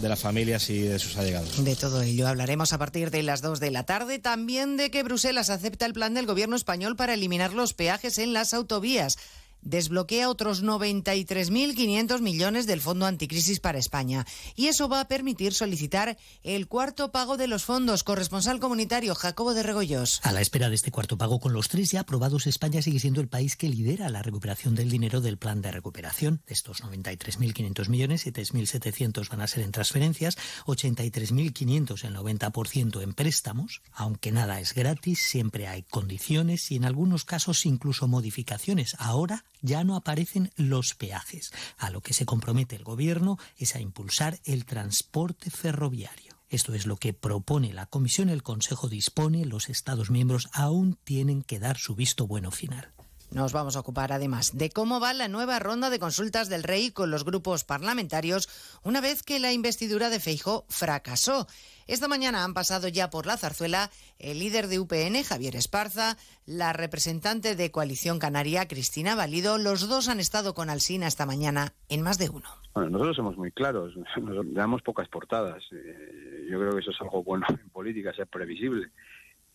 las 0.00 0.20
familias 0.20 0.70
y 0.70 0.78
de 0.80 0.98
sus 0.98 1.18
allegados. 1.18 1.62
De 1.62 1.76
todo 1.76 2.00
ello 2.00 2.28
hablaremos 2.28 2.72
a 2.72 2.78
partir 2.78 3.10
de 3.10 3.22
las 3.22 3.42
2 3.42 3.60
de 3.60 3.70
la 3.70 3.84
tarde. 3.84 4.20
También 4.20 4.78
de 4.78 4.90
que 4.90 5.02
Bruselas 5.02 5.50
acepta 5.50 5.84
el 5.84 5.92
plan 5.92 6.14
del 6.14 6.24
gobierno 6.24 6.56
español 6.56 6.96
para 6.96 7.12
eliminar 7.12 7.52
los 7.52 7.74
peajes 7.74 8.16
en 8.16 8.32
las 8.32 8.54
autovías 8.54 9.18
desbloquea 9.62 10.28
otros 10.28 10.62
93.500 10.62 12.20
millones 12.20 12.66
del 12.66 12.80
Fondo 12.80 13.06
Anticrisis 13.06 13.60
para 13.60 13.78
España. 13.78 14.26
Y 14.56 14.68
eso 14.68 14.88
va 14.88 15.00
a 15.00 15.08
permitir 15.08 15.54
solicitar 15.54 16.16
el 16.42 16.68
cuarto 16.68 17.12
pago 17.12 17.36
de 17.36 17.48
los 17.48 17.64
fondos. 17.64 18.04
Corresponsal 18.04 18.60
comunitario 18.60 19.14
Jacobo 19.14 19.54
de 19.54 19.62
Regoyos. 19.62 20.20
A 20.22 20.32
la 20.32 20.40
espera 20.40 20.68
de 20.68 20.74
este 20.74 20.90
cuarto 20.90 21.18
pago 21.18 21.40
con 21.40 21.52
los 21.52 21.68
tres 21.68 21.90
ya 21.90 22.00
aprobados, 22.00 22.46
España 22.46 22.82
sigue 22.82 23.00
siendo 23.00 23.20
el 23.20 23.28
país 23.28 23.56
que 23.56 23.68
lidera 23.68 24.08
la 24.08 24.22
recuperación 24.22 24.74
del 24.74 24.90
dinero 24.90 25.20
del 25.20 25.38
plan 25.38 25.62
de 25.62 25.70
recuperación. 25.70 26.42
De 26.46 26.54
estos 26.54 26.82
93.500 26.82 27.88
millones, 27.88 28.26
7.700 28.26 29.28
van 29.28 29.40
a 29.40 29.46
ser 29.46 29.64
en 29.64 29.72
transferencias, 29.72 30.36
83.500 30.66 32.04
el 32.04 32.16
90% 32.16 33.02
en 33.02 33.14
préstamos. 33.14 33.82
Aunque 33.92 34.32
nada 34.32 34.60
es 34.60 34.74
gratis, 34.74 35.20
siempre 35.20 35.68
hay 35.68 35.82
condiciones 35.82 36.70
y 36.70 36.76
en 36.76 36.84
algunos 36.84 37.24
casos 37.24 37.66
incluso 37.66 38.08
modificaciones. 38.08 38.96
Ahora 38.98 39.44
ya 39.62 39.84
no 39.84 39.96
aparecen 39.96 40.50
los 40.56 40.94
peajes. 40.94 41.52
A 41.76 41.90
lo 41.90 42.00
que 42.00 42.12
se 42.12 42.26
compromete 42.26 42.76
el 42.76 42.84
Gobierno 42.84 43.38
es 43.56 43.74
a 43.74 43.80
impulsar 43.80 44.40
el 44.44 44.64
transporte 44.64 45.50
ferroviario. 45.50 46.34
Esto 46.48 46.74
es 46.74 46.86
lo 46.86 46.96
que 46.96 47.12
propone 47.12 47.72
la 47.72 47.86
Comisión, 47.86 48.28
el 48.28 48.42
Consejo 48.42 48.88
dispone, 48.88 49.44
los 49.44 49.68
Estados 49.68 50.10
miembros 50.10 50.48
aún 50.52 50.98
tienen 51.04 51.42
que 51.42 51.60
dar 51.60 51.78
su 51.78 51.94
visto 51.94 52.26
bueno 52.26 52.50
final. 52.50 52.92
Nos 53.32 53.52
vamos 53.52 53.76
a 53.76 53.80
ocupar 53.80 54.12
además 54.12 54.58
de 54.58 54.70
cómo 54.70 54.98
va 54.98 55.14
la 55.14 55.28
nueva 55.28 55.60
ronda 55.60 55.88
de 55.88 56.00
consultas 56.00 56.48
del 56.48 56.64
Rey 56.64 56.90
con 56.90 57.12
los 57.12 57.24
grupos 57.24 57.62
parlamentarios 57.62 58.48
una 58.82 59.00
vez 59.00 59.22
que 59.22 59.38
la 59.38 59.52
investidura 59.52 60.10
de 60.10 60.18
Feijó 60.18 60.64
fracasó. 60.68 61.46
Esta 61.86 62.08
mañana 62.08 62.42
han 62.42 62.54
pasado 62.54 62.88
ya 62.88 63.08
por 63.08 63.26
la 63.26 63.36
zarzuela 63.36 63.90
el 64.18 64.40
líder 64.40 64.66
de 64.66 64.80
UPN, 64.80 65.22
Javier 65.22 65.54
Esparza, 65.54 66.16
la 66.44 66.72
representante 66.72 67.54
de 67.54 67.70
Coalición 67.70 68.18
Canaria, 68.18 68.66
Cristina 68.66 69.14
Valido. 69.14 69.58
Los 69.58 69.88
dos 69.88 70.08
han 70.08 70.18
estado 70.18 70.52
con 70.52 70.68
Alsina 70.68 71.06
esta 71.06 71.24
mañana 71.24 71.72
en 71.88 72.02
más 72.02 72.18
de 72.18 72.30
uno. 72.30 72.48
Bueno, 72.74 72.90
nosotros 72.90 73.16
somos 73.16 73.36
muy 73.36 73.50
claros, 73.52 73.94
nos 74.22 74.54
damos 74.54 74.82
pocas 74.82 75.08
portadas. 75.08 75.62
Eh, 75.72 76.46
yo 76.50 76.58
creo 76.58 76.72
que 76.72 76.80
eso 76.80 76.90
es 76.90 77.00
algo 77.00 77.22
bueno 77.22 77.46
en 77.48 77.68
política, 77.70 78.12
ser 78.12 78.26
previsible. 78.26 78.90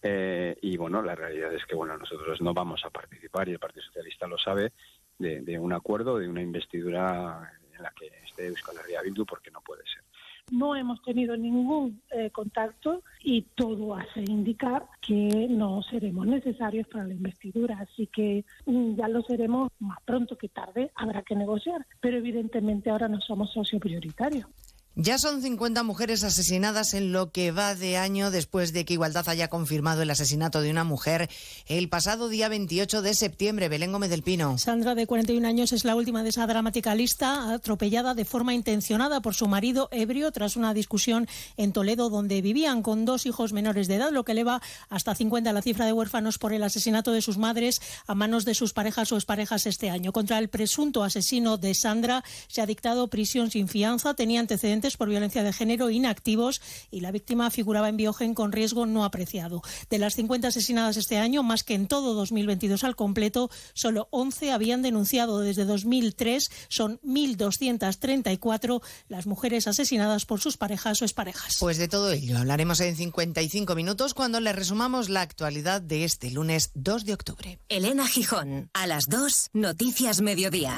Eh, 0.07 0.55
y 0.61 0.77
bueno, 0.77 1.01
la 1.01 1.15
realidad 1.15 1.51
es 1.51 1.65
que 1.65 1.73
bueno, 1.73 1.97
nosotros 1.97 2.39
no 2.39 2.53
vamos 2.53 2.85
a 2.85 2.91
participar, 2.91 3.49
y 3.49 3.53
el 3.53 3.59
Partido 3.59 3.87
Socialista 3.87 4.27
lo 4.27 4.37
sabe, 4.37 4.71
de, 5.17 5.57
un 5.57 5.73
acuerdo, 5.73 6.19
de 6.19 6.29
una 6.29 6.43
investidura 6.43 7.51
en 7.75 7.81
la 7.81 7.89
que 7.89 8.11
esté 8.23 8.45
Euskal 8.45 8.75
Herria 8.77 9.01
Bildu, 9.01 9.25
porque 9.25 9.49
no 9.49 9.61
puede 9.61 9.81
ser. 9.81 10.03
No 10.51 10.75
hemos 10.75 11.01
tenido 11.01 11.35
ningún 11.35 12.03
eh, 12.11 12.29
contacto 12.29 13.01
y 13.23 13.41
todo 13.55 13.95
hace 13.95 14.19
indicar 14.19 14.85
que 15.01 15.47
no 15.49 15.81
seremos 15.81 16.27
necesarios 16.27 16.87
para 16.87 17.05
la 17.05 17.13
investidura. 17.15 17.79
Así 17.79 18.05
que 18.05 18.45
mm, 18.67 18.97
ya 18.97 19.07
lo 19.07 19.23
seremos 19.23 19.71
más 19.79 19.97
pronto 20.05 20.37
que 20.37 20.49
tarde. 20.49 20.91
Habrá 20.93 21.23
que 21.23 21.35
negociar, 21.35 21.87
pero 21.99 22.17
evidentemente 22.17 22.91
ahora 22.91 23.07
no 23.07 23.19
somos 23.21 23.51
socio 23.51 23.79
prioritario. 23.79 24.47
Ya 24.97 25.17
son 25.17 25.41
50 25.41 25.83
mujeres 25.83 26.23
asesinadas 26.23 26.93
en 26.93 27.11
lo 27.11 27.29
que 27.29 27.51
va 27.51 27.75
de 27.75 27.97
año 27.97 28.31
después 28.31 28.71
de 28.71 28.85
que 28.85 28.93
Igualdad 28.93 29.27
haya 29.27 29.49
confirmado 29.49 30.01
el 30.01 30.09
asesinato 30.09 30.61
de 30.61 30.71
una 30.71 30.85
mujer 30.85 31.29
el 31.67 31.89
pasado 31.89 32.29
día 32.29 32.47
28 32.47 33.01
de 33.01 33.13
septiembre. 33.13 33.67
Belén 33.67 33.91
Gómez 33.91 34.09
del 34.09 34.23
Pino. 34.23 34.57
Sandra, 34.57 34.95
de 34.95 35.05
41 35.05 35.45
años, 35.45 35.73
es 35.73 35.83
la 35.83 35.97
última 35.97 36.23
de 36.23 36.29
esa 36.29 36.47
dramática 36.47 36.95
lista, 36.95 37.51
atropellada 37.51 38.13
de 38.13 38.23
forma 38.23 38.53
intencionada 38.53 39.19
por 39.19 39.35
su 39.35 39.47
marido 39.47 39.89
ebrio 39.91 40.31
tras 40.31 40.55
una 40.55 40.73
discusión 40.73 41.27
en 41.57 41.73
Toledo, 41.73 42.09
donde 42.09 42.41
vivían 42.41 42.81
con 42.81 43.03
dos 43.03 43.25
hijos 43.25 43.51
menores 43.51 43.89
de 43.89 43.95
edad, 43.95 44.13
lo 44.13 44.23
que 44.23 44.31
eleva 44.31 44.61
hasta 44.87 45.13
50 45.13 45.51
la 45.51 45.61
cifra 45.61 45.85
de 45.85 45.91
huérfanos 45.91 46.37
por 46.37 46.53
el 46.53 46.63
asesinato 46.63 47.11
de 47.11 47.21
sus 47.21 47.37
madres 47.37 47.81
a 48.07 48.15
manos 48.15 48.45
de 48.45 48.55
sus 48.55 48.71
parejas 48.71 49.11
o 49.11 49.17
exparejas 49.17 49.65
este 49.65 49.89
año. 49.89 50.13
Contra 50.13 50.39
el 50.39 50.47
presunto 50.47 51.03
asesino 51.03 51.57
de 51.57 51.75
Sandra 51.75 52.23
se 52.47 52.61
ha 52.61 52.65
dictado 52.65 53.09
prisión 53.09 53.51
sin 53.51 53.67
fianza, 53.67 54.13
tenía 54.13 54.39
antecedentes 54.39 54.84
por 54.95 55.09
violencia 55.09 55.43
de 55.43 55.51
género 55.51 55.89
inactivos 55.89 56.61
y 56.91 57.01
la 57.01 57.11
víctima 57.11 57.49
figuraba 57.49 57.89
en 57.89 57.97
Biogen 57.97 58.33
con 58.35 58.51
riesgo 58.51 58.85
no 58.85 59.03
apreciado. 59.03 59.61
De 59.89 59.97
las 59.97 60.15
50 60.15 60.49
asesinadas 60.49 60.97
este 60.97 61.17
año, 61.17 61.43
más 61.43 61.63
que 61.63 61.73
en 61.73 61.87
todo 61.87 62.13
2022 62.13 62.83
al 62.83 62.95
completo, 62.95 63.49
solo 63.73 64.07
11 64.11 64.51
habían 64.51 64.81
denunciado 64.81 65.39
desde 65.39 65.65
2003. 65.65 66.51
Son 66.69 66.99
1.234 67.01 68.81
las 69.09 69.27
mujeres 69.27 69.67
asesinadas 69.67 70.25
por 70.25 70.39
sus 70.39 70.57
parejas 70.57 71.01
o 71.01 71.05
exparejas. 71.05 71.57
Pues 71.59 71.77
de 71.77 71.87
todo 71.87 72.11
ello 72.11 72.37
hablaremos 72.37 72.79
en 72.81 72.95
55 72.95 73.75
minutos 73.75 74.13
cuando 74.13 74.39
le 74.39 74.53
resumamos 74.53 75.09
la 75.09 75.21
actualidad 75.21 75.81
de 75.81 76.03
este 76.03 76.31
lunes 76.31 76.71
2 76.75 77.05
de 77.05 77.13
octubre. 77.13 77.59
Elena 77.69 78.07
Gijón, 78.07 78.69
a 78.73 78.87
las 78.87 79.07
2, 79.07 79.49
Noticias 79.53 80.21
Mediodía. 80.21 80.77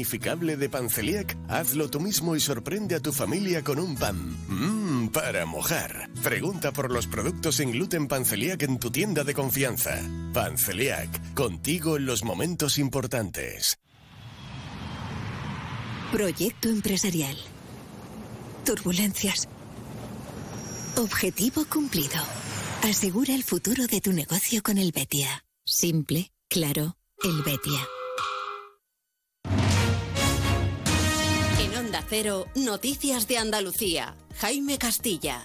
De 0.00 0.68
Panceliac, 0.70 1.36
hazlo 1.48 1.90
tú 1.90 2.00
mismo 2.00 2.34
y 2.34 2.40
sorprende 2.40 2.94
a 2.94 3.00
tu 3.00 3.12
familia 3.12 3.62
con 3.62 3.78
un 3.78 3.96
pan. 3.96 4.16
Mmm, 4.48 5.08
para 5.08 5.44
mojar. 5.44 6.08
Pregunta 6.22 6.72
por 6.72 6.90
los 6.90 7.06
productos 7.06 7.56
sin 7.56 7.70
gluten 7.70 8.08
Panceliac 8.08 8.62
en 8.62 8.78
tu 8.78 8.90
tienda 8.90 9.24
de 9.24 9.34
confianza. 9.34 10.00
Panceliac, 10.32 11.34
contigo 11.34 11.96
en 11.96 12.06
los 12.06 12.24
momentos 12.24 12.78
importantes. 12.78 13.78
Proyecto 16.12 16.70
empresarial. 16.70 17.36
Turbulencias. 18.64 19.48
Objetivo 20.96 21.66
cumplido. 21.66 22.20
Asegura 22.82 23.34
el 23.34 23.44
futuro 23.44 23.86
de 23.86 24.00
tu 24.00 24.12
negocio 24.12 24.62
con 24.62 24.78
el 24.78 24.92
Betia. 24.92 25.44
Simple, 25.64 26.32
claro, 26.48 26.96
el 27.22 27.42
Betia. 27.42 27.99
Noticias 32.54 33.28
de 33.28 33.36
Andalucía. 33.36 34.16
Jaime 34.38 34.78
Castilla. 34.78 35.42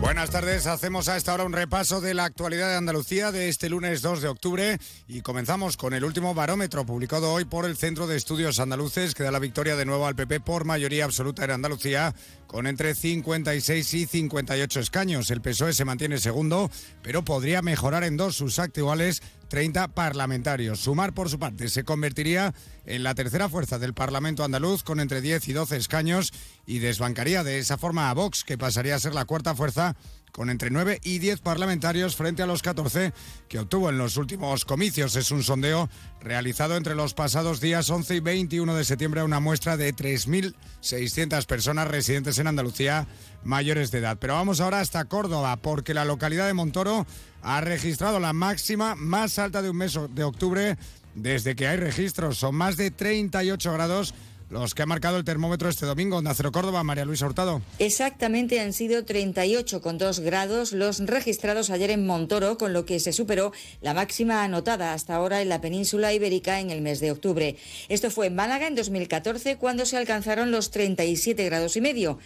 Buenas 0.00 0.30
tardes, 0.30 0.66
hacemos 0.66 1.08
a 1.08 1.16
esta 1.16 1.32
hora 1.32 1.44
un 1.44 1.52
repaso 1.52 2.00
de 2.00 2.12
la 2.14 2.24
actualidad 2.24 2.68
de 2.68 2.76
Andalucía 2.76 3.30
de 3.30 3.48
este 3.48 3.68
lunes 3.68 4.02
2 4.02 4.22
de 4.22 4.28
octubre 4.28 4.78
y 5.06 5.20
comenzamos 5.20 5.76
con 5.76 5.94
el 5.94 6.04
último 6.04 6.34
barómetro 6.34 6.84
publicado 6.84 7.32
hoy 7.32 7.44
por 7.44 7.64
el 7.64 7.76
Centro 7.76 8.06
de 8.06 8.16
Estudios 8.16 8.58
Andaluces 8.58 9.14
que 9.14 9.22
da 9.22 9.30
la 9.30 9.38
victoria 9.38 9.76
de 9.76 9.84
nuevo 9.84 10.06
al 10.06 10.16
PP 10.16 10.40
por 10.40 10.64
mayoría 10.64 11.04
absoluta 11.04 11.44
en 11.44 11.52
Andalucía 11.52 12.14
con 12.46 12.66
entre 12.66 12.94
56 12.94 13.94
y 13.94 14.06
58 14.06 14.80
escaños. 14.80 15.30
El 15.30 15.40
PSOE 15.40 15.72
se 15.72 15.84
mantiene 15.84 16.18
segundo, 16.18 16.70
pero 17.02 17.24
podría 17.24 17.62
mejorar 17.62 18.04
en 18.04 18.16
dos 18.16 18.36
sus 18.36 18.58
actuales 18.58 19.22
30 19.44 19.88
parlamentarios. 19.88 20.80
Sumar, 20.80 21.14
por 21.14 21.28
su 21.28 21.38
parte, 21.38 21.68
se 21.68 21.84
convertiría 21.84 22.54
en 22.84 23.02
la 23.02 23.14
tercera 23.14 23.48
fuerza 23.48 23.78
del 23.78 23.94
Parlamento 23.94 24.44
andaluz 24.44 24.82
con 24.82 25.00
entre 25.00 25.20
10 25.20 25.48
y 25.48 25.52
12 25.52 25.76
escaños 25.76 26.32
y 26.66 26.78
desbancaría 26.78 27.44
de 27.44 27.58
esa 27.58 27.78
forma 27.78 28.10
a 28.10 28.14
Vox, 28.14 28.44
que 28.44 28.58
pasaría 28.58 28.94
a 28.94 29.00
ser 29.00 29.14
la 29.14 29.24
cuarta 29.24 29.54
fuerza 29.54 29.96
con 30.34 30.50
entre 30.50 30.68
9 30.68 30.98
y 31.04 31.20
10 31.20 31.38
parlamentarios 31.42 32.16
frente 32.16 32.42
a 32.42 32.46
los 32.46 32.60
14 32.60 33.12
que 33.48 33.60
obtuvo 33.60 33.88
en 33.88 33.98
los 33.98 34.16
últimos 34.16 34.64
comicios. 34.64 35.14
Es 35.14 35.30
un 35.30 35.44
sondeo 35.44 35.88
realizado 36.20 36.76
entre 36.76 36.96
los 36.96 37.14
pasados 37.14 37.60
días 37.60 37.88
11 37.88 38.16
y 38.16 38.20
21 38.20 38.74
de 38.74 38.84
septiembre 38.84 39.20
a 39.20 39.24
una 39.24 39.38
muestra 39.38 39.76
de 39.76 39.94
3.600 39.94 41.46
personas 41.46 41.86
residentes 41.86 42.36
en 42.40 42.48
Andalucía 42.48 43.06
mayores 43.44 43.92
de 43.92 43.98
edad. 43.98 44.18
Pero 44.20 44.34
vamos 44.34 44.60
ahora 44.60 44.80
hasta 44.80 45.04
Córdoba, 45.04 45.56
porque 45.58 45.94
la 45.94 46.04
localidad 46.04 46.48
de 46.48 46.54
Montoro 46.54 47.06
ha 47.40 47.60
registrado 47.60 48.18
la 48.18 48.32
máxima 48.32 48.96
más 48.96 49.38
alta 49.38 49.62
de 49.62 49.70
un 49.70 49.76
mes 49.76 49.96
de 50.16 50.24
octubre 50.24 50.76
desde 51.14 51.54
que 51.54 51.68
hay 51.68 51.76
registros. 51.76 52.38
Son 52.38 52.56
más 52.56 52.76
de 52.76 52.90
38 52.90 53.72
grados 53.72 54.14
los 54.60 54.74
que 54.74 54.82
ha 54.82 54.86
marcado 54.86 55.18
el 55.18 55.24
termómetro 55.24 55.68
este 55.68 55.84
domingo. 55.84 56.22
Nacero 56.22 56.52
Córdoba, 56.52 56.84
María 56.84 57.04
Luisa 57.04 57.26
Hurtado. 57.26 57.60
Exactamente 57.78 58.60
han 58.60 58.72
sido 58.72 59.04
38,2 59.04 60.20
grados 60.20 60.72
los 60.72 61.00
registrados 61.00 61.70
ayer 61.70 61.90
en 61.90 62.06
Montoro, 62.06 62.56
con 62.56 62.72
lo 62.72 62.86
que 62.86 63.00
se 63.00 63.12
superó 63.12 63.52
la 63.80 63.94
máxima 63.94 64.44
anotada 64.44 64.92
hasta 64.92 65.16
ahora 65.16 65.42
en 65.42 65.48
la 65.48 65.60
península 65.60 66.12
ibérica 66.12 66.60
en 66.60 66.70
el 66.70 66.80
mes 66.80 67.00
de 67.00 67.10
octubre. 67.10 67.56
Esto 67.88 68.10
fue 68.10 68.28
en 68.28 68.36
Málaga 68.36 68.66
en 68.66 68.76
2014, 68.76 69.56
cuando 69.56 69.86
se 69.86 69.96
alcanzaron 69.96 70.50
los 70.50 70.70
37 70.70 71.44
grados 71.44 71.76
y 71.76 71.80
medio. 71.80 72.18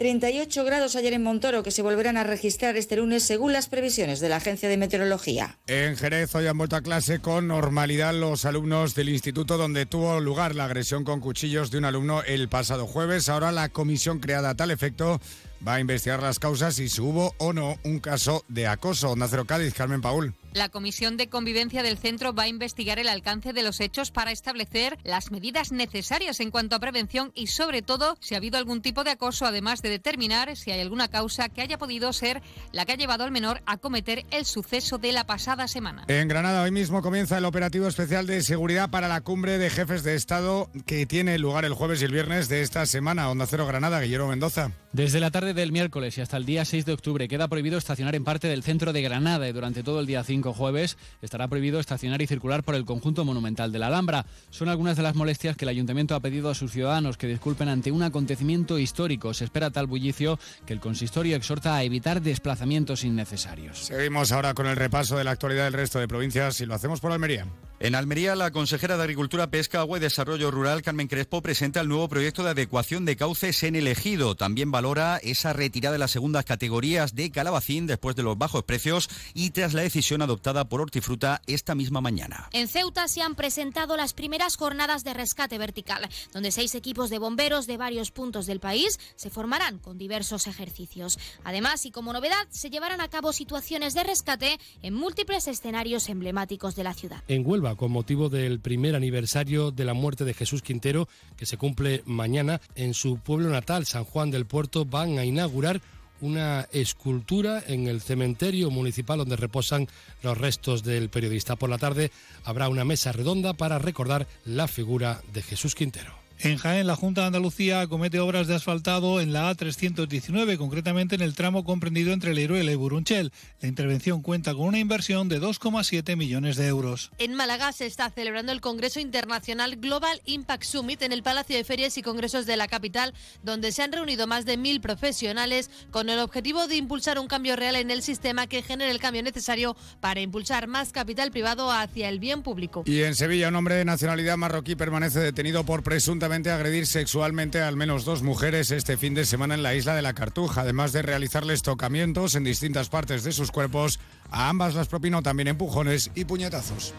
38 0.00 0.64
grados 0.64 0.96
ayer 0.96 1.12
en 1.12 1.22
Montoro, 1.22 1.62
que 1.62 1.70
se 1.70 1.82
volverán 1.82 2.16
a 2.16 2.24
registrar 2.24 2.74
este 2.78 2.96
lunes 2.96 3.22
según 3.22 3.52
las 3.52 3.68
previsiones 3.68 4.18
de 4.20 4.30
la 4.30 4.36
Agencia 4.36 4.66
de 4.70 4.78
Meteorología. 4.78 5.58
En 5.66 5.94
Jerez 5.94 6.34
hoy 6.34 6.46
han 6.46 6.56
vuelto 6.56 6.76
a 6.76 6.80
clase 6.80 7.18
con 7.18 7.48
normalidad 7.48 8.14
los 8.14 8.46
alumnos 8.46 8.94
del 8.94 9.10
instituto 9.10 9.58
donde 9.58 9.84
tuvo 9.84 10.18
lugar 10.20 10.54
la 10.54 10.64
agresión 10.64 11.04
con 11.04 11.20
cuchillos 11.20 11.70
de 11.70 11.76
un 11.76 11.84
alumno 11.84 12.22
el 12.22 12.48
pasado 12.48 12.86
jueves. 12.86 13.28
Ahora 13.28 13.52
la 13.52 13.68
comisión 13.68 14.20
creada 14.20 14.48
a 14.48 14.54
tal 14.54 14.70
efecto 14.70 15.20
va 15.68 15.74
a 15.74 15.80
investigar 15.80 16.22
las 16.22 16.38
causas 16.38 16.78
y 16.78 16.88
si 16.88 17.02
hubo 17.02 17.34
o 17.36 17.52
no 17.52 17.76
un 17.84 18.00
caso 18.00 18.42
de 18.48 18.68
acoso. 18.68 19.14
Nacero 19.16 19.44
Cádiz, 19.44 19.74
Carmen 19.74 20.00
Paul. 20.00 20.32
La 20.52 20.68
Comisión 20.68 21.16
de 21.16 21.28
Convivencia 21.28 21.82
del 21.82 21.96
centro 21.96 22.34
va 22.34 22.44
a 22.44 22.48
investigar 22.48 22.98
el 22.98 23.08
alcance 23.08 23.52
de 23.52 23.62
los 23.62 23.80
hechos 23.80 24.10
para 24.10 24.32
establecer 24.32 24.98
las 25.04 25.30
medidas 25.30 25.70
necesarias 25.70 26.40
en 26.40 26.50
cuanto 26.50 26.74
a 26.74 26.80
prevención 26.80 27.30
y, 27.34 27.46
sobre 27.46 27.82
todo, 27.82 28.16
si 28.20 28.34
ha 28.34 28.38
habido 28.38 28.58
algún 28.58 28.82
tipo 28.82 29.04
de 29.04 29.12
acoso, 29.12 29.46
además 29.46 29.80
de 29.82 29.90
determinar 29.90 30.56
si 30.56 30.72
hay 30.72 30.80
alguna 30.80 31.08
causa 31.08 31.48
que 31.48 31.62
haya 31.62 31.78
podido 31.78 32.12
ser 32.12 32.42
la 32.72 32.84
que 32.84 32.92
ha 32.92 32.96
llevado 32.96 33.22
al 33.22 33.30
menor 33.30 33.62
a 33.66 33.76
cometer 33.76 34.26
el 34.30 34.44
suceso 34.44 34.98
de 34.98 35.12
la 35.12 35.24
pasada 35.24 35.68
semana. 35.68 36.04
En 36.08 36.26
Granada 36.26 36.62
hoy 36.62 36.72
mismo 36.72 37.02
comienza 37.02 37.38
el 37.38 37.44
operativo 37.44 37.86
especial 37.86 38.26
de 38.26 38.42
seguridad 38.42 38.90
para 38.90 39.08
la 39.08 39.20
cumbre 39.20 39.58
de 39.58 39.70
jefes 39.70 40.02
de 40.02 40.14
Estado 40.16 40.68
que 40.86 41.06
tiene 41.06 41.38
lugar 41.38 41.64
el 41.64 41.74
jueves 41.74 42.02
y 42.02 42.06
el 42.06 42.12
viernes 42.12 42.48
de 42.48 42.62
esta 42.62 42.86
semana. 42.86 43.30
Onda 43.30 43.46
Cero 43.46 43.66
Granada, 43.66 44.00
Guillermo 44.00 44.28
Mendoza. 44.28 44.72
Desde 44.92 45.20
la 45.20 45.30
tarde 45.30 45.54
del 45.54 45.70
miércoles 45.70 46.18
y 46.18 46.20
hasta 46.20 46.36
el 46.36 46.44
día 46.44 46.64
6 46.64 46.84
de 46.84 46.92
octubre 46.92 47.28
queda 47.28 47.46
prohibido 47.46 47.78
estacionar 47.78 48.16
en 48.16 48.24
parte 48.24 48.48
del 48.48 48.64
centro 48.64 48.92
de 48.92 49.02
Granada 49.02 49.48
y 49.48 49.52
durante 49.52 49.84
todo 49.84 50.00
el 50.00 50.06
día 50.06 50.24
5 50.24 50.39
jueves 50.42 50.96
estará 51.22 51.48
prohibido 51.48 51.80
estacionar 51.80 52.22
y 52.22 52.26
circular 52.26 52.62
por 52.62 52.74
el 52.74 52.84
conjunto 52.84 53.24
monumental 53.24 53.72
de 53.72 53.78
la 53.78 53.88
Alhambra. 53.88 54.26
Son 54.50 54.68
algunas 54.68 54.96
de 54.96 55.02
las 55.02 55.14
molestias 55.14 55.56
que 55.56 55.64
el 55.64 55.70
ayuntamiento 55.70 56.14
ha 56.14 56.20
pedido 56.20 56.50
a 56.50 56.54
sus 56.54 56.72
ciudadanos 56.72 57.16
que 57.16 57.26
disculpen 57.26 57.68
ante 57.68 57.92
un 57.92 58.02
acontecimiento 58.02 58.78
histórico. 58.78 59.34
Se 59.34 59.44
espera 59.44 59.70
tal 59.70 59.86
bullicio 59.86 60.38
que 60.66 60.72
el 60.72 60.80
consistorio 60.80 61.36
exhorta 61.36 61.76
a 61.76 61.82
evitar 61.82 62.22
desplazamientos 62.22 63.04
innecesarios. 63.04 63.86
Seguimos 63.86 64.32
ahora 64.32 64.54
con 64.54 64.66
el 64.66 64.76
repaso 64.76 65.16
de 65.16 65.24
la 65.24 65.32
actualidad 65.32 65.64
del 65.64 65.74
resto 65.74 65.98
de 65.98 66.08
provincias 66.08 66.60
y 66.60 66.66
lo 66.66 66.74
hacemos 66.74 67.00
por 67.00 67.12
Almería. 67.12 67.46
En 67.82 67.94
Almería, 67.94 68.36
la 68.36 68.50
consejera 68.50 68.98
de 68.98 69.04
Agricultura, 69.04 69.50
Pesca, 69.50 69.80
Agua 69.80 69.96
y 69.96 70.02
Desarrollo 70.02 70.50
Rural, 70.50 70.82
Carmen 70.82 71.08
Crespo, 71.08 71.40
presenta 71.40 71.80
el 71.80 71.88
nuevo 71.88 72.10
proyecto 72.10 72.42
de 72.42 72.50
adecuación 72.50 73.06
de 73.06 73.16
cauces 73.16 73.62
en 73.62 73.74
el 73.74 73.86
ejido. 73.86 74.34
También 74.34 74.70
valora 74.70 75.16
esa 75.22 75.54
retirada 75.54 75.94
de 75.94 75.98
las 75.98 76.10
segundas 76.10 76.44
categorías 76.44 77.14
de 77.14 77.30
calabacín 77.30 77.86
después 77.86 78.14
de 78.16 78.22
los 78.22 78.36
bajos 78.36 78.64
precios 78.64 79.08
y 79.32 79.52
tras 79.52 79.72
la 79.72 79.80
decisión 79.80 80.20
adoptada 80.20 80.68
por 80.68 80.82
Hortifruta 80.82 81.40
esta 81.46 81.74
misma 81.74 82.02
mañana. 82.02 82.50
En 82.52 82.68
Ceuta 82.68 83.08
se 83.08 83.22
han 83.22 83.34
presentado 83.34 83.96
las 83.96 84.12
primeras 84.12 84.56
jornadas 84.56 85.02
de 85.02 85.14
rescate 85.14 85.56
vertical, 85.56 86.06
donde 86.34 86.52
seis 86.52 86.74
equipos 86.74 87.08
de 87.08 87.18
bomberos 87.18 87.66
de 87.66 87.78
varios 87.78 88.10
puntos 88.10 88.44
del 88.44 88.60
país 88.60 89.00
se 89.16 89.30
formarán 89.30 89.78
con 89.78 89.96
diversos 89.96 90.46
ejercicios. 90.48 91.18
Además, 91.44 91.86
y 91.86 91.92
como 91.92 92.12
novedad, 92.12 92.46
se 92.50 92.68
llevarán 92.68 93.00
a 93.00 93.08
cabo 93.08 93.32
situaciones 93.32 93.94
de 93.94 94.04
rescate 94.04 94.60
en 94.82 94.92
múltiples 94.92 95.48
escenarios 95.48 96.10
emblemáticos 96.10 96.76
de 96.76 96.84
la 96.84 96.92
ciudad. 96.92 97.24
En 97.26 97.46
Huelva, 97.46 97.69
con 97.76 97.92
motivo 97.92 98.28
del 98.28 98.60
primer 98.60 98.94
aniversario 98.94 99.70
de 99.70 99.84
la 99.84 99.94
muerte 99.94 100.24
de 100.24 100.34
Jesús 100.34 100.62
Quintero, 100.62 101.08
que 101.36 101.46
se 101.46 101.56
cumple 101.56 102.02
mañana 102.06 102.60
en 102.74 102.94
su 102.94 103.18
pueblo 103.18 103.50
natal, 103.50 103.86
San 103.86 104.04
Juan 104.04 104.30
del 104.30 104.46
Puerto, 104.46 104.84
van 104.84 105.18
a 105.18 105.24
inaugurar 105.24 105.80
una 106.20 106.68
escultura 106.72 107.62
en 107.66 107.86
el 107.86 108.00
cementerio 108.00 108.70
municipal 108.70 109.18
donde 109.18 109.36
reposan 109.36 109.88
los 110.22 110.36
restos 110.36 110.82
del 110.82 111.08
periodista. 111.08 111.56
Por 111.56 111.70
la 111.70 111.78
tarde 111.78 112.10
habrá 112.44 112.68
una 112.68 112.84
mesa 112.84 113.12
redonda 113.12 113.54
para 113.54 113.78
recordar 113.78 114.26
la 114.44 114.68
figura 114.68 115.22
de 115.32 115.42
Jesús 115.42 115.74
Quintero. 115.74 116.19
En 116.42 116.56
Jaén, 116.56 116.86
la 116.86 116.96
Junta 116.96 117.20
de 117.20 117.26
Andalucía 117.26 117.86
comete 117.86 118.18
obras 118.18 118.46
de 118.46 118.54
asfaltado 118.54 119.20
en 119.20 119.34
la 119.34 119.52
A319, 119.52 120.56
concretamente 120.56 121.14
en 121.14 121.20
el 121.20 121.34
tramo 121.34 121.64
comprendido 121.64 122.14
entre 122.14 122.32
Leiruela 122.32 122.72
y 122.72 122.76
Burunchel. 122.76 123.30
La 123.60 123.68
intervención 123.68 124.22
cuenta 124.22 124.54
con 124.54 124.68
una 124.68 124.78
inversión 124.78 125.28
de 125.28 125.38
2,7 125.38 126.16
millones 126.16 126.56
de 126.56 126.66
euros. 126.66 127.10
En 127.18 127.34
Málaga 127.34 127.72
se 127.72 127.84
está 127.84 128.08
celebrando 128.08 128.52
el 128.52 128.62
Congreso 128.62 129.00
Internacional 129.00 129.76
Global 129.76 130.22
Impact 130.24 130.64
Summit 130.64 131.02
en 131.02 131.12
el 131.12 131.22
Palacio 131.22 131.56
de 131.56 131.64
Ferias 131.64 131.98
y 131.98 132.02
Congresos 132.02 132.46
de 132.46 132.56
la 132.56 132.68
capital, 132.68 133.12
donde 133.42 133.70
se 133.70 133.82
han 133.82 133.92
reunido 133.92 134.26
más 134.26 134.46
de 134.46 134.56
mil 134.56 134.80
profesionales 134.80 135.70
con 135.90 136.08
el 136.08 136.20
objetivo 136.20 136.68
de 136.68 136.76
impulsar 136.76 137.18
un 137.18 137.26
cambio 137.26 137.54
real 137.54 137.76
en 137.76 137.90
el 137.90 138.00
sistema 138.00 138.46
que 138.46 138.62
genere 138.62 138.90
el 138.90 138.98
cambio 138.98 139.22
necesario 139.22 139.76
para 140.00 140.22
impulsar 140.22 140.68
más 140.68 140.90
capital 140.90 141.32
privado 141.32 141.70
hacia 141.70 142.08
el 142.08 142.18
bien 142.18 142.42
público. 142.42 142.82
Y 142.86 143.02
en 143.02 143.14
Sevilla, 143.14 143.48
un 143.48 143.56
hombre 143.56 143.74
de 143.74 143.84
nacionalidad 143.84 144.38
marroquí 144.38 144.74
permanece 144.74 145.20
detenido 145.20 145.64
por 145.64 145.82
presunta 145.82 146.29
agredir 146.30 146.86
sexualmente 146.86 147.60
a 147.60 147.66
al 147.66 147.76
menos 147.76 148.04
dos 148.04 148.22
mujeres 148.22 148.70
este 148.70 148.96
fin 148.96 149.14
de 149.14 149.24
semana 149.24 149.54
en 149.54 149.64
la 149.64 149.74
isla 149.74 149.96
de 149.96 150.02
la 150.02 150.14
Cartuja, 150.14 150.60
además 150.60 150.92
de 150.92 151.02
realizarles 151.02 151.62
tocamientos 151.62 152.36
en 152.36 152.44
distintas 152.44 152.88
partes 152.88 153.24
de 153.24 153.32
sus 153.32 153.50
cuerpos. 153.50 153.98
A 154.30 154.48
ambas 154.48 154.76
las 154.76 154.86
propinó 154.86 155.22
también 155.22 155.48
empujones 155.48 156.10
y 156.14 156.24
puñetazos. 156.24 156.94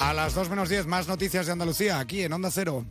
A 0.00 0.14
las 0.14 0.34
2 0.34 0.50
menos 0.50 0.68
10, 0.68 0.86
más 0.86 1.08
noticias 1.08 1.46
de 1.46 1.52
Andalucía, 1.52 1.98
aquí 1.98 2.22
en 2.22 2.32
Onda 2.32 2.50
Cero. 2.52 2.86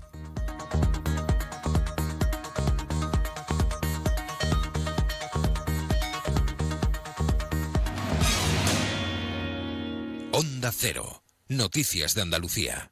Onda 10.34 10.72
Cero, 10.74 11.24
noticias 11.48 12.16
de 12.16 12.22
Andalucía. 12.22 12.92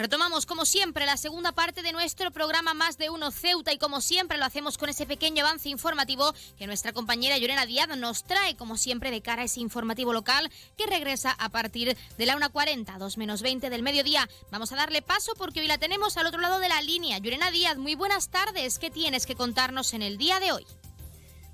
Retomamos 0.00 0.46
como 0.46 0.64
siempre 0.64 1.04
la 1.04 1.18
segunda 1.18 1.52
parte 1.52 1.82
de 1.82 1.92
nuestro 1.92 2.30
programa 2.30 2.72
Más 2.72 2.96
de 2.96 3.10
Uno 3.10 3.30
Ceuta 3.30 3.70
y 3.70 3.76
como 3.76 4.00
siempre 4.00 4.38
lo 4.38 4.46
hacemos 4.46 4.78
con 4.78 4.88
ese 4.88 5.04
pequeño 5.04 5.44
avance 5.44 5.68
informativo 5.68 6.32
que 6.56 6.66
nuestra 6.66 6.94
compañera 6.94 7.36
Llorena 7.36 7.66
Díaz 7.66 7.86
nos 7.98 8.24
trae 8.24 8.56
como 8.56 8.78
siempre 8.78 9.10
de 9.10 9.20
cara 9.20 9.42
a 9.42 9.44
ese 9.44 9.60
informativo 9.60 10.14
local 10.14 10.50
que 10.78 10.86
regresa 10.86 11.32
a 11.32 11.50
partir 11.50 11.98
de 12.16 12.26
la 12.26 12.34
1.40, 12.34 12.96
2 12.96 13.18
menos 13.18 13.42
20 13.42 13.68
del 13.68 13.82
mediodía. 13.82 14.26
Vamos 14.50 14.72
a 14.72 14.76
darle 14.76 15.02
paso 15.02 15.34
porque 15.36 15.60
hoy 15.60 15.66
la 15.66 15.76
tenemos 15.76 16.16
al 16.16 16.26
otro 16.26 16.40
lado 16.40 16.60
de 16.60 16.70
la 16.70 16.80
línea. 16.80 17.18
Llorena 17.18 17.50
Díaz, 17.50 17.76
muy 17.76 17.94
buenas 17.94 18.30
tardes. 18.30 18.78
¿Qué 18.78 18.90
tienes 18.90 19.26
que 19.26 19.36
contarnos 19.36 19.92
en 19.92 20.00
el 20.00 20.16
día 20.16 20.40
de 20.40 20.52
hoy? 20.52 20.66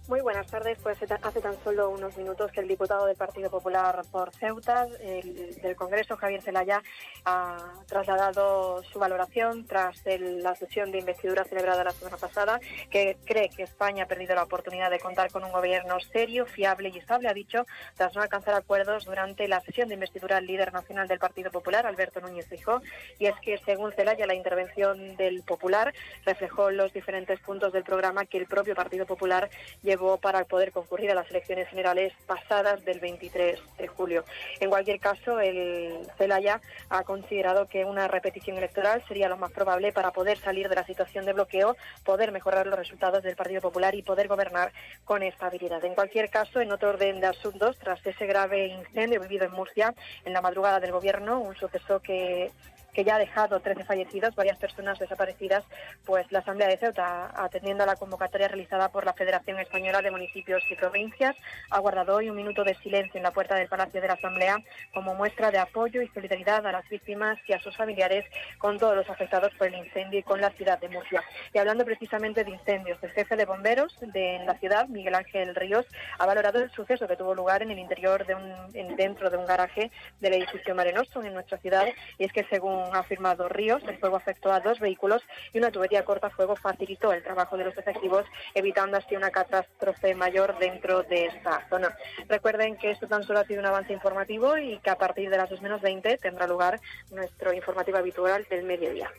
Muy 0.09 0.21
buenas 0.21 0.47
tardes. 0.47 0.79
Pues 0.85 0.99
hace 1.03 1.41
tan 1.41 1.65
solo 1.65 1.91
unos 1.91 2.17
minutos 2.17 2.53
que 2.53 2.61
el 2.61 2.69
diputado 2.69 3.07
del 3.07 3.17
Partido 3.17 3.51
Popular 3.51 4.03
por 4.13 4.33
Ceuta 4.37 4.87
del 4.87 5.75
Congreso, 5.75 6.17
Javier 6.17 6.43
Zelaya, 6.43 6.81
ha 7.25 7.73
trasladado 7.89 8.85
su 8.85 9.01
valoración 9.01 9.67
tras 9.67 10.01
la 10.05 10.55
sesión 10.55 10.93
de 10.93 11.01
investidura 11.01 11.43
celebrada 11.43 11.83
la 11.83 11.91
semana 11.91 12.19
pasada, 12.19 12.61
que 12.89 13.17
cree 13.25 13.49
que 13.49 13.65
España 13.65 14.05
ha 14.05 14.07
perdido 14.07 14.37
la 14.37 14.45
oportunidad 14.45 14.93
de 14.93 15.01
contar 15.01 15.33
con 15.33 15.43
un 15.43 15.51
gobierno 15.51 15.99
serio, 16.13 16.47
fiable 16.47 16.91
y 16.95 16.99
estable, 16.99 17.29
ha 17.29 17.35
dicho, 17.35 17.67
tras 17.97 18.15
no 18.15 18.23
alcanzar 18.23 18.55
acuerdos 18.55 19.07
durante 19.07 19.49
la 19.49 19.61
sesión 19.63 19.89
de 19.89 19.95
investidura 19.95 20.37
al 20.37 20.47
líder 20.47 20.73
nacional 20.73 21.09
del 21.09 21.19
Partido 21.19 21.51
Popular, 21.51 21.85
Alberto 21.85 22.21
Núñez 22.21 22.47
Fijó. 22.47 22.81
Y 23.19 23.27
es 23.27 23.35
que, 23.43 23.59
según 23.65 23.91
Zelaya, 23.91 24.25
la 24.27 24.35
intervención 24.35 25.17
del 25.17 25.43
Popular 25.43 25.93
reflejó 26.25 26.71
los 26.71 26.93
diferentes 26.93 27.41
puntos 27.41 27.73
del 27.73 27.83
programa 27.83 28.25
que 28.25 28.39
el 28.39 28.47
propio 28.47 28.77
Partido 28.77 29.05
Popular 29.05 29.51
llevó 29.83 29.96
para 30.21 30.45
poder 30.45 30.73
concurrir 30.73 31.11
a 31.11 31.15
las 31.15 31.31
elecciones 31.31 31.69
generales 31.69 32.13
pasadas 32.27 32.85
del 32.85 33.01
23 33.01 33.59
de 33.79 33.87
julio. 33.89 34.25
En 34.61 34.69
cualquier 34.69 35.01
caso, 35.01 35.41
el 35.41 36.07
Celaya 36.19 36.61
ha 36.91 37.03
considerado 37.05 37.67
que 37.67 37.85
una 37.85 38.09
repetición 38.09 38.59
electoral 38.59 39.03
sería 39.09 39.29
lo 39.29 39.37
más 39.37 39.53
probable 39.53 39.93
para 39.93 40.11
poder 40.11 40.39
salir 40.39 40.69
de 40.69 40.75
la 40.75 40.85
situación 40.85 41.25
de 41.25 41.33
bloqueo, 41.33 41.77
poder 42.05 42.31
mejorar 42.31 42.67
los 42.67 42.79
resultados 42.79 43.23
del 43.23 43.37
Partido 43.37 43.61
Popular 43.61 43.95
y 43.95 44.03
poder 44.03 44.29
gobernar 44.29 44.73
con 45.05 45.23
estabilidad. 45.23 45.85
En 45.85 45.95
cualquier 45.95 46.29
caso, 46.31 46.61
en 46.61 46.73
otro 46.73 46.91
orden 46.91 47.21
de 47.21 47.27
asuntos, 47.27 47.79
tras 47.79 48.05
ese 48.05 48.27
grave 48.27 48.67
incendio 48.67 49.21
vivido 49.21 49.47
en 49.47 49.53
Murcia 49.53 49.95
en 50.25 50.33
la 50.33 50.43
madrugada 50.43 50.81
del 50.81 50.93
Gobierno, 50.93 51.41
un 51.41 51.57
suceso 51.57 52.01
que 52.01 52.51
que 52.97 53.05
ya 53.05 53.17
ha 53.17 53.19
dejado 53.19 53.61
13 53.61 53.85
fallecidos, 53.85 54.35
varias 54.35 54.57
personas 54.57 54.99
desaparecidas, 54.99 55.63
pues 56.07 56.33
la 56.33 56.39
Asamblea 56.39 56.67
de 56.67 56.79
Ceuta, 56.79 57.31
atendiendo 57.37 57.83
a 57.85 57.87
la 57.87 57.97
convocatoria 57.97 58.49
realizada 58.49 58.89
por 58.89 59.05
la 59.05 59.13
Federación 59.13 59.61
Española 59.61 60.01
de 60.01 60.11
Municipios 60.11 60.63
y 60.71 60.77
Provincias, 60.77 61.37
ha 61.69 61.79
guardado 61.79 62.17
hoy 62.17 62.31
un 62.31 62.37
minuto 62.37 62.65
de 62.65 62.75
silencio 62.77 63.19
en 63.19 63.25
la 63.25 63.33
puerta 63.33 63.55
del 63.55 63.69
Palacio 63.69 64.01
de 64.01 64.09
la 64.09 64.15
Asamblea 64.15 64.57
como 64.95 65.15
muestra 65.15 65.51
de 65.51 65.59
apoyo 65.59 66.01
y 66.01 66.09
solidaridad 66.09 66.67
a 66.67 66.73
las 66.73 66.89
víctimas 66.89 67.39
y 67.47 67.53
a 67.53 67.61
sus 67.61 67.77
familiares 67.77 68.25
con 68.57 68.79
todos 68.79 68.97
los 68.97 69.11
afectados 69.11 69.53
por 69.59 69.67
el 69.67 69.75
incendio 69.75 70.21
y 70.21 70.23
con 70.23 70.41
la 70.41 70.49
ciudad 70.53 70.79
de 70.79 70.89
Murcia. 70.89 71.23
Y 71.53 71.59
hablando 71.59 71.85
precisamente 71.85 72.45
de 72.45 72.51
incendios, 72.51 72.99
el 73.03 73.11
jefe 73.11 73.37
de 73.37 73.45
bomberos 73.45 73.95
de 74.01 74.41
la 74.47 74.55
ciudad, 74.55 74.89
Miguel 74.89 75.17
Ángel 75.17 75.55
Ríos, 75.55 75.85
ha 76.19 76.25
valorado 76.25 76.61
el 76.61 76.71
suceso 76.71 77.07
que 77.07 77.17
tuvo 77.17 77.35
lugar 77.35 77.63
en 77.63 77.73
el 77.73 77.79
interior 77.79 78.25
de 78.25 78.37
un, 78.37 78.97
dentro 78.97 79.29
de 79.29 79.37
un 79.37 79.45
garaje 79.45 79.91
del 80.19 80.33
edificio 80.33 80.75
Mare 80.75 80.95
en 80.97 81.35
nuestra 81.35 81.59
ciudad 81.59 81.87
y 82.17 82.25
es 82.25 82.33
que 82.33 82.45
según 82.49 82.86
afirmado 82.95 83.49
ríos. 83.49 83.83
El 83.87 83.99
fuego 83.99 84.17
afectó 84.17 84.53
a 84.53 84.61
dos 84.61 84.81
vehículos 84.81 85.23
y 85.53 85.59
una 85.59 85.71
tubería 85.71 86.05
corta 86.05 86.31
fuego 86.31 86.57
facilitó 86.57 87.13
el 87.13 87.23
trabajo 87.23 87.57
de 87.57 87.65
los 87.65 87.77
efectivos, 87.77 88.25
evitando 88.55 88.97
así 88.97 89.17
una 89.17 89.31
catástrofe 89.31 90.15
mayor 90.15 90.59
dentro 90.59 91.03
de 91.03 91.27
esta 91.27 91.67
zona. 91.69 91.97
Recuerden 92.29 92.77
que 92.77 92.91
esto 92.91 93.07
tan 93.07 93.23
solo 93.23 93.41
ha 93.41 93.45
sido 93.45 93.61
un 93.61 93.67
avance 93.67 93.93
informativo 93.93 94.57
y 94.59 94.79
que 94.79 94.91
a 94.91 94.99
partir 94.99 95.31
de 95.31 95.37
las 95.37 95.51
2 95.51 95.63
menos 95.63 95.81
20 95.81 96.19
tendrá 96.19 96.47
lugar 96.47 96.81
nuestro 97.11 97.53
informativo 97.53 97.99
habitual 97.99 98.47
del 98.49 98.65
mediodía. 98.65 99.11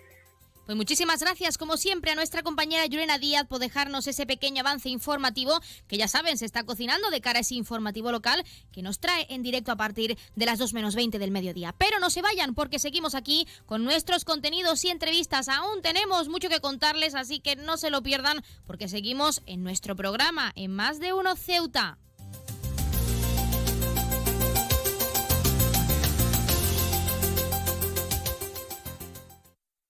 Pues 0.68 0.76
muchísimas 0.76 1.22
gracias, 1.22 1.57
como 1.57 1.78
siempre, 1.78 2.11
a 2.11 2.15
nuestra 2.15 2.43
compañera 2.43 2.86
Yurena 2.86 3.18
Díaz 3.18 3.47
por 3.47 3.59
dejarnos 3.59 4.05
ese 4.05 4.26
pequeño 4.26 4.59
avance 4.59 4.89
informativo 4.89 5.61
que 5.88 5.95
ya 5.95 6.09
saben, 6.09 6.38
se 6.38 6.43
está 6.43 6.65
cocinando 6.65 7.09
de 7.09 7.22
cara 7.22 7.38
a 7.38 7.41
ese 7.41 7.55
informativo 7.55 8.11
local 8.11 8.43
que 8.74 8.82
nos 8.82 8.99
trae 8.99 9.28
en 9.30 9.43
directo 9.43 9.72
a 9.72 9.78
partir 9.78 10.18
de 10.36 10.45
las 10.45 10.59
2 10.59 10.74
menos 10.74 10.93
20 10.93 11.20
del 11.20 11.32
mediodía. 11.32 11.74
Pero 11.78 11.99
no 11.99 12.09
se 12.09 12.22
vayan 12.22 12.53
porque 12.53 12.80
seguimos 12.80 13.15
aquí 13.15 13.47
con 13.65 13.86
nuestros 13.86 14.26
contenidos 14.26 14.84
y 14.84 14.89
entrevistas. 14.89 15.47
Aún 15.47 15.82
tenemos 15.82 16.28
mucho 16.28 16.49
que 16.49 16.59
contarles, 16.59 17.15
así 17.15 17.39
que 17.39 17.55
no 17.55 17.78
se 17.78 17.89
lo 17.89 18.03
pierdan 18.03 18.43
porque 18.65 18.89
seguimos 18.89 19.41
en 19.45 19.63
nuestro 19.63 19.95
programa 19.95 20.51
en 20.57 20.76
Más 20.76 20.99
de 20.99 21.13
Uno 21.13 21.38
Ceuta. 21.38 21.97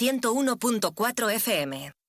101.4 0.00 1.32
FM. 1.40 2.05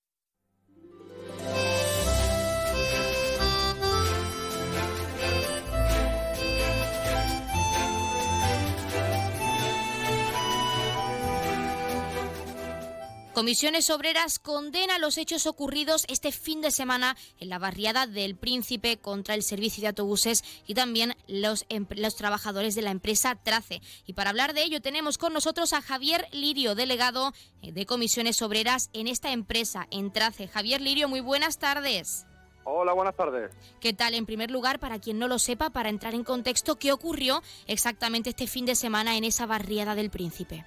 Comisiones 13.37 13.91
Obreras 13.91 14.39
condena 14.39 14.97
los 14.97 15.19
hechos 15.19 15.45
ocurridos 15.45 16.05
este 16.09 16.31
fin 16.31 16.59
de 16.59 16.71
semana 16.71 17.15
en 17.39 17.49
la 17.49 17.59
barriada 17.59 18.07
del 18.07 18.35
Príncipe 18.35 18.97
contra 18.97 19.35
el 19.35 19.43
servicio 19.43 19.81
de 19.81 19.89
autobuses 19.89 20.43
y 20.65 20.73
también 20.73 21.13
los, 21.27 21.67
los, 21.91 22.15
trabajadores 22.15 22.73
de 22.73 22.81
la 22.81 22.89
empresa 22.89 23.35
Trace. 23.35 23.79
Y 24.07 24.13
para 24.13 24.31
hablar 24.31 24.55
de 24.55 24.63
ello 24.63 24.81
tenemos 24.81 25.19
con 25.19 25.33
nosotros 25.33 25.73
a 25.73 25.83
Javier 25.83 26.25
Lirio, 26.31 26.73
delegado 26.73 27.31
eh, 27.61 27.71
de 27.71 27.85
Comisiones 27.85 28.41
Obreras 28.41 28.89
en 28.93 29.07
esta 29.07 29.31
empresa, 29.31 29.85
en 29.91 30.11
Trace. 30.11 30.47
Javier 30.47 30.81
Lirio, 30.81 31.07
muy 31.07 31.19
buenas 31.19 31.59
tardes. 31.59 32.25
Hola, 32.63 32.93
buenas 32.93 33.15
tardes. 33.15 33.51
¿Qué 33.79 33.93
tal? 33.93 34.15
En 34.15 34.25
primer 34.25 34.49
lugar, 34.49 34.79
para 34.79 34.97
quien 34.97 35.19
no 35.19 35.27
lo 35.27 35.37
sepa, 35.37 35.69
para 35.69 35.89
entrar 35.89 36.15
en 36.15 36.23
contexto, 36.23 36.77
¿qué 36.77 36.91
ocurrió 36.91 37.43
exactamente 37.67 38.31
este 38.31 38.47
fin 38.47 38.65
de 38.65 38.73
semana 38.73 39.15
en 39.15 39.25
esa 39.25 39.45
barriada 39.45 39.93
del 39.93 40.09
Príncipe? 40.09 40.65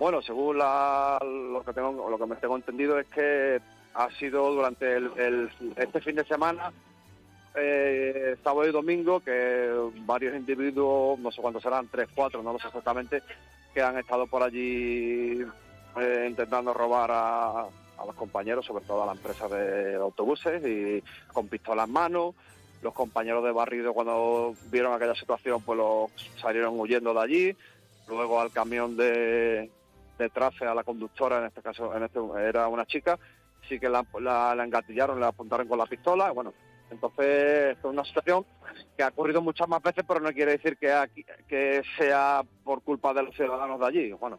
Bueno, 0.00 0.22
según 0.22 0.56
lo 0.56 1.62
que 1.62 1.74
tengo, 1.74 2.08
lo 2.08 2.16
que 2.16 2.24
me 2.24 2.36
tengo 2.36 2.56
entendido 2.56 2.98
es 2.98 3.06
que 3.08 3.60
ha 3.92 4.10
sido 4.12 4.50
durante 4.50 4.96
el, 4.96 5.50
este 5.76 6.00
fin 6.00 6.16
de 6.16 6.24
semana, 6.24 6.72
eh, 7.54 8.34
sábado 8.42 8.66
y 8.66 8.72
domingo, 8.72 9.20
que 9.20 9.70
varios 10.06 10.34
individuos, 10.34 11.18
no 11.18 11.30
sé 11.30 11.42
cuántos 11.42 11.62
serán, 11.62 11.86
tres, 11.88 12.08
cuatro, 12.14 12.42
no 12.42 12.54
lo 12.54 12.58
sé 12.58 12.68
exactamente, 12.68 13.22
que 13.74 13.82
han 13.82 13.98
estado 13.98 14.26
por 14.26 14.42
allí 14.42 15.42
eh, 16.00 16.26
intentando 16.30 16.72
robar 16.72 17.10
a, 17.10 17.60
a 17.64 18.06
los 18.06 18.14
compañeros, 18.14 18.64
sobre 18.64 18.86
todo 18.86 19.02
a 19.02 19.06
la 19.06 19.12
empresa 19.12 19.48
de 19.48 19.96
autobuses, 19.96 20.64
y 20.64 21.04
con 21.30 21.46
pistolas 21.48 21.86
en 21.86 21.92
mano. 21.92 22.34
Los 22.80 22.94
compañeros 22.94 23.44
de 23.44 23.52
barrido, 23.52 23.92
cuando 23.92 24.54
vieron 24.70 24.94
aquella 24.94 25.14
situación, 25.14 25.60
pues 25.60 25.76
los 25.76 26.10
salieron 26.40 26.80
huyendo 26.80 27.12
de 27.12 27.20
allí. 27.20 27.56
Luego 28.08 28.40
al 28.40 28.50
camión 28.50 28.96
de, 28.96 29.70
de 30.20 30.28
trace 30.28 30.66
a 30.66 30.74
la 30.74 30.84
conductora, 30.84 31.38
en 31.38 31.46
este 31.46 31.62
caso 31.62 31.94
en 31.96 32.04
este, 32.04 32.20
era 32.46 32.68
una 32.68 32.84
chica, 32.84 33.18
sí 33.68 33.80
que 33.80 33.88
la, 33.88 34.04
la, 34.20 34.62
engatillaron, 34.62 35.18
le 35.18 35.26
apuntaron 35.26 35.66
con 35.66 35.78
la 35.78 35.86
pistola, 35.86 36.30
bueno, 36.30 36.52
entonces 36.90 37.78
es 37.78 37.84
una 37.84 38.04
situación 38.04 38.44
que 38.96 39.02
ha 39.02 39.08
ocurrido 39.08 39.40
muchas 39.40 39.66
más 39.68 39.82
veces, 39.82 40.04
pero 40.06 40.20
no 40.20 40.32
quiere 40.32 40.52
decir 40.52 40.76
que, 40.76 40.92
aquí, 40.92 41.24
sea 41.98 42.42
por 42.64 42.82
culpa 42.82 43.14
de 43.14 43.22
los 43.22 43.34
ciudadanos 43.34 43.80
de 43.80 43.86
allí, 43.86 44.12
bueno, 44.12 44.38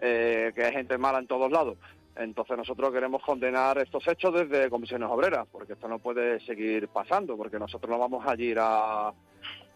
eh, 0.00 0.52
que 0.54 0.64
hay 0.64 0.72
gente 0.72 0.98
mala 0.98 1.18
en 1.18 1.26
todos 1.26 1.50
lados. 1.50 1.78
Entonces 2.16 2.56
nosotros 2.56 2.92
queremos 2.92 3.22
condenar 3.22 3.78
estos 3.78 4.06
hechos 4.06 4.34
desde 4.34 4.70
comisiones 4.70 5.08
obreras, 5.10 5.46
porque 5.50 5.74
esto 5.74 5.88
no 5.88 5.98
puede 5.98 6.40
seguir 6.40 6.88
pasando, 6.88 7.36
porque 7.36 7.58
nosotros 7.58 7.90
no 7.90 7.98
vamos 7.98 8.24
a 8.26 8.34
ir 8.36 8.58
a, 8.60 9.12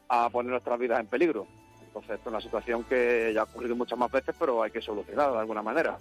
a 0.09 0.31
poner 0.31 0.53
nuestras 0.53 0.79
vidas 0.79 1.01
en 1.01 1.07
peligro. 1.07 1.47
Entonces, 2.01 2.21
es 2.21 2.27
una 2.27 2.41
situación 2.41 2.85
que 2.85 3.33
ya 3.35 3.41
ha 3.41 3.45
ocurrido 3.45 3.75
muchas 3.75 3.99
más 3.99 4.11
veces, 4.11 4.35
pero 4.39 4.63
hay 4.63 4.71
que 4.71 4.81
solucionarla 4.81 5.35
de 5.35 5.41
alguna 5.41 5.63
manera. 5.63 5.99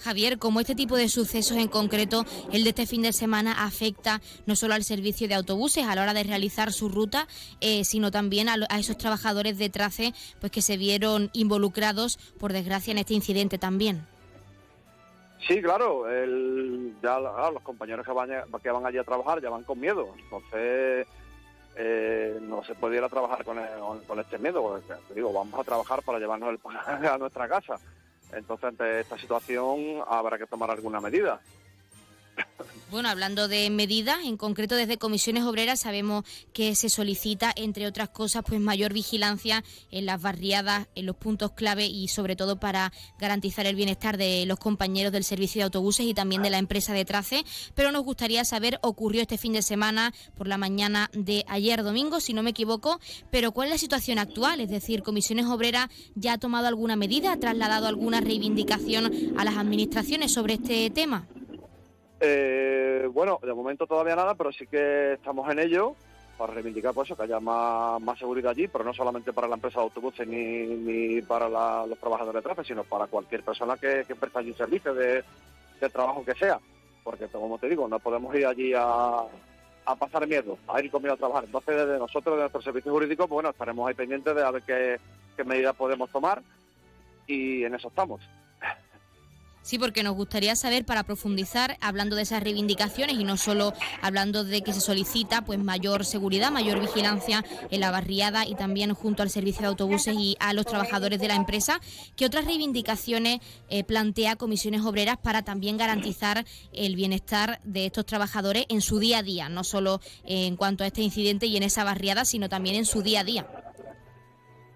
Javier, 0.00 0.38
¿cómo 0.38 0.60
este 0.60 0.74
tipo 0.74 0.96
de 0.96 1.08
sucesos 1.08 1.56
en 1.56 1.68
concreto, 1.68 2.24
el 2.52 2.64
de 2.64 2.70
este 2.70 2.86
fin 2.86 3.02
de 3.02 3.12
semana, 3.12 3.64
afecta 3.64 4.20
no 4.46 4.56
solo 4.56 4.74
al 4.74 4.84
servicio 4.84 5.28
de 5.28 5.34
autobuses 5.34 5.86
a 5.86 5.94
la 5.94 6.02
hora 6.02 6.14
de 6.14 6.24
realizar 6.24 6.72
su 6.72 6.88
ruta, 6.88 7.26
eh, 7.60 7.84
sino 7.84 8.10
también 8.10 8.48
a, 8.48 8.56
a, 8.68 8.78
esos 8.78 8.98
trabajadores 8.98 9.58
de 9.58 9.70
trace 9.70 10.12
pues 10.40 10.52
que 10.52 10.62
se 10.62 10.76
vieron 10.76 11.30
involucrados, 11.32 12.18
por 12.38 12.52
desgracia, 12.52 12.92
en 12.92 12.98
este 12.98 13.14
incidente 13.14 13.58
también? 13.58 14.06
Sí, 15.46 15.60
claro, 15.60 16.08
el, 16.08 16.94
ya 17.02 17.18
los 17.18 17.62
compañeros 17.62 18.06
que 18.06 18.12
van, 18.12 18.30
que 18.62 18.70
van 18.70 18.86
allí 18.86 18.98
a 18.98 19.04
trabajar 19.04 19.42
ya 19.42 19.50
van 19.50 19.62
con 19.64 19.78
miedo. 19.78 20.14
Entonces, 20.18 21.06
eh, 21.76 22.38
no 22.42 22.62
se 22.64 22.74
puede 22.74 22.96
ir 22.96 23.02
a 23.02 23.08
trabajar 23.08 23.44
con, 23.44 23.58
con 24.06 24.20
este 24.20 24.38
miedo, 24.38 24.80
digo, 25.14 25.32
vamos 25.32 25.58
a 25.58 25.64
trabajar 25.64 26.02
para 26.02 26.18
llevarnos 26.18 26.50
el 26.50 26.58
pan 26.58 26.76
a 27.06 27.18
nuestra 27.18 27.48
casa. 27.48 27.76
Entonces, 28.32 28.64
ante 28.64 29.00
esta 29.00 29.18
situación 29.18 30.02
habrá 30.08 30.38
que 30.38 30.46
tomar 30.46 30.70
alguna 30.70 31.00
medida. 31.00 31.40
Bueno, 32.94 33.08
hablando 33.08 33.48
de 33.48 33.70
medidas, 33.70 34.18
en 34.24 34.36
concreto 34.36 34.76
desde 34.76 34.98
comisiones 34.98 35.42
obreras 35.42 35.80
sabemos 35.80 36.24
que 36.52 36.76
se 36.76 36.88
solicita, 36.88 37.52
entre 37.56 37.88
otras 37.88 38.10
cosas, 38.10 38.44
pues 38.46 38.60
mayor 38.60 38.92
vigilancia 38.92 39.64
en 39.90 40.06
las 40.06 40.22
barriadas, 40.22 40.86
en 40.94 41.06
los 41.06 41.16
puntos 41.16 41.50
clave 41.52 41.86
y 41.86 42.06
sobre 42.06 42.36
todo 42.36 42.60
para 42.60 42.92
garantizar 43.18 43.66
el 43.66 43.74
bienestar 43.74 44.16
de 44.16 44.46
los 44.46 44.60
compañeros 44.60 45.12
del 45.12 45.24
servicio 45.24 45.58
de 45.58 45.64
autobuses 45.64 46.06
y 46.06 46.14
también 46.14 46.42
de 46.42 46.50
la 46.50 46.58
empresa 46.58 46.92
de 46.92 47.04
Trace. 47.04 47.44
Pero 47.74 47.90
nos 47.90 48.04
gustaría 48.04 48.44
saber, 48.44 48.78
ocurrió 48.80 49.22
este 49.22 49.38
fin 49.38 49.54
de 49.54 49.62
semana 49.62 50.14
por 50.36 50.46
la 50.46 50.56
mañana 50.56 51.10
de 51.14 51.44
ayer 51.48 51.82
domingo, 51.82 52.20
si 52.20 52.32
no 52.32 52.44
me 52.44 52.50
equivoco, 52.50 53.00
pero 53.32 53.50
¿cuál 53.50 53.68
es 53.68 53.74
la 53.74 53.78
situación 53.78 54.20
actual? 54.20 54.60
Es 54.60 54.70
decir, 54.70 55.02
comisiones 55.02 55.46
obreras 55.46 55.88
ya 56.14 56.34
ha 56.34 56.38
tomado 56.38 56.68
alguna 56.68 56.94
medida, 56.94 57.32
ha 57.32 57.40
trasladado 57.40 57.88
alguna 57.88 58.20
reivindicación 58.20 59.34
a 59.36 59.44
las 59.44 59.56
administraciones 59.56 60.32
sobre 60.32 60.54
este 60.54 60.90
tema. 60.90 61.26
Eh, 62.26 63.06
bueno, 63.12 63.38
de 63.42 63.52
momento 63.52 63.86
todavía 63.86 64.16
nada, 64.16 64.34
pero 64.34 64.50
sí 64.50 64.66
que 64.66 65.12
estamos 65.12 65.50
en 65.50 65.58
ello 65.58 65.94
para 66.38 66.54
reivindicar 66.54 66.94
pues, 66.94 67.08
eso, 67.08 67.16
que 67.16 67.24
haya 67.24 67.38
más, 67.38 68.18
seguridad 68.18 68.52
allí, 68.52 68.66
pero 68.66 68.82
no 68.82 68.94
solamente 68.94 69.32
para 69.32 69.46
la 69.46 69.56
empresa 69.56 69.80
de 69.80 69.84
autobuses 69.84 70.26
ni, 70.26 71.20
para 71.22 71.48
los 71.86 71.98
trabajadores 71.98 72.42
de 72.42 72.42
tráfico, 72.42 72.64
sino 72.64 72.84
para 72.84 73.06
cualquier 73.06 73.42
persona 73.42 73.76
que, 73.76 74.04
que 74.06 74.16
presta 74.16 74.38
allí 74.38 74.50
un 74.50 74.56
servicio 74.56 74.94
de, 74.94 75.22
trabajo 75.92 76.24
que 76.24 76.34
sea. 76.34 76.58
Porque, 77.02 77.26
como 77.28 77.58
te 77.58 77.68
digo, 77.68 77.86
no 77.86 77.98
podemos 77.98 78.34
ir 78.34 78.46
allí 78.46 78.72
a, 78.74 79.24
pasar 79.98 80.26
miedo, 80.26 80.56
a 80.66 80.80
ir 80.80 80.90
conmigo 80.90 81.12
a 81.12 81.18
trabajar. 81.18 81.44
Entonces, 81.44 81.76
desde 81.76 81.98
nosotros, 81.98 82.36
de 82.36 82.40
nuestro 82.40 82.62
servicio 82.62 82.90
jurídico, 82.90 83.28
pues 83.28 83.34
bueno, 83.34 83.50
estaremos 83.50 83.86
ahí 83.86 83.94
pendientes 83.94 84.34
de 84.34 84.42
a 84.42 84.50
ver 84.50 84.62
qué 84.62 85.44
medidas 85.44 85.76
podemos 85.76 86.08
tomar 86.10 86.40
y 87.26 87.64
en 87.64 87.74
eso 87.74 87.88
estamos. 87.88 88.22
Sí, 89.64 89.78
porque 89.78 90.02
nos 90.02 90.14
gustaría 90.14 90.54
saber 90.56 90.84
para 90.84 91.04
profundizar, 91.04 91.78
hablando 91.80 92.16
de 92.16 92.22
esas 92.22 92.42
reivindicaciones 92.42 93.16
y 93.16 93.24
no 93.24 93.38
solo 93.38 93.72
hablando 94.02 94.44
de 94.44 94.60
que 94.60 94.74
se 94.74 94.80
solicita 94.82 95.42
pues 95.46 95.58
mayor 95.58 96.04
seguridad, 96.04 96.50
mayor 96.50 96.80
vigilancia 96.80 97.42
en 97.70 97.80
la 97.80 97.90
barriada 97.90 98.46
y 98.46 98.56
también 98.56 98.92
junto 98.92 99.22
al 99.22 99.30
servicio 99.30 99.62
de 99.62 99.68
autobuses 99.68 100.14
y 100.18 100.36
a 100.38 100.52
los 100.52 100.66
trabajadores 100.66 101.18
de 101.18 101.28
la 101.28 101.36
empresa, 101.36 101.80
¿qué 102.14 102.26
otras 102.26 102.44
reivindicaciones 102.44 103.40
eh, 103.70 103.84
plantea 103.84 104.36
Comisiones 104.36 104.82
Obreras 104.82 105.16
para 105.16 105.40
también 105.40 105.78
garantizar 105.78 106.44
el 106.74 106.94
bienestar 106.94 107.58
de 107.64 107.86
estos 107.86 108.04
trabajadores 108.04 108.66
en 108.68 108.82
su 108.82 108.98
día 108.98 109.20
a 109.20 109.22
día, 109.22 109.48
no 109.48 109.64
solo 109.64 110.00
en 110.26 110.56
cuanto 110.56 110.84
a 110.84 110.88
este 110.88 111.00
incidente 111.00 111.46
y 111.46 111.56
en 111.56 111.62
esa 111.62 111.84
barriada, 111.84 112.26
sino 112.26 112.50
también 112.50 112.76
en 112.76 112.84
su 112.84 113.00
día 113.00 113.20
a 113.20 113.24
día? 113.24 113.46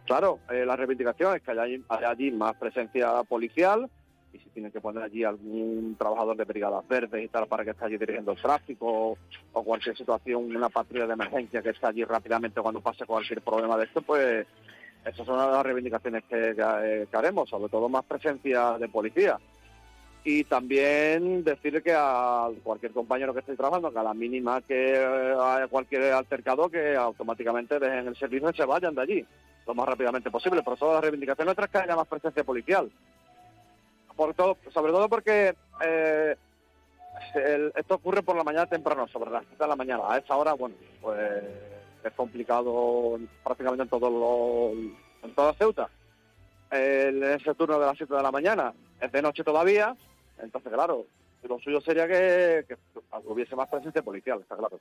Claro, 0.07 0.39
eh, 0.51 0.65
la 0.65 0.77
reivindicación 0.77 1.37
es 1.37 1.43
que 1.43 1.51
haya, 1.51 1.65
haya 1.91 2.09
allí 2.09 2.31
más 2.31 2.57
presencia 2.57 3.23
policial, 3.25 3.91
y 4.33 4.39
si 4.39 4.49
tienen 4.51 4.71
que 4.71 4.81
poner 4.81 5.03
allí 5.03 5.25
algún 5.25 5.97
trabajador 5.99 6.37
de 6.37 6.45
brigadas 6.45 6.87
verdes 6.87 7.25
y 7.25 7.29
tal 7.29 7.47
para 7.47 7.65
que 7.65 7.71
esté 7.71 7.87
allí 7.87 7.97
dirigiendo 7.97 8.33
el 8.33 8.41
tráfico 8.41 9.17
o 9.53 9.63
cualquier 9.65 9.97
situación, 9.97 10.55
una 10.55 10.69
patrulla 10.69 11.07
de 11.07 11.15
emergencia 11.15 11.63
que 11.63 11.71
esté 11.71 11.87
allí 11.87 12.05
rápidamente 12.05 12.61
cuando 12.61 12.81
pase 12.81 13.07
cualquier 13.07 13.41
problema 13.41 13.77
de 13.77 13.85
esto, 13.85 14.03
pues 14.03 14.47
esas 15.05 15.27
son 15.27 15.39
las 15.39 15.65
reivindicaciones 15.65 16.25
que, 16.25 16.55
que, 16.55 17.17
haremos, 17.17 17.49
sobre 17.49 17.71
todo 17.71 17.89
más 17.89 18.05
presencia 18.05 18.77
de 18.79 18.89
policía. 18.89 19.39
Y 20.25 20.45
también 20.45 21.43
decirle 21.43 21.81
que 21.81 21.95
a 21.97 22.49
cualquier 22.63 22.93
compañero 22.93 23.33
que 23.33 23.41
esté 23.41 23.57
trabajando, 23.57 23.91
que 23.91 23.99
a 23.99 24.03
la 24.03 24.13
mínima 24.13 24.61
que 24.61 24.99
haya 25.41 25.69
cualquier 25.69 26.13
altercado, 26.13 26.69
que 26.69 26.97
automáticamente 26.97 27.79
dejen 27.79 28.09
el 28.09 28.17
servicio 28.17 28.51
y 28.51 28.55
se 28.55 28.67
vayan 28.67 28.95
de 28.95 29.01
allí 29.01 29.27
lo 29.67 29.75
más 29.75 29.89
rápidamente 29.89 30.31
posible. 30.31 30.63
Por 30.63 30.77
todas 30.77 30.97
las 30.97 31.03
reivindicaciones 31.05 31.47
nuestras 31.47 31.71
que 31.71 31.79
haya 31.79 31.97
más 31.97 32.09
presencia 32.09 32.45
policial 32.45 32.91
todo, 34.35 34.57
sobre 34.73 34.93
todo 34.93 35.09
porque 35.09 35.55
eh, 35.85 36.37
esto 37.75 37.95
ocurre 37.95 38.23
por 38.23 38.37
la 38.37 38.45
mañana 38.45 38.67
temprano, 38.67 39.09
sobre 39.09 39.31
las 39.31 39.45
7 39.47 39.63
de 39.63 39.69
la 39.69 39.77
mañana. 39.77 40.03
A 40.09 40.19
esa 40.19 40.37
hora, 40.37 40.53
bueno, 40.55 40.75
pues 41.01 41.45
es 42.05 42.13
complicado 42.15 43.19
prácticamente 43.45 43.85
en 43.85 43.89
todo 43.89 44.11
lo, 44.11 44.73
en 45.23 45.35
toda 45.35 45.55
Ceuta. 45.55 45.89
en 46.71 47.25
ese 47.25 47.55
turno 47.55 47.79
de 47.79 47.87
las 47.87 47.97
7 47.97 48.15
de 48.15 48.23
la 48.23 48.31
mañana 48.33 48.73
es 49.01 49.13
de 49.13 49.23
noche 49.23 49.45
todavía, 49.45 49.97
entonces 50.39 50.73
claro, 50.73 51.07
lo 51.43 51.59
suyo 51.61 51.81
sería 51.81 52.07
que 52.07 52.65
hubiese 53.25 53.57
más 53.57 53.69
presencia 53.69 54.03
policial, 54.03 54.41
está 54.41 54.57
claro. 54.57 54.79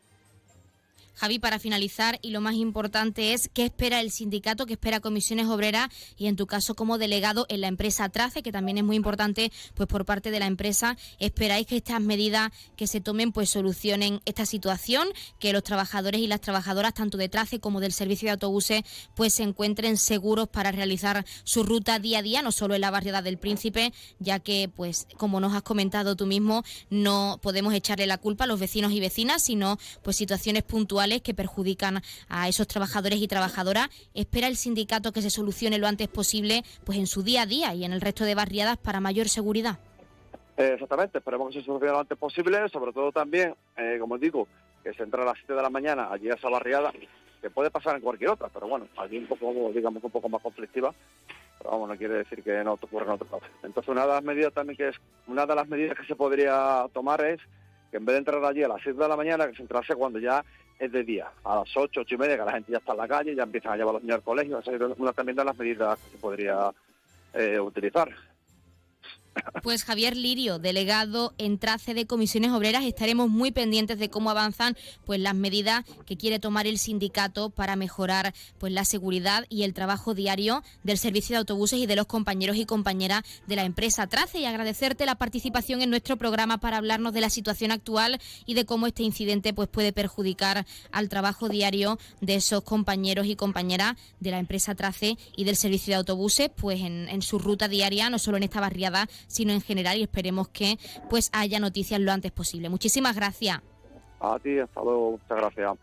Javi, 1.17 1.39
para 1.39 1.57
finalizar, 1.57 2.19
y 2.21 2.29
lo 2.29 2.41
más 2.41 2.53
importante 2.53 3.33
es 3.33 3.49
qué 3.51 3.65
espera 3.65 4.01
el 4.01 4.11
sindicato, 4.11 4.67
qué 4.67 4.73
espera 4.73 4.99
Comisiones 4.99 5.47
Obreras 5.47 5.89
y 6.15 6.27
en 6.27 6.35
tu 6.35 6.45
caso 6.45 6.75
como 6.75 6.99
delegado 6.99 7.47
en 7.49 7.61
la 7.61 7.67
empresa 7.67 8.07
Trace, 8.09 8.43
que 8.43 8.51
también 8.51 8.77
es 8.77 8.83
muy 8.83 8.95
importante 8.95 9.51
pues 9.73 9.89
por 9.89 10.05
parte 10.05 10.29
de 10.29 10.39
la 10.39 10.45
empresa, 10.45 10.95
esperáis 11.17 11.65
que 11.65 11.77
estas 11.77 12.01
medidas 12.01 12.51
que 12.75 12.85
se 12.85 13.01
tomen 13.01 13.31
pues 13.31 13.49
solucionen 13.49 14.21
esta 14.25 14.45
situación, 14.45 15.07
que 15.39 15.53
los 15.53 15.63
trabajadores 15.63 16.21
y 16.21 16.27
las 16.27 16.39
trabajadoras 16.39 16.93
tanto 16.93 17.17
de 17.17 17.29
Trace 17.29 17.59
como 17.59 17.79
del 17.79 17.93
servicio 17.93 18.27
de 18.27 18.33
autobuses 18.33 18.83
pues 19.15 19.33
se 19.33 19.41
encuentren 19.41 19.97
seguros 19.97 20.47
para 20.47 20.71
realizar 20.71 21.25
su 21.43 21.63
ruta 21.63 21.97
día 21.97 22.19
a 22.19 22.21
día, 22.21 22.43
no 22.43 22.51
solo 22.51 22.75
en 22.75 22.81
la 22.81 22.91
barriada 22.91 23.23
del 23.23 23.39
Príncipe, 23.39 23.91
ya 24.19 24.37
que 24.37 24.69
pues 24.75 25.07
como 25.17 25.39
nos 25.39 25.55
has 25.55 25.63
comentado 25.63 26.15
tú 26.15 26.27
mismo, 26.27 26.63
no 26.91 27.39
podemos 27.41 27.73
echarle 27.73 28.05
la 28.05 28.19
culpa 28.19 28.43
a 28.43 28.47
los 28.47 28.59
vecinos 28.59 28.91
y 28.91 28.99
vecinas, 28.99 29.41
sino 29.41 29.79
pues 30.03 30.15
situaciones 30.15 30.61
puntuales 30.61 31.06
que 31.21 31.33
perjudican 31.33 32.01
a 32.29 32.47
esos 32.47 32.67
trabajadores 32.67 33.19
y 33.19 33.27
trabajadoras. 33.27 33.89
Espera 34.13 34.47
el 34.47 34.55
sindicato 34.57 35.11
que 35.11 35.21
se 35.21 35.29
solucione 35.29 35.77
lo 35.77 35.87
antes 35.87 36.07
posible 36.07 36.63
pues 36.85 36.97
en 36.97 37.07
su 37.07 37.23
día 37.23 37.43
a 37.43 37.45
día 37.45 37.73
y 37.73 37.85
en 37.85 37.93
el 37.93 38.01
resto 38.01 38.25
de 38.25 38.35
barriadas 38.35 38.77
para 38.77 38.99
mayor 38.99 39.29
seguridad. 39.29 39.79
Eh, 40.57 40.71
exactamente, 40.73 41.19
esperemos 41.19 41.49
que 41.49 41.59
se 41.59 41.65
solucione 41.65 41.93
lo 41.93 41.99
antes 41.99 42.17
posible, 42.17 42.67
sobre 42.69 42.91
todo 42.91 43.11
también, 43.11 43.53
eh, 43.77 43.97
como 43.99 44.17
digo, 44.17 44.47
que 44.83 44.93
se 44.93 45.03
entra 45.03 45.21
a 45.21 45.25
las 45.25 45.37
7 45.37 45.53
de 45.53 45.61
la 45.61 45.69
mañana 45.69 46.09
allí 46.11 46.29
a 46.29 46.33
esa 46.33 46.49
barriada, 46.49 46.91
que 47.41 47.49
puede 47.49 47.69
pasar 47.69 47.95
en 47.95 48.01
cualquier 48.01 48.31
otra, 48.31 48.49
pero 48.49 48.67
bueno, 48.67 48.87
allí 48.97 49.17
un 49.17 49.27
poco, 49.27 49.71
digamos, 49.71 50.03
un 50.03 50.09
poco 50.09 50.29
más 50.29 50.41
conflictiva, 50.41 50.93
pero 51.57 51.71
vamos, 51.71 51.89
no 51.89 51.97
quiere 51.97 52.15
decir 52.15 52.43
que 52.43 52.63
no 52.63 52.73
ocurra 52.73 53.05
en 53.05 53.11
otro 53.11 53.27
lado. 53.31 53.43
Entonces, 53.63 53.89
una 53.89 54.01
de 54.01 54.13
las 54.13 54.23
medidas 54.23 54.53
también 54.53 54.77
que 54.77 54.89
es, 54.89 54.95
una 55.27 55.45
de 55.45 55.55
las 55.55 55.67
medidas 55.67 55.97
que 55.97 56.05
se 56.05 56.15
podría 56.15 56.87
tomar 56.93 57.23
es 57.23 57.39
que 57.91 57.97
en 57.97 58.05
vez 58.05 58.13
de 58.15 58.19
entrar 58.19 58.43
allí 58.43 58.63
a 58.63 58.67
las 58.67 58.81
7 58.81 58.99
de 58.99 59.07
la 59.07 59.15
mañana, 59.15 59.47
que 59.47 59.55
se 59.55 59.61
entrase 59.61 59.95
cuando 59.95 60.19
ya 60.19 60.43
es 60.79 60.91
de 60.91 61.03
día, 61.03 61.27
a 61.43 61.57
las 61.57 61.75
8, 61.75 62.01
8 62.01 62.15
y 62.15 62.17
media, 62.17 62.37
que 62.37 62.45
la 62.45 62.51
gente 62.51 62.71
ya 62.71 62.77
está 62.77 62.91
en 62.91 62.97
la 62.99 63.07
calle, 63.07 63.35
ya 63.35 63.43
empiezan 63.43 63.73
a 63.73 63.77
llevar 63.77 63.91
a 63.91 63.93
los 63.93 64.03
niños 64.03 64.17
al 64.17 64.23
colegio, 64.23 64.59
esa 64.59 64.71
es 64.71 64.81
una 64.97 65.13
también 65.13 65.35
de 65.35 65.45
las 65.45 65.57
medidas 65.57 65.99
que 65.99 66.11
se 66.11 66.17
podría 66.17 66.71
eh, 67.33 67.59
utilizar. 67.59 68.09
Pues 69.63 69.83
Javier 69.83 70.15
Lirio, 70.15 70.59
delegado 70.59 71.33
en 71.37 71.57
trace 71.57 71.93
de 71.93 72.05
comisiones 72.05 72.51
obreras, 72.51 72.85
estaremos 72.85 73.29
muy 73.29 73.51
pendientes 73.51 73.99
de 73.99 74.09
cómo 74.09 74.29
avanzan 74.29 74.77
pues 75.05 75.19
las 75.19 75.35
medidas 75.35 75.83
que 76.05 76.17
quiere 76.17 76.39
tomar 76.39 76.67
el 76.67 76.77
sindicato 76.77 77.49
para 77.49 77.75
mejorar 77.75 78.33
pues 78.59 78.71
la 78.71 78.85
seguridad 78.85 79.45
y 79.49 79.63
el 79.63 79.73
trabajo 79.73 80.13
diario 80.13 80.63
del 80.83 80.97
servicio 80.97 81.33
de 81.33 81.39
autobuses 81.39 81.79
y 81.79 81.85
de 81.85 81.95
los 81.95 82.05
compañeros 82.05 82.57
y 82.57 82.65
compañeras 82.65 83.23
de 83.47 83.55
la 83.55 83.65
empresa 83.65 84.07
Trace. 84.07 84.39
Y 84.39 84.45
agradecerte 84.45 85.05
la 85.05 85.15
participación 85.15 85.81
en 85.81 85.89
nuestro 85.89 86.17
programa 86.17 86.59
para 86.59 86.77
hablarnos 86.77 87.13
de 87.13 87.21
la 87.21 87.29
situación 87.29 87.71
actual 87.71 88.19
y 88.45 88.53
de 88.53 88.65
cómo 88.65 88.87
este 88.87 89.03
incidente 89.03 89.53
pues 89.53 89.67
puede 89.67 89.91
perjudicar 89.91 90.65
al 90.91 91.09
trabajo 91.09 91.49
diario 91.49 91.99
de 92.21 92.35
esos 92.35 92.63
compañeros 92.63 93.27
y 93.27 93.35
compañeras 93.35 93.95
de 94.19 94.31
la 94.31 94.39
empresa 94.39 94.75
Trace 94.75 95.17
y 95.35 95.43
del 95.43 95.55
servicio 95.55 95.91
de 95.91 95.97
autobuses 95.97 96.49
pues 96.55 96.81
en, 96.81 97.09
en 97.09 97.21
su 97.21 97.39
ruta 97.39 97.67
diaria, 97.67 98.09
no 98.09 98.19
solo 98.19 98.37
en 98.37 98.43
esta 98.43 98.61
barriada, 98.61 99.07
sino 99.27 99.53
en 99.53 99.61
general 99.61 99.97
y 99.97 100.03
esperemos 100.03 100.47
que 100.49 100.77
pues 101.09 101.29
haya 101.33 101.59
noticias 101.59 101.99
lo 101.99 102.11
antes 102.11 102.31
posible. 102.31 102.69
Muchísimas 102.69 103.15
gracias. 103.15 103.61
A 104.19 104.39
ti, 104.39 104.57
hasta 104.59 104.81
luego, 104.81 105.11
muchas 105.11 105.37
gracias. 105.37 105.77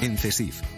En 0.00 0.16
CESIF 0.16 0.77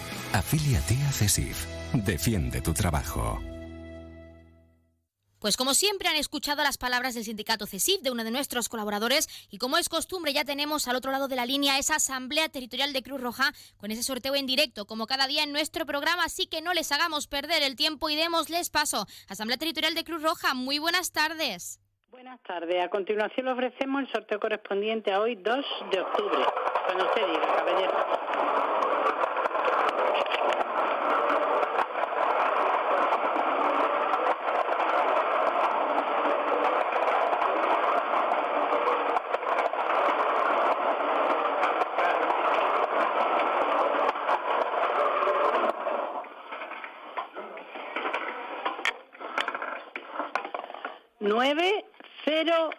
Afíliate 0.33 0.95
a 1.09 1.11
CESIF. 1.11 1.65
Defiende 1.93 2.61
tu 2.61 2.73
trabajo. 2.73 3.37
Pues 5.39 5.57
como 5.57 5.73
siempre 5.73 6.07
han 6.07 6.15
escuchado 6.15 6.63
las 6.63 6.77
palabras 6.77 7.15
del 7.15 7.25
sindicato 7.25 7.65
CESIF, 7.65 8.01
de 8.01 8.11
uno 8.11 8.23
de 8.23 8.31
nuestros 8.31 8.69
colaboradores, 8.69 9.27
y 9.49 9.57
como 9.57 9.77
es 9.77 9.89
costumbre 9.89 10.31
ya 10.31 10.45
tenemos 10.45 10.87
al 10.87 10.95
otro 10.95 11.11
lado 11.11 11.27
de 11.27 11.35
la 11.35 11.45
línea 11.45 11.79
esa 11.79 11.95
Asamblea 11.95 12.47
Territorial 12.47 12.93
de 12.93 13.03
Cruz 13.03 13.19
Roja 13.19 13.51
con 13.75 13.91
ese 13.91 14.03
sorteo 14.03 14.35
en 14.35 14.45
directo, 14.45 14.85
como 14.85 15.05
cada 15.05 15.27
día 15.27 15.43
en 15.43 15.51
nuestro 15.51 15.85
programa, 15.85 16.23
así 16.23 16.47
que 16.47 16.61
no 16.61 16.73
les 16.73 16.93
hagamos 16.93 17.27
perder 17.27 17.63
el 17.63 17.75
tiempo 17.75 18.09
y 18.09 18.15
démosles 18.15 18.69
paso. 18.69 19.07
Asamblea 19.27 19.57
Territorial 19.57 19.95
de 19.95 20.05
Cruz 20.05 20.21
Roja, 20.21 20.53
muy 20.53 20.79
buenas 20.79 21.11
tardes. 21.11 21.81
Buenas 22.09 22.41
tardes. 22.43 22.85
A 22.85 22.89
continuación 22.89 23.47
le 23.47 23.51
ofrecemos 23.51 24.03
el 24.03 24.11
sorteo 24.11 24.39
correspondiente 24.39 25.11
a 25.11 25.19
hoy, 25.19 25.35
2 25.35 25.65
de 25.91 25.99
octubre. 26.01 26.45
Cuando 26.85 27.05
usted 27.05 27.27
diga, 27.27 27.55
caballero. 27.57 28.70
Nueve 51.53 51.83
cero 52.23 52.69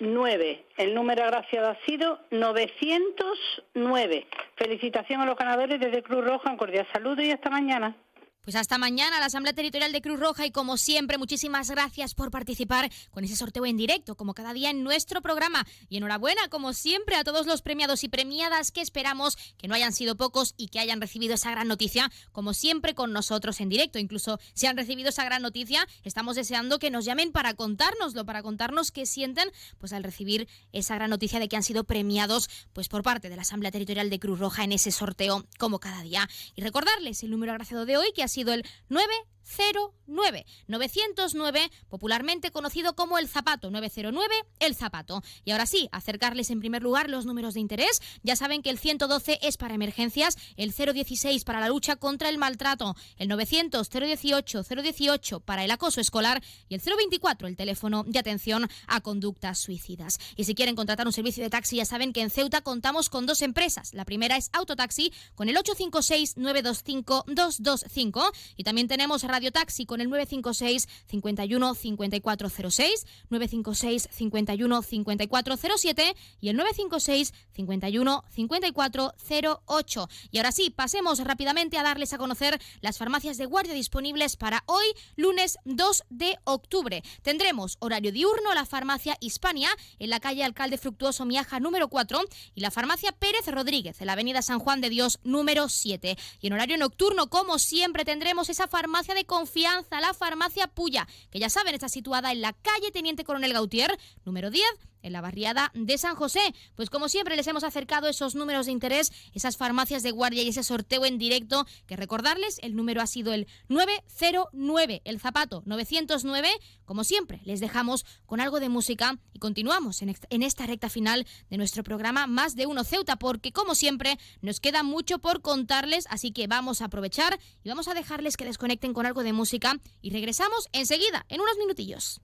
nueve. 0.00 0.66
El 0.76 0.94
número 0.94 1.24
agraciado 1.24 1.70
ha 1.70 1.78
sido 1.86 2.20
909. 2.30 4.26
Felicitación 4.54 5.22
a 5.22 5.24
los 5.24 5.38
ganadores 5.38 5.80
desde 5.80 6.02
Cruz 6.02 6.26
Roja. 6.26 6.50
Un 6.50 6.58
cordial 6.58 6.86
saludo 6.92 7.22
y 7.22 7.30
hasta 7.30 7.48
mañana. 7.48 7.96
Pues 8.42 8.56
hasta 8.56 8.78
mañana 8.78 9.20
la 9.20 9.26
Asamblea 9.26 9.52
Territorial 9.52 9.92
de 9.92 10.00
Cruz 10.00 10.18
Roja 10.18 10.46
y 10.46 10.50
como 10.50 10.78
siempre 10.78 11.18
muchísimas 11.18 11.68
gracias 11.70 12.14
por 12.14 12.30
participar 12.30 12.90
con 13.10 13.22
ese 13.24 13.36
sorteo 13.36 13.66
en 13.66 13.76
directo 13.76 14.16
como 14.16 14.32
cada 14.32 14.54
día 14.54 14.70
en 14.70 14.82
nuestro 14.82 15.20
programa. 15.20 15.66
Y 15.90 15.98
enhorabuena 15.98 16.48
como 16.48 16.72
siempre 16.72 17.16
a 17.16 17.24
todos 17.24 17.46
los 17.46 17.60
premiados 17.60 18.04
y 18.04 18.08
premiadas 18.08 18.70
que 18.70 18.80
esperamos 18.80 19.36
que 19.58 19.68
no 19.68 19.74
hayan 19.74 19.92
sido 19.92 20.16
pocos 20.16 20.54
y 20.56 20.68
que 20.68 20.78
hayan 20.78 21.00
recibido 21.00 21.34
esa 21.34 21.50
gran 21.50 21.68
noticia 21.68 22.10
como 22.32 22.54
siempre 22.54 22.94
con 22.94 23.12
nosotros 23.12 23.60
en 23.60 23.68
directo. 23.68 23.98
Incluso 23.98 24.40
si 24.54 24.66
han 24.66 24.78
recibido 24.78 25.10
esa 25.10 25.24
gran 25.24 25.42
noticia 25.42 25.86
estamos 26.04 26.34
deseando 26.34 26.78
que 26.78 26.90
nos 26.90 27.04
llamen 27.04 27.32
para 27.32 27.52
contárnoslo 27.52 28.24
para 28.24 28.42
contarnos 28.42 28.92
qué 28.92 29.04
sienten 29.04 29.50
pues 29.76 29.92
al 29.92 30.04
recibir 30.04 30.48
esa 30.72 30.94
gran 30.94 31.10
noticia 31.10 31.38
de 31.38 31.48
que 31.48 31.56
han 31.56 31.62
sido 31.62 31.84
premiados 31.84 32.48
pues 32.72 32.88
por 32.88 33.02
parte 33.02 33.28
de 33.28 33.36
la 33.36 33.42
Asamblea 33.42 33.72
Territorial 33.72 34.08
de 34.08 34.18
Cruz 34.18 34.38
Roja 34.38 34.64
en 34.64 34.72
ese 34.72 34.90
sorteo 34.90 35.46
como 35.58 35.80
cada 35.80 36.00
día. 36.00 36.26
Y 36.54 36.62
recordarles 36.62 37.22
el 37.22 37.30
número 37.30 37.52
agraciado 37.52 37.84
de 37.84 37.98
hoy 37.98 38.12
que 38.14 38.22
ha 38.22 38.28
sido 38.28 38.37
sido 38.38 38.52
el 38.54 38.64
9 38.88 39.12
09 39.56 40.46
909, 40.66 41.70
popularmente 41.88 42.50
conocido 42.50 42.94
como 42.94 43.18
el 43.18 43.28
zapato 43.28 43.70
909, 43.70 44.34
el 44.60 44.74
zapato. 44.74 45.22
Y 45.44 45.52
ahora 45.52 45.66
sí, 45.66 45.88
acercarles 45.92 46.50
en 46.50 46.60
primer 46.60 46.82
lugar 46.82 47.08
los 47.08 47.26
números 47.26 47.54
de 47.54 47.60
interés. 47.60 48.00
Ya 48.22 48.36
saben 48.36 48.62
que 48.62 48.70
el 48.70 48.78
112 48.78 49.38
es 49.42 49.56
para 49.56 49.74
emergencias, 49.74 50.36
el 50.56 50.72
016 50.72 51.44
para 51.44 51.60
la 51.60 51.68
lucha 51.68 51.96
contra 51.96 52.28
el 52.28 52.38
maltrato, 52.38 52.96
el 53.16 53.28
900 53.28 53.88
018 53.88 54.62
018 54.62 55.40
para 55.40 55.64
el 55.64 55.70
acoso 55.70 56.00
escolar 56.00 56.42
y 56.68 56.74
el 56.74 56.80
024 56.80 57.48
el 57.48 57.56
teléfono 57.56 58.04
de 58.04 58.18
atención 58.18 58.68
a 58.86 59.00
conductas 59.00 59.58
suicidas. 59.58 60.18
Y 60.36 60.44
si 60.44 60.54
quieren 60.54 60.76
contratar 60.76 61.06
un 61.06 61.12
servicio 61.12 61.42
de 61.42 61.50
taxi, 61.50 61.76
ya 61.76 61.84
saben 61.84 62.12
que 62.12 62.22
en 62.22 62.30
Ceuta 62.30 62.60
contamos 62.60 63.08
con 63.08 63.26
dos 63.26 63.42
empresas. 63.42 63.94
La 63.94 64.04
primera 64.04 64.36
es 64.36 64.50
Autotaxi 64.52 65.12
con 65.34 65.48
el 65.48 65.56
856 65.56 66.36
925 66.36 67.24
225 67.28 68.32
y 68.56 68.64
también 68.64 68.88
tenemos 68.88 69.22
Radio 69.22 69.37
Taxi 69.52 69.86
con 69.86 70.00
el 70.00 70.10
956 70.10 70.88
51 71.06 71.74
5406, 71.74 73.06
956 73.30 74.08
51 74.10 74.82
5407 74.82 76.16
y 76.40 76.48
el 76.48 76.56
956 76.56 77.32
51 77.52 78.24
5408. 78.28 80.08
Y 80.30 80.38
ahora 80.38 80.52
sí, 80.52 80.70
pasemos 80.70 81.20
rápidamente 81.20 81.78
a 81.78 81.82
darles 81.82 82.12
a 82.12 82.18
conocer 82.18 82.60
las 82.80 82.98
farmacias 82.98 83.38
de 83.38 83.46
guardia 83.46 83.74
disponibles 83.74 84.36
para 84.36 84.62
hoy, 84.66 84.84
lunes 85.16 85.58
2 85.64 86.04
de 86.10 86.38
octubre. 86.44 87.02
Tendremos 87.22 87.76
horario 87.80 88.12
diurno 88.12 88.54
la 88.54 88.66
farmacia 88.66 89.16
Hispania 89.20 89.70
en 89.98 90.10
la 90.10 90.20
calle 90.20 90.44
Alcalde 90.44 90.78
Fructuoso 90.78 91.24
Miaja 91.24 91.60
número 91.60 91.88
4 91.88 92.20
y 92.54 92.60
la 92.60 92.70
farmacia 92.70 93.12
Pérez 93.12 93.46
Rodríguez 93.46 94.00
en 94.00 94.06
la 94.06 94.14
avenida 94.14 94.42
San 94.42 94.58
Juan 94.58 94.80
de 94.80 94.90
Dios 94.90 95.20
número 95.24 95.68
7. 95.68 96.16
Y 96.40 96.46
en 96.46 96.52
horario 96.52 96.76
nocturno, 96.76 97.28
como 97.28 97.58
siempre, 97.58 98.04
tendremos 98.04 98.48
esa 98.48 98.68
farmacia 98.68 99.14
de 99.14 99.17
confianza, 99.24 100.00
la 100.00 100.14
farmacia 100.14 100.68
Puya, 100.68 101.06
que 101.30 101.38
ya 101.38 101.50
saben 101.50 101.74
está 101.74 101.88
situada 101.88 102.32
en 102.32 102.40
la 102.40 102.52
calle 102.52 102.90
Teniente 102.92 103.24
Coronel 103.24 103.52
Gautier, 103.52 103.98
número 104.24 104.50
10, 104.50 104.64
en 105.02 105.12
la 105.12 105.20
barriada 105.20 105.70
de 105.74 105.98
San 105.98 106.14
José. 106.14 106.40
Pues 106.74 106.90
como 106.90 107.08
siempre 107.08 107.36
les 107.36 107.46
hemos 107.46 107.64
acercado 107.64 108.08
esos 108.08 108.34
números 108.34 108.66
de 108.66 108.72
interés, 108.72 109.12
esas 109.34 109.56
farmacias 109.56 110.02
de 110.02 110.10
guardia 110.10 110.42
y 110.42 110.48
ese 110.48 110.62
sorteo 110.62 111.04
en 111.04 111.18
directo, 111.18 111.66
que 111.86 111.96
recordarles, 111.96 112.58
el 112.62 112.76
número 112.76 113.00
ha 113.00 113.06
sido 113.06 113.32
el 113.32 113.46
909, 113.68 115.02
el 115.04 115.20
zapato 115.20 115.62
909. 115.66 116.48
Como 116.84 117.04
siempre, 117.04 117.40
les 117.44 117.60
dejamos 117.60 118.04
con 118.26 118.40
algo 118.40 118.60
de 118.60 118.68
música 118.68 119.18
y 119.32 119.38
continuamos 119.38 120.02
en, 120.02 120.42
esta 120.42 120.66
recta 120.66 120.88
final 120.88 121.26
de 121.50 121.56
nuestro 121.56 121.82
programa 121.82 122.26
Más 122.26 122.56
de 122.56 122.66
Uno 122.66 122.84
Ceuta, 122.84 123.16
porque 123.16 123.52
como 123.52 123.74
siempre 123.74 124.18
nos 124.40 124.60
queda 124.60 124.82
mucho 124.82 125.18
por 125.18 125.42
contarles, 125.42 126.06
así 126.10 126.32
que 126.32 126.46
vamos 126.46 126.82
a 126.82 126.86
aprovechar 126.86 127.38
y 127.62 127.68
vamos 127.68 127.88
a 127.88 127.94
dejarles 127.94 128.36
que 128.36 128.44
desconecten 128.44 128.94
con 128.94 129.06
algo 129.06 129.22
de 129.22 129.32
música 129.32 129.78
y 130.00 130.10
regresamos 130.10 130.68
enseguida, 130.72 131.26
en 131.28 131.40
unos 131.40 131.56
minutillos. 131.58 132.20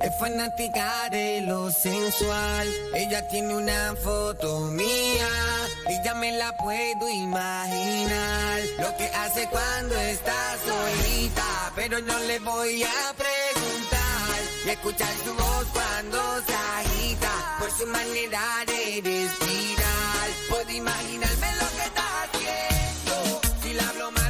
Es 0.00 0.16
fanática 0.16 1.10
de 1.10 1.42
lo 1.42 1.70
sensual. 1.70 2.66
Ella 2.94 3.28
tiene 3.28 3.54
una 3.54 3.94
foto 4.02 4.60
mía 4.60 5.28
y 5.90 6.02
ya 6.02 6.14
me 6.14 6.32
la 6.32 6.56
puedo 6.56 7.08
imaginar. 7.10 8.60
Lo 8.78 8.96
que 8.96 9.06
hace 9.08 9.46
cuando 9.48 9.94
está 9.96 10.56
solita, 10.64 11.72
pero 11.76 12.00
no 12.00 12.18
le 12.20 12.38
voy 12.38 12.82
a 12.82 13.14
preguntar. 13.14 14.40
Y 14.64 14.70
escuchar 14.70 15.12
su 15.22 15.34
voz 15.34 15.66
cuando 15.72 16.18
se 16.46 16.54
agita 16.54 17.56
por 17.58 17.70
su 17.70 17.86
manera 17.86 18.40
de 18.66 19.00
respirar. 19.04 20.28
Puedo 20.48 20.70
imaginarme 20.70 21.46
lo 21.60 21.68
que 21.76 21.84
está 21.84 22.22
haciendo. 22.22 23.40
Si 23.62 23.74
la 23.74 23.88
hablo 23.88 24.10
malo 24.12 24.29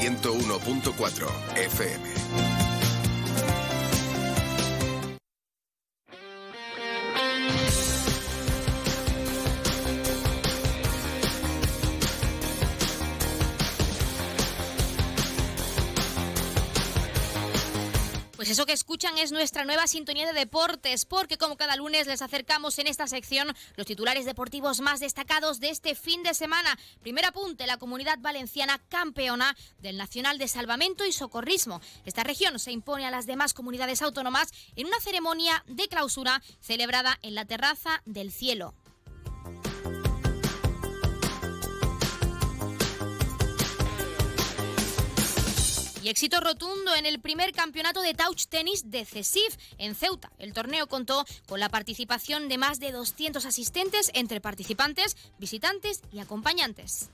101.4 0.00 1.28
FM. 1.56 2.65
Pues 18.46 18.58
eso 18.58 18.66
que 18.66 18.74
escuchan 18.74 19.18
es 19.18 19.32
nuestra 19.32 19.64
nueva 19.64 19.88
sintonía 19.88 20.24
de 20.24 20.32
deportes, 20.32 21.04
porque 21.04 21.36
como 21.36 21.56
cada 21.56 21.74
lunes 21.74 22.06
les 22.06 22.22
acercamos 22.22 22.78
en 22.78 22.86
esta 22.86 23.08
sección 23.08 23.52
los 23.74 23.88
titulares 23.88 24.24
deportivos 24.24 24.78
más 24.78 25.00
destacados 25.00 25.58
de 25.58 25.70
este 25.70 25.96
fin 25.96 26.22
de 26.22 26.32
semana. 26.32 26.78
Primer 27.02 27.24
apunte, 27.24 27.66
la 27.66 27.76
comunidad 27.76 28.20
valenciana 28.20 28.80
campeona 28.88 29.56
del 29.80 29.96
Nacional 29.96 30.38
de 30.38 30.46
Salvamento 30.46 31.04
y 31.04 31.10
Socorrismo. 31.10 31.80
Esta 32.04 32.22
región 32.22 32.60
se 32.60 32.70
impone 32.70 33.04
a 33.04 33.10
las 33.10 33.26
demás 33.26 33.52
comunidades 33.52 34.00
autónomas 34.00 34.52
en 34.76 34.86
una 34.86 35.00
ceremonia 35.00 35.64
de 35.66 35.88
clausura 35.88 36.40
celebrada 36.60 37.18
en 37.22 37.34
la 37.34 37.46
terraza 37.46 38.00
del 38.04 38.30
cielo. 38.30 38.74
Y 46.06 46.08
éxito 46.08 46.38
rotundo 46.38 46.94
en 46.94 47.04
el 47.04 47.18
primer 47.18 47.50
campeonato 47.50 48.00
de 48.00 48.14
touch 48.14 48.46
tenis 48.46 48.92
de 48.92 49.04
CESIF 49.04 49.56
en 49.76 49.96
Ceuta. 49.96 50.30
El 50.38 50.52
torneo 50.52 50.86
contó 50.86 51.24
con 51.48 51.58
la 51.58 51.68
participación 51.68 52.48
de 52.48 52.58
más 52.58 52.78
de 52.78 52.92
200 52.92 53.44
asistentes 53.44 54.12
entre 54.14 54.40
participantes, 54.40 55.16
visitantes 55.40 56.02
y 56.12 56.20
acompañantes. 56.20 57.10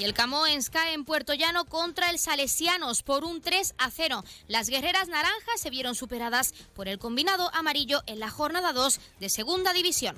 Y 0.00 0.04
el 0.04 0.14
Camoens 0.14 0.70
cae 0.70 0.94
en 0.94 1.04
Puerto 1.04 1.34
Llano 1.34 1.66
contra 1.66 2.08
el 2.08 2.18
Salesianos 2.18 3.02
por 3.02 3.22
un 3.22 3.42
3 3.42 3.74
a 3.76 3.90
0. 3.90 4.24
Las 4.48 4.70
guerreras 4.70 5.08
naranjas 5.08 5.60
se 5.60 5.68
vieron 5.68 5.94
superadas 5.94 6.54
por 6.74 6.88
el 6.88 6.98
combinado 6.98 7.50
amarillo 7.52 8.00
en 8.06 8.18
la 8.18 8.30
jornada 8.30 8.72
2 8.72 8.98
de 9.20 9.28
Segunda 9.28 9.74
División. 9.74 10.16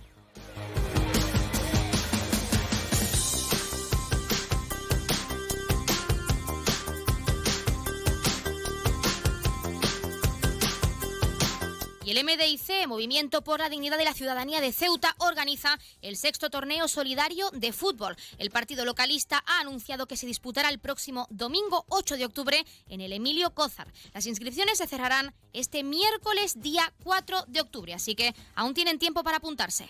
El 12.18 12.24
MDIC, 12.24 12.86
Movimiento 12.88 13.42
por 13.42 13.60
la 13.60 13.70
Dignidad 13.70 13.96
de 13.96 14.04
la 14.04 14.12
Ciudadanía 14.12 14.60
de 14.60 14.72
Ceuta, 14.72 15.14
organiza 15.18 15.78
el 16.02 16.18
sexto 16.18 16.50
torneo 16.50 16.86
solidario 16.86 17.48
de 17.52 17.72
fútbol. 17.72 18.16
El 18.36 18.50
partido 18.50 18.84
localista 18.84 19.42
ha 19.46 19.60
anunciado 19.60 20.06
que 20.06 20.18
se 20.18 20.26
disputará 20.26 20.68
el 20.68 20.78
próximo 20.78 21.26
domingo 21.30 21.86
8 21.88 22.18
de 22.18 22.26
octubre 22.26 22.66
en 22.88 23.00
el 23.00 23.14
Emilio 23.14 23.54
Cózar. 23.54 23.90
Las 24.12 24.26
inscripciones 24.26 24.76
se 24.76 24.86
cerrarán 24.86 25.32
este 25.54 25.84
miércoles 25.84 26.60
día 26.60 26.92
4 27.02 27.46
de 27.48 27.62
octubre, 27.62 27.94
así 27.94 28.14
que 28.14 28.34
aún 28.54 28.74
tienen 28.74 28.98
tiempo 28.98 29.22
para 29.22 29.38
apuntarse. 29.38 29.86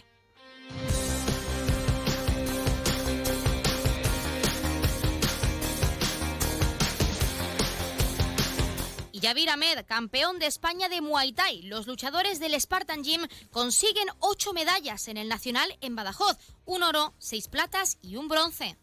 Yavir 9.22 9.50
Ahmed, 9.50 9.86
campeón 9.86 10.40
de 10.40 10.46
España 10.46 10.88
de 10.88 11.00
Muay 11.00 11.32
Thai. 11.32 11.62
Los 11.62 11.86
luchadores 11.86 12.40
del 12.40 12.60
Spartan 12.60 13.04
Gym 13.04 13.28
consiguen 13.52 14.08
ocho 14.18 14.52
medallas 14.52 15.06
en 15.06 15.16
el 15.16 15.28
Nacional 15.28 15.78
en 15.80 15.94
Badajoz. 15.94 16.36
Un 16.64 16.82
oro, 16.82 17.14
seis 17.18 17.46
platas 17.46 17.98
y 18.02 18.16
un 18.16 18.26
bronce. 18.26 18.76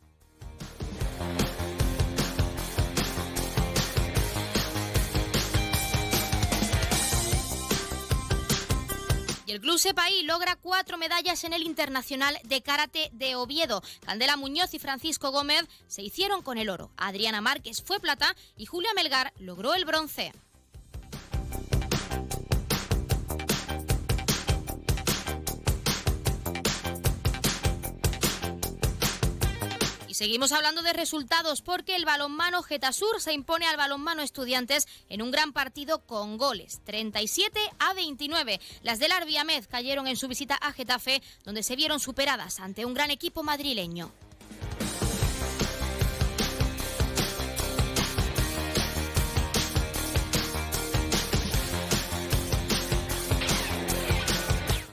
Y 9.49 9.51
el 9.51 9.61
Club 9.61 9.79
Sepaí 9.79 10.21
logra 10.21 10.57
cuatro 10.57 10.99
medallas 10.99 11.43
en 11.43 11.53
el 11.53 11.63
Internacional 11.63 12.37
de 12.43 12.61
Karate 12.61 13.09
de 13.13 13.35
Oviedo. 13.35 13.81
Candela 14.05 14.37
Muñoz 14.37 14.75
y 14.75 14.77
Francisco 14.77 15.31
Gómez 15.31 15.63
se 15.87 16.03
hicieron 16.03 16.43
con 16.43 16.59
el 16.59 16.69
oro. 16.69 16.91
Adriana 16.97 17.41
Márquez 17.41 17.81
fue 17.81 17.99
plata 17.99 18.35
y 18.55 18.67
Julia 18.67 18.93
Melgar 18.93 19.33
logró 19.39 19.73
el 19.73 19.85
bronce. 19.85 20.33
Seguimos 30.19 30.51
hablando 30.51 30.81
de 30.81 30.91
resultados 30.91 31.61
porque 31.61 31.95
el 31.95 32.03
balonmano 32.03 32.61
Getasur 32.61 33.21
se 33.21 33.31
impone 33.31 33.65
al 33.67 33.77
balonmano 33.77 34.21
Estudiantes 34.21 34.85
en 35.07 35.21
un 35.21 35.31
gran 35.31 35.53
partido 35.53 35.99
con 35.99 36.37
goles, 36.37 36.81
37 36.83 37.57
a 37.79 37.93
29. 37.93 38.59
Las 38.83 38.99
del 38.99 39.13
Arbiamed 39.13 39.63
cayeron 39.69 40.07
en 40.07 40.17
su 40.17 40.27
visita 40.27 40.55
a 40.55 40.73
Getafe, 40.73 41.23
donde 41.45 41.63
se 41.63 41.77
vieron 41.77 42.01
superadas 42.01 42.59
ante 42.59 42.83
un 42.83 42.93
gran 42.93 43.11
equipo 43.11 43.43
madrileño. 43.43 44.11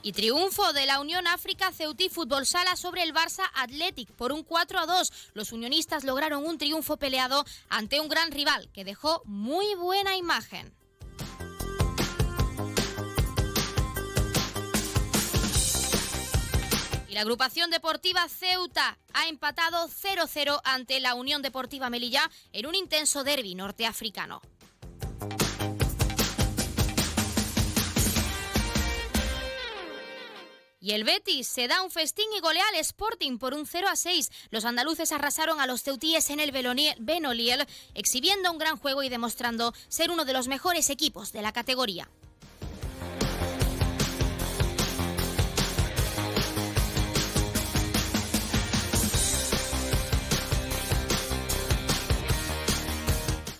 Y 0.07 0.13
triunfo 0.13 0.73
de 0.73 0.87
la 0.87 1.01
Unión 1.01 1.27
África 1.27 1.73
Ceutí 1.73 2.09
Fútbol 2.09 2.47
Sala 2.47 2.77
sobre 2.77 3.03
el 3.03 3.13
Barça 3.13 3.43
Athletic 3.55 4.13
por 4.13 4.31
un 4.31 4.45
4 4.45 4.79
a 4.79 4.87
2. 4.87 5.13
Los 5.35 5.51
unionistas 5.51 6.05
lograron 6.05 6.47
un 6.47 6.59
triunfo 6.59 6.97
peleado 6.97 7.45
ante 7.69 7.99
un 7.99 8.09
gran 8.09 8.31
rival 8.31 8.71
que 8.73 8.85
dejó 8.85 9.21
muy 9.25 9.75
buena 9.75 10.15
imagen. 10.15 10.73
Y 17.09 17.15
la 17.15 17.23
agrupación 17.23 17.73
deportiva 17.73 18.29
Ceuta 18.29 18.99
ha 19.13 19.27
empatado 19.27 19.89
0-0 19.89 20.61
ante 20.63 21.01
la 21.01 21.17
Unión 21.17 21.43
Deportiva 21.43 21.91
Melilla 21.91 22.31
en 22.53 22.67
un 22.67 22.77
intenso 22.77 23.25
derby 23.25 23.57
norteafricano. 23.57 24.41
Y 30.87 30.93
el 30.93 31.03
Betis 31.03 31.49
se 31.49 31.67
da 31.67 31.83
un 31.83 31.91
festín 31.91 32.27
y 32.37 32.41
golea 32.41 32.63
al 32.69 32.77
Sporting 32.77 33.39
por 33.39 33.55
un 33.55 33.67
0 33.67 33.89
a 33.91 33.97
6. 33.97 34.31
Los 34.51 34.65
andaluces 34.65 35.11
arrasaron 35.11 35.59
a 35.59 35.67
los 35.67 35.83
ceutíes 35.83 36.31
en 36.31 36.39
el 36.39 36.53
Benoliel, 36.53 37.67
exhibiendo 37.95 38.53
un 38.53 38.59
gran 38.59 38.77
juego 38.77 39.03
y 39.03 39.09
demostrando 39.09 39.75
ser 39.89 40.13
uno 40.13 40.25
de 40.25 40.33
los 40.33 40.47
mejores 40.47 40.89
equipos 40.89 41.33
de 41.33 41.43
la 41.43 41.53
categoría. 41.53 42.09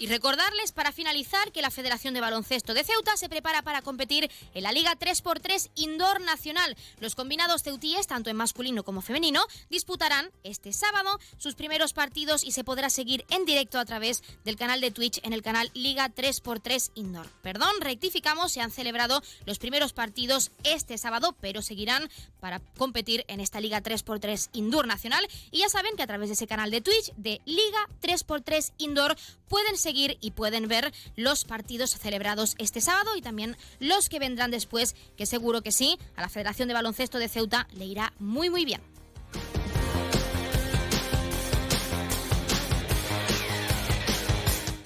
Recordarles 0.07 0.71
para 0.71 0.93
finalizar 0.93 1.51
que 1.51 1.63
la 1.63 1.73
Federación 1.73 2.15
de 2.15 2.21
Baloncesto 2.21 2.75
de 2.75 2.85
Ceuta 2.85 3.17
se 3.17 3.29
prepara 3.29 3.63
para 3.63 3.83
competir 3.83 4.31
en 4.55 4.63
la 4.63 4.71
Liga 4.71 4.95
3x3 4.97 5.71
Indoor 5.75 6.21
Nacional. 6.21 6.77
Los 7.01 7.17
combinados 7.17 7.65
ceutíes, 7.65 8.07
tanto 8.07 8.31
en 8.31 8.37
masculino 8.37 8.85
como 8.85 9.03
femenino, 9.03 9.45
disputarán 9.69 10.31
este 10.45 10.73
sábado 10.73 11.19
sus 11.39 11.57
primeros 11.57 11.93
partidos 11.93 12.45
y 12.45 12.53
se 12.53 12.63
podrá 12.63 12.89
seguir 12.89 13.25
en 13.31 13.47
directo 13.47 13.81
a 13.81 13.85
través 13.85 14.23
del 14.45 14.55
canal 14.55 14.81
de 14.81 14.93
Twitch 14.93 15.19
en 15.25 15.33
el 15.33 15.43
canal 15.43 15.73
Liga 15.75 16.09
3x3 16.09 16.93
Indoor. 16.95 17.29
Perdón, 17.43 17.73
rectificamos, 17.81 18.53
se 18.53 18.61
han 18.61 18.71
celebrado 18.71 19.25
los 19.45 19.59
primeros 19.59 19.93
partidos 19.93 20.53
este 20.63 20.99
sábado, 20.99 21.35
pero 21.41 21.63
seguirán 21.63 22.09
para 22.39 22.61
competir 22.79 23.25
en 23.27 23.41
esta 23.41 23.59
Liga 23.59 23.83
3x3 23.83 24.51
Indoor 24.53 24.87
Nacional. 24.87 25.27
Y 25.51 25.59
ya 25.59 25.69
saben 25.69 25.97
que 25.97 26.05
a 26.05 26.07
través 26.07 26.29
de 26.29 26.35
ese 26.35 26.47
canal 26.47 26.71
de 26.71 26.81
Twitch 26.81 27.13
de 27.17 27.41
Liga 27.45 27.89
3x3 28.03 28.73
Indoor 28.79 29.17
pueden 29.49 29.77
seguir 29.77 29.96
y 29.97 30.31
pueden 30.33 30.69
ver 30.69 30.93
los 31.17 31.45
partidos 31.45 31.91
celebrados 31.91 32.55
este 32.59 32.81
sábado 32.81 33.17
y 33.17 33.23
también 33.23 33.57
los 33.81 34.09
que 34.09 34.19
vendrán 34.19 34.51
después, 34.51 34.95
que 35.17 35.27
seguro 35.27 35.63
que 35.63 35.73
sí, 35.73 35.99
a 36.17 36.23
la 36.23 36.29
Federación 36.29 36.69
de 36.69 36.75
Baloncesto 36.75 37.19
de 37.19 37.29
Ceuta 37.29 37.67
le 37.73 37.87
irá 37.87 38.13
muy 38.19 38.51
muy 38.51 38.65
bien. 38.65 38.96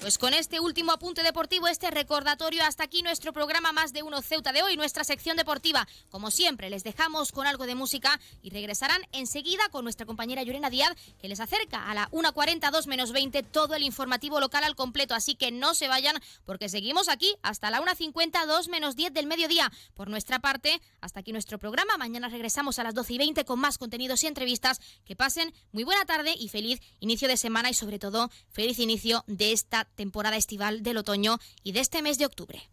Pues 0.01 0.17
con 0.17 0.33
este 0.33 0.59
último 0.59 0.93
apunte 0.93 1.21
deportivo, 1.21 1.67
este 1.67 1.91
recordatorio, 1.91 2.63
hasta 2.63 2.83
aquí 2.83 3.03
nuestro 3.03 3.33
programa 3.33 3.71
Más 3.71 3.93
de 3.93 4.01
Uno 4.01 4.23
Ceuta 4.23 4.51
de 4.51 4.63
hoy, 4.63 4.75
nuestra 4.75 5.03
sección 5.03 5.37
deportiva. 5.37 5.87
Como 6.09 6.31
siempre, 6.31 6.71
les 6.71 6.83
dejamos 6.83 7.31
con 7.31 7.45
algo 7.45 7.67
de 7.67 7.75
música 7.75 8.19
y 8.41 8.49
regresarán 8.49 9.03
enseguida 9.11 9.61
con 9.69 9.83
nuestra 9.83 10.07
compañera 10.07 10.41
Yurena 10.41 10.71
Díaz, 10.71 10.89
que 11.19 11.27
les 11.27 11.39
acerca 11.39 11.87
a 11.87 11.93
la 11.93 12.09
1.42 12.09 12.87
menos 12.87 13.11
20 13.11 13.43
todo 13.43 13.75
el 13.75 13.83
informativo 13.83 14.39
local 14.39 14.63
al 14.63 14.75
completo. 14.75 15.13
Así 15.13 15.35
que 15.35 15.51
no 15.51 15.75
se 15.75 15.87
vayan, 15.87 16.15
porque 16.45 16.67
seguimos 16.67 17.07
aquí 17.07 17.35
hasta 17.43 17.69
la 17.69 17.79
1.52 17.79 18.69
menos 18.69 18.95
10 18.95 19.13
del 19.13 19.27
mediodía. 19.27 19.71
Por 19.93 20.09
nuestra 20.09 20.39
parte, 20.39 20.81
hasta 20.99 21.19
aquí 21.19 21.31
nuestro 21.31 21.59
programa. 21.59 21.97
Mañana 21.97 22.27
regresamos 22.27 22.79
a 22.79 22.83
las 22.83 22.95
12 22.95 23.13
y 23.13 23.17
20 23.19 23.45
con 23.45 23.59
más 23.59 23.77
contenidos 23.77 24.23
y 24.23 24.27
entrevistas. 24.27 24.81
Que 25.05 25.15
pasen 25.15 25.53
muy 25.71 25.83
buena 25.83 26.05
tarde 26.05 26.33
y 26.35 26.49
feliz 26.49 26.81
inicio 27.01 27.27
de 27.27 27.37
semana 27.37 27.69
y 27.69 27.75
sobre 27.75 27.99
todo 27.99 28.31
feliz 28.49 28.79
inicio 28.79 29.23
de 29.27 29.51
esta 29.51 29.90
temporada 29.95 30.37
estival 30.37 30.83
del 30.83 30.97
otoño 30.97 31.37
y 31.63 31.71
de 31.71 31.79
este 31.79 32.01
mes 32.01 32.17
de 32.17 32.25
octubre. 32.25 32.69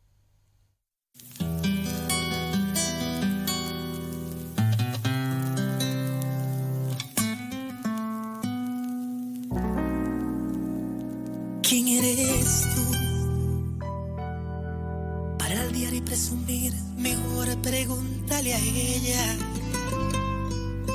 ¿Quién 11.63 11.89
eres 11.89 12.63
tú? 12.75 12.83
Para 15.39 15.61
aldear 15.61 15.93
y 15.93 16.01
presumir, 16.01 16.73
mejor 16.97 17.61
pregúntale 17.61 18.55
a 18.55 18.59
ella. 18.59 19.37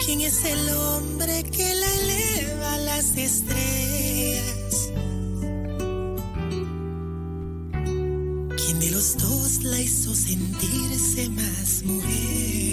¿Quién 0.03 0.21
es 0.21 0.43
el 0.43 0.69
hombre 0.69 1.43
que 1.43 1.75
la 1.75 1.95
eleva 1.95 2.73
a 2.73 2.77
las 2.77 3.15
estrellas? 3.15 4.62
De 8.83 8.91
los 8.91 9.17
dos 9.17 9.63
la 9.63 9.79
hizo 9.79 10.13
sentirse 10.13 11.29
más 11.29 11.83
mujer? 11.83 12.72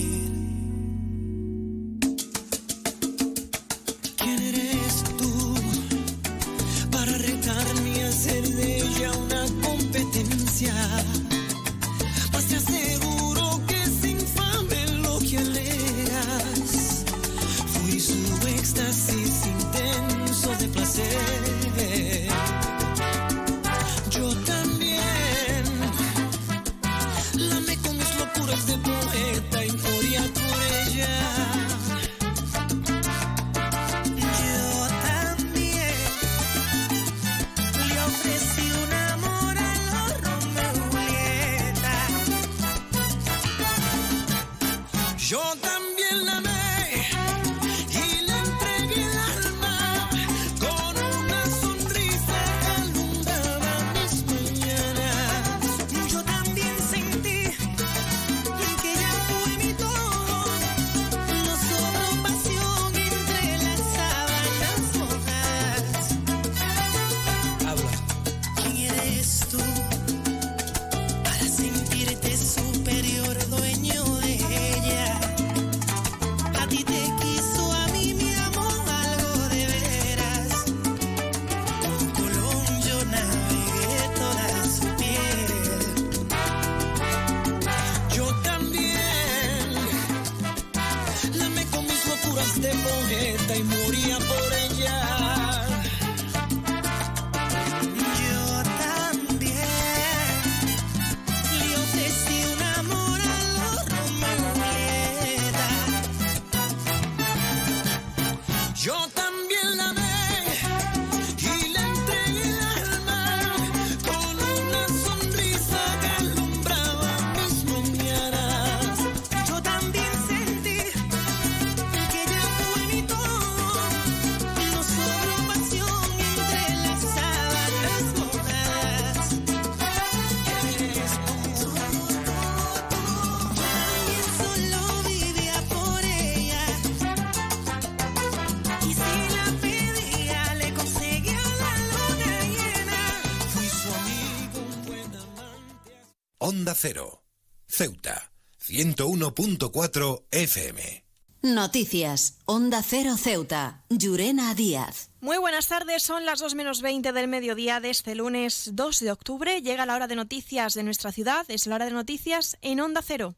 Cero. 146.83 147.23
Ceuta, 147.69 148.33
101.4 148.59 150.25
FM. 150.31 151.05
Noticias. 151.43 152.39
Onda 152.47 152.83
Cero 152.83 153.19
Ceuta. 153.19 153.85
Llurena 153.91 154.55
Díaz. 154.55 155.11
Muy 155.21 155.37
buenas 155.37 155.69
tardes, 155.69 156.03
son 156.03 156.25
las 156.25 156.39
2 156.39 156.55
menos 156.55 156.81
20 156.81 157.13
del 157.13 157.29
mediodía 157.29 157.81
de 157.81 157.91
este 157.91 158.15
lunes 158.15 158.71
2 158.73 159.01
de 159.01 159.13
octubre. 159.13 159.61
Llega 159.61 159.85
la 159.85 159.95
hora 159.95 160.07
de 160.07 160.17
noticias 160.17 160.73
de 160.73 160.83
nuestra 160.83 161.13
ciudad, 161.13 161.45
es 161.49 161.67
la 161.67 161.75
hora 161.75 161.85
de 161.85 161.91
noticias 161.91 162.57
en 162.63 162.81
Onda 162.81 163.03
Cero. 163.07 163.37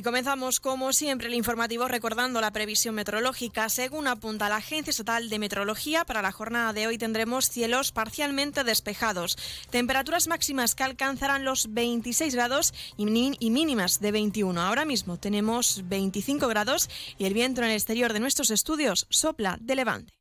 Y 0.00 0.02
comenzamos, 0.02 0.60
como 0.60 0.94
siempre, 0.94 1.28
el 1.28 1.34
informativo 1.34 1.86
recordando 1.86 2.40
la 2.40 2.54
previsión 2.54 2.94
meteorológica. 2.94 3.68
Según 3.68 4.06
apunta 4.06 4.48
la 4.48 4.56
Agencia 4.56 4.92
Estatal 4.92 5.28
de 5.28 5.38
Meteorología, 5.38 6.06
para 6.06 6.22
la 6.22 6.32
jornada 6.32 6.72
de 6.72 6.86
hoy 6.86 6.96
tendremos 6.96 7.50
cielos 7.50 7.92
parcialmente 7.92 8.64
despejados, 8.64 9.36
temperaturas 9.68 10.26
máximas 10.26 10.74
que 10.74 10.84
alcanzarán 10.84 11.44
los 11.44 11.74
26 11.74 12.34
grados 12.34 12.72
y, 12.96 13.04
mínimas 13.04 14.00
de 14.00 14.10
21. 14.10 14.58
Ahora 14.58 14.86
mismo 14.86 15.18
tenemos 15.18 15.82
25 15.86 16.48
grados 16.48 16.88
y 17.18 17.26
el 17.26 17.34
viento 17.34 17.60
en 17.60 17.68
el 17.68 17.74
exterior 17.74 18.14
de 18.14 18.20
nuestros 18.20 18.50
estudios 18.50 19.06
sopla 19.10 19.58
de 19.60 19.74
levante. 19.74 20.19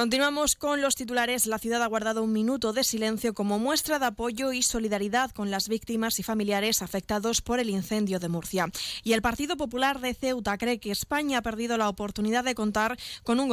Continuamos 0.00 0.56
con 0.56 0.80
los 0.80 0.94
titulares. 0.94 1.44
La 1.44 1.58
ciudad 1.58 1.82
ha 1.82 1.86
guardado 1.86 2.22
un 2.22 2.32
minuto 2.32 2.72
de 2.72 2.84
silencio 2.84 3.34
como 3.34 3.58
muestra 3.58 3.98
de 3.98 4.06
apoyo 4.06 4.50
y 4.50 4.62
solidaridad 4.62 5.30
con 5.30 5.50
las 5.50 5.68
víctimas 5.68 6.18
y 6.18 6.22
familiares 6.22 6.80
afectados 6.80 7.42
por 7.42 7.60
el 7.60 7.68
incendio 7.68 8.18
de 8.18 8.30
Murcia. 8.30 8.70
Y 9.04 9.12
el 9.12 9.20
Partido 9.20 9.58
Popular 9.58 10.00
de 10.00 10.14
Ceuta 10.14 10.56
cree 10.56 10.80
que 10.80 10.90
España 10.90 11.36
ha 11.36 11.42
perdido 11.42 11.76
la 11.76 11.90
oportunidad 11.90 12.44
de 12.44 12.54
contar 12.54 12.98
con 13.24 13.40
un 13.40 13.50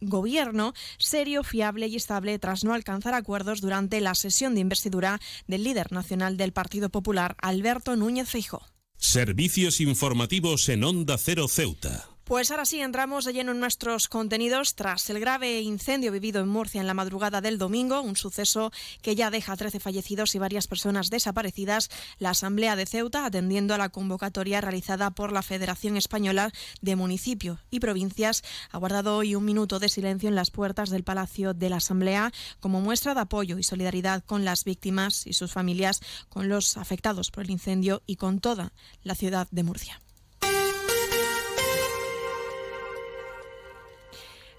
gobierno 0.00 0.74
serio, 0.98 1.44
fiable 1.44 1.86
y 1.86 1.94
estable 1.94 2.36
tras 2.40 2.64
no 2.64 2.74
alcanzar 2.74 3.14
acuerdos 3.14 3.60
durante 3.60 4.00
la 4.00 4.16
sesión 4.16 4.56
de 4.56 4.62
investidura 4.62 5.20
del 5.46 5.62
líder 5.62 5.92
nacional 5.92 6.36
del 6.36 6.52
Partido 6.52 6.88
Popular, 6.88 7.36
Alberto 7.40 7.94
Núñez 7.94 8.28
Feijóo. 8.28 8.66
Servicios 8.96 9.80
informativos 9.80 10.68
en 10.68 10.82
Onda 10.82 11.16
Cero 11.16 11.46
Ceuta. 11.46 12.09
Pues 12.30 12.52
ahora 12.52 12.64
sí, 12.64 12.80
entramos 12.80 13.24
de 13.24 13.32
lleno 13.32 13.50
en 13.50 13.58
nuestros 13.58 14.06
contenidos. 14.06 14.76
Tras 14.76 15.10
el 15.10 15.18
grave 15.18 15.62
incendio 15.62 16.12
vivido 16.12 16.40
en 16.40 16.48
Murcia 16.48 16.80
en 16.80 16.86
la 16.86 16.94
madrugada 16.94 17.40
del 17.40 17.58
domingo, 17.58 18.02
un 18.02 18.14
suceso 18.14 18.70
que 19.02 19.16
ya 19.16 19.32
deja 19.32 19.56
13 19.56 19.80
fallecidos 19.80 20.36
y 20.36 20.38
varias 20.38 20.68
personas 20.68 21.10
desaparecidas, 21.10 21.90
la 22.20 22.30
Asamblea 22.30 22.76
de 22.76 22.86
Ceuta, 22.86 23.26
atendiendo 23.26 23.74
a 23.74 23.78
la 23.78 23.88
convocatoria 23.88 24.60
realizada 24.60 25.10
por 25.10 25.32
la 25.32 25.42
Federación 25.42 25.96
Española 25.96 26.52
de 26.80 26.94
Municipio 26.94 27.58
y 27.68 27.80
Provincias, 27.80 28.44
ha 28.70 28.78
guardado 28.78 29.16
hoy 29.16 29.34
un 29.34 29.44
minuto 29.44 29.80
de 29.80 29.88
silencio 29.88 30.28
en 30.28 30.36
las 30.36 30.52
puertas 30.52 30.90
del 30.90 31.02
Palacio 31.02 31.52
de 31.52 31.68
la 31.68 31.78
Asamblea 31.78 32.30
como 32.60 32.80
muestra 32.80 33.14
de 33.14 33.22
apoyo 33.22 33.58
y 33.58 33.64
solidaridad 33.64 34.22
con 34.22 34.44
las 34.44 34.62
víctimas 34.62 35.26
y 35.26 35.32
sus 35.32 35.50
familias, 35.50 36.00
con 36.28 36.48
los 36.48 36.76
afectados 36.76 37.32
por 37.32 37.42
el 37.42 37.50
incendio 37.50 38.02
y 38.06 38.14
con 38.14 38.38
toda 38.38 38.72
la 39.02 39.16
ciudad 39.16 39.48
de 39.50 39.64
Murcia. 39.64 40.00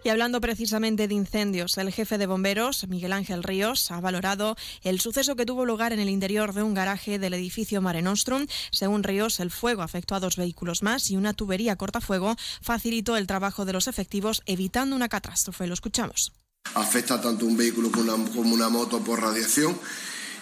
Y 0.03 0.09
hablando 0.09 0.41
precisamente 0.41 1.07
de 1.07 1.13
incendios, 1.13 1.77
el 1.77 1.91
jefe 1.93 2.17
de 2.17 2.25
bomberos, 2.25 2.87
Miguel 2.87 3.13
Ángel 3.13 3.43
Ríos, 3.43 3.91
ha 3.91 4.01
valorado 4.01 4.55
el 4.81 4.99
suceso 4.99 5.35
que 5.35 5.45
tuvo 5.45 5.63
lugar 5.63 5.93
en 5.93 5.99
el 5.99 6.09
interior 6.09 6.53
de 6.53 6.63
un 6.63 6.73
garaje 6.73 7.19
del 7.19 7.35
edificio 7.35 7.81
Mare 7.81 8.01
Nostrum. 8.01 8.47
Según 8.71 9.03
Ríos, 9.03 9.39
el 9.39 9.51
fuego 9.51 9.83
afectó 9.83 10.15
a 10.15 10.19
dos 10.19 10.37
vehículos 10.37 10.81
más 10.81 11.11
y 11.11 11.17
una 11.17 11.33
tubería 11.33 11.75
cortafuego 11.75 12.35
facilitó 12.61 13.15
el 13.15 13.27
trabajo 13.27 13.63
de 13.63 13.73
los 13.73 13.87
efectivos, 13.87 14.41
evitando 14.47 14.95
una 14.95 15.07
catástrofe. 15.07 15.67
Lo 15.67 15.75
escuchamos. 15.75 16.33
Afecta 16.73 17.21
tanto 17.21 17.45
un 17.45 17.55
vehículo 17.55 17.91
como 17.91 18.15
una, 18.15 18.31
como 18.31 18.53
una 18.55 18.69
moto 18.69 19.03
por 19.03 19.21
radiación 19.21 19.77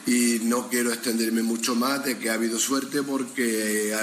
y 0.05 0.39
no 0.43 0.69
quiero 0.69 0.91
extenderme 0.91 1.43
mucho 1.43 1.75
más 1.75 2.03
de 2.03 2.17
que 2.17 2.29
ha 2.29 2.33
habido 2.33 2.59
suerte 2.59 3.03
porque 3.03 3.95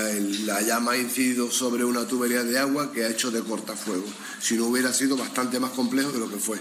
la 0.44 0.60
llama 0.60 0.92
ha 0.92 0.96
incidido 0.96 1.50
sobre 1.50 1.84
una 1.84 2.06
tubería 2.06 2.42
de 2.42 2.58
agua 2.58 2.92
que 2.92 3.04
ha 3.04 3.10
hecho 3.10 3.30
de 3.30 3.42
cortafuego. 3.42 4.06
Si 4.40 4.56
no 4.56 4.66
hubiera 4.66 4.92
sido 4.92 5.16
bastante 5.16 5.58
más 5.58 5.72
complejo 5.72 6.12
de 6.12 6.18
lo 6.18 6.30
que 6.30 6.36
fue. 6.36 6.58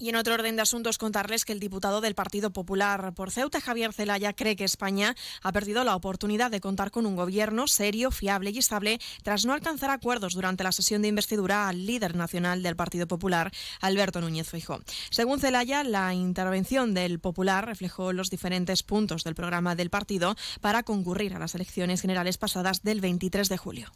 Y 0.00 0.10
en 0.10 0.16
otro 0.16 0.34
orden 0.34 0.54
de 0.54 0.62
asuntos, 0.62 0.96
contarles 0.96 1.44
que 1.44 1.52
el 1.52 1.58
diputado 1.58 2.00
del 2.00 2.14
Partido 2.14 2.52
Popular 2.52 3.12
por 3.14 3.32
Ceuta, 3.32 3.60
Javier 3.60 3.92
Zelaya, 3.92 4.32
cree 4.32 4.54
que 4.54 4.62
España 4.62 5.16
ha 5.42 5.50
perdido 5.50 5.82
la 5.82 5.96
oportunidad 5.96 6.52
de 6.52 6.60
contar 6.60 6.92
con 6.92 7.04
un 7.04 7.16
gobierno 7.16 7.66
serio, 7.66 8.12
fiable 8.12 8.50
y 8.50 8.58
estable 8.58 9.00
tras 9.24 9.44
no 9.44 9.54
alcanzar 9.54 9.90
acuerdos 9.90 10.34
durante 10.34 10.62
la 10.62 10.70
sesión 10.70 11.02
de 11.02 11.08
investidura 11.08 11.68
al 11.68 11.84
líder 11.84 12.14
nacional 12.14 12.62
del 12.62 12.76
Partido 12.76 13.08
Popular, 13.08 13.50
Alberto 13.80 14.20
Núñez 14.20 14.48
Feijóo. 14.48 14.82
Según 15.10 15.40
Zelaya, 15.40 15.82
la 15.82 16.14
intervención 16.14 16.94
del 16.94 17.18
Popular 17.18 17.66
reflejó 17.66 18.12
los 18.12 18.30
diferentes 18.30 18.84
puntos 18.84 19.24
del 19.24 19.34
programa 19.34 19.74
del 19.74 19.90
partido 19.90 20.36
para 20.60 20.84
concurrir 20.84 21.34
a 21.34 21.40
las 21.40 21.56
elecciones 21.56 22.02
generales 22.02 22.38
pasadas 22.38 22.84
del 22.84 23.00
23 23.00 23.48
de 23.48 23.56
julio. 23.56 23.92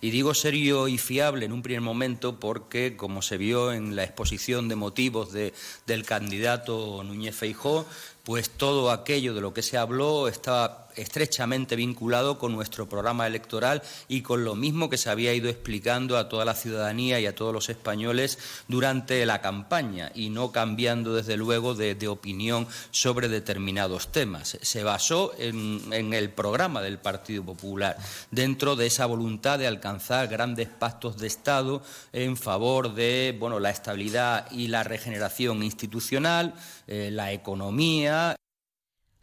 Y 0.00 0.10
digo 0.10 0.34
serio 0.34 0.88
y 0.88 0.98
fiable 0.98 1.46
en 1.46 1.52
un 1.52 1.62
primer 1.62 1.80
momento 1.80 2.38
porque, 2.38 2.96
como 2.96 3.22
se 3.22 3.36
vio 3.36 3.72
en 3.72 3.96
la 3.96 4.04
exposición 4.04 4.68
de 4.68 4.76
motivos 4.76 5.32
del 5.32 6.04
candidato 6.04 7.02
Núñez 7.02 7.34
Feijó, 7.34 7.86
pues 8.24 8.50
todo 8.50 8.90
aquello 8.90 9.34
de 9.34 9.40
lo 9.40 9.54
que 9.54 9.62
se 9.62 9.78
habló 9.78 10.28
estaba 10.28 10.85
estrechamente 10.96 11.76
vinculado 11.76 12.38
con 12.38 12.52
nuestro 12.52 12.88
programa 12.88 13.26
electoral 13.26 13.82
y 14.08 14.22
con 14.22 14.44
lo 14.44 14.54
mismo 14.54 14.90
que 14.90 14.98
se 14.98 15.10
había 15.10 15.34
ido 15.34 15.48
explicando 15.48 16.18
a 16.18 16.28
toda 16.28 16.44
la 16.44 16.54
ciudadanía 16.54 17.20
y 17.20 17.26
a 17.26 17.34
todos 17.34 17.52
los 17.52 17.68
españoles 17.68 18.38
durante 18.68 19.24
la 19.26 19.40
campaña 19.40 20.10
y 20.14 20.30
no 20.30 20.52
cambiando 20.52 21.14
desde 21.14 21.36
luego 21.36 21.74
de, 21.74 21.96
opinión 22.06 22.68
sobre 22.92 23.28
determinados 23.28 24.12
temas. 24.12 24.58
Se 24.62 24.84
basó 24.84 25.32
en, 25.38 26.12
el 26.12 26.30
programa 26.30 26.80
del 26.80 26.98
Partido 26.98 27.44
Popular 27.44 27.96
dentro 28.30 28.76
de 28.76 28.86
esa 28.86 29.06
voluntad 29.06 29.58
de 29.58 29.66
alcanzar 29.66 30.28
grandes 30.28 30.68
pactos 30.68 31.18
de 31.18 31.26
Estado 31.26 31.82
en 32.12 32.36
favor 32.36 32.94
de 32.94 33.36
bueno, 33.38 33.58
la 33.58 33.70
estabilidad 33.70 34.50
y 34.52 34.68
la 34.68 34.84
regeneración 34.84 35.62
institucional, 35.62 36.54
eh, 36.86 37.10
la 37.12 37.32
economía. 37.32 38.36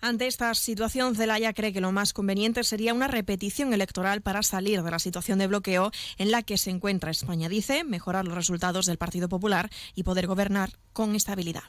Ante 0.03 0.27
esta 0.27 0.53
situación, 0.53 1.15
Zelaya 1.15 1.53
cree 1.53 1.71
que 1.71 1.79
lo 1.79 1.93
más 1.93 2.11
conveniente 2.11 2.65
sería 2.65 2.93
una 2.93 3.07
repetición 3.07 3.73
electoral 3.73 4.21
para 4.21 4.43
salir 4.43 4.83
de 4.83 4.91
la 4.91 4.99
situación 4.99 5.39
de 5.39 5.47
bloqueo 5.47 5.93
en 6.17 6.29
la 6.29 6.43
que 6.43 6.57
se 6.57 6.71
encuentra 6.71 7.09
España. 7.09 7.47
Dice 7.47 7.85
mejorar 7.85 8.25
los 8.25 8.35
resultados 8.35 8.85
del 8.85 8.97
Partido 8.97 9.29
Popular 9.29 9.69
y 9.95 10.03
poder 10.03 10.27
gobernar 10.27 10.71
con 10.91 11.15
estabilidad. 11.15 11.63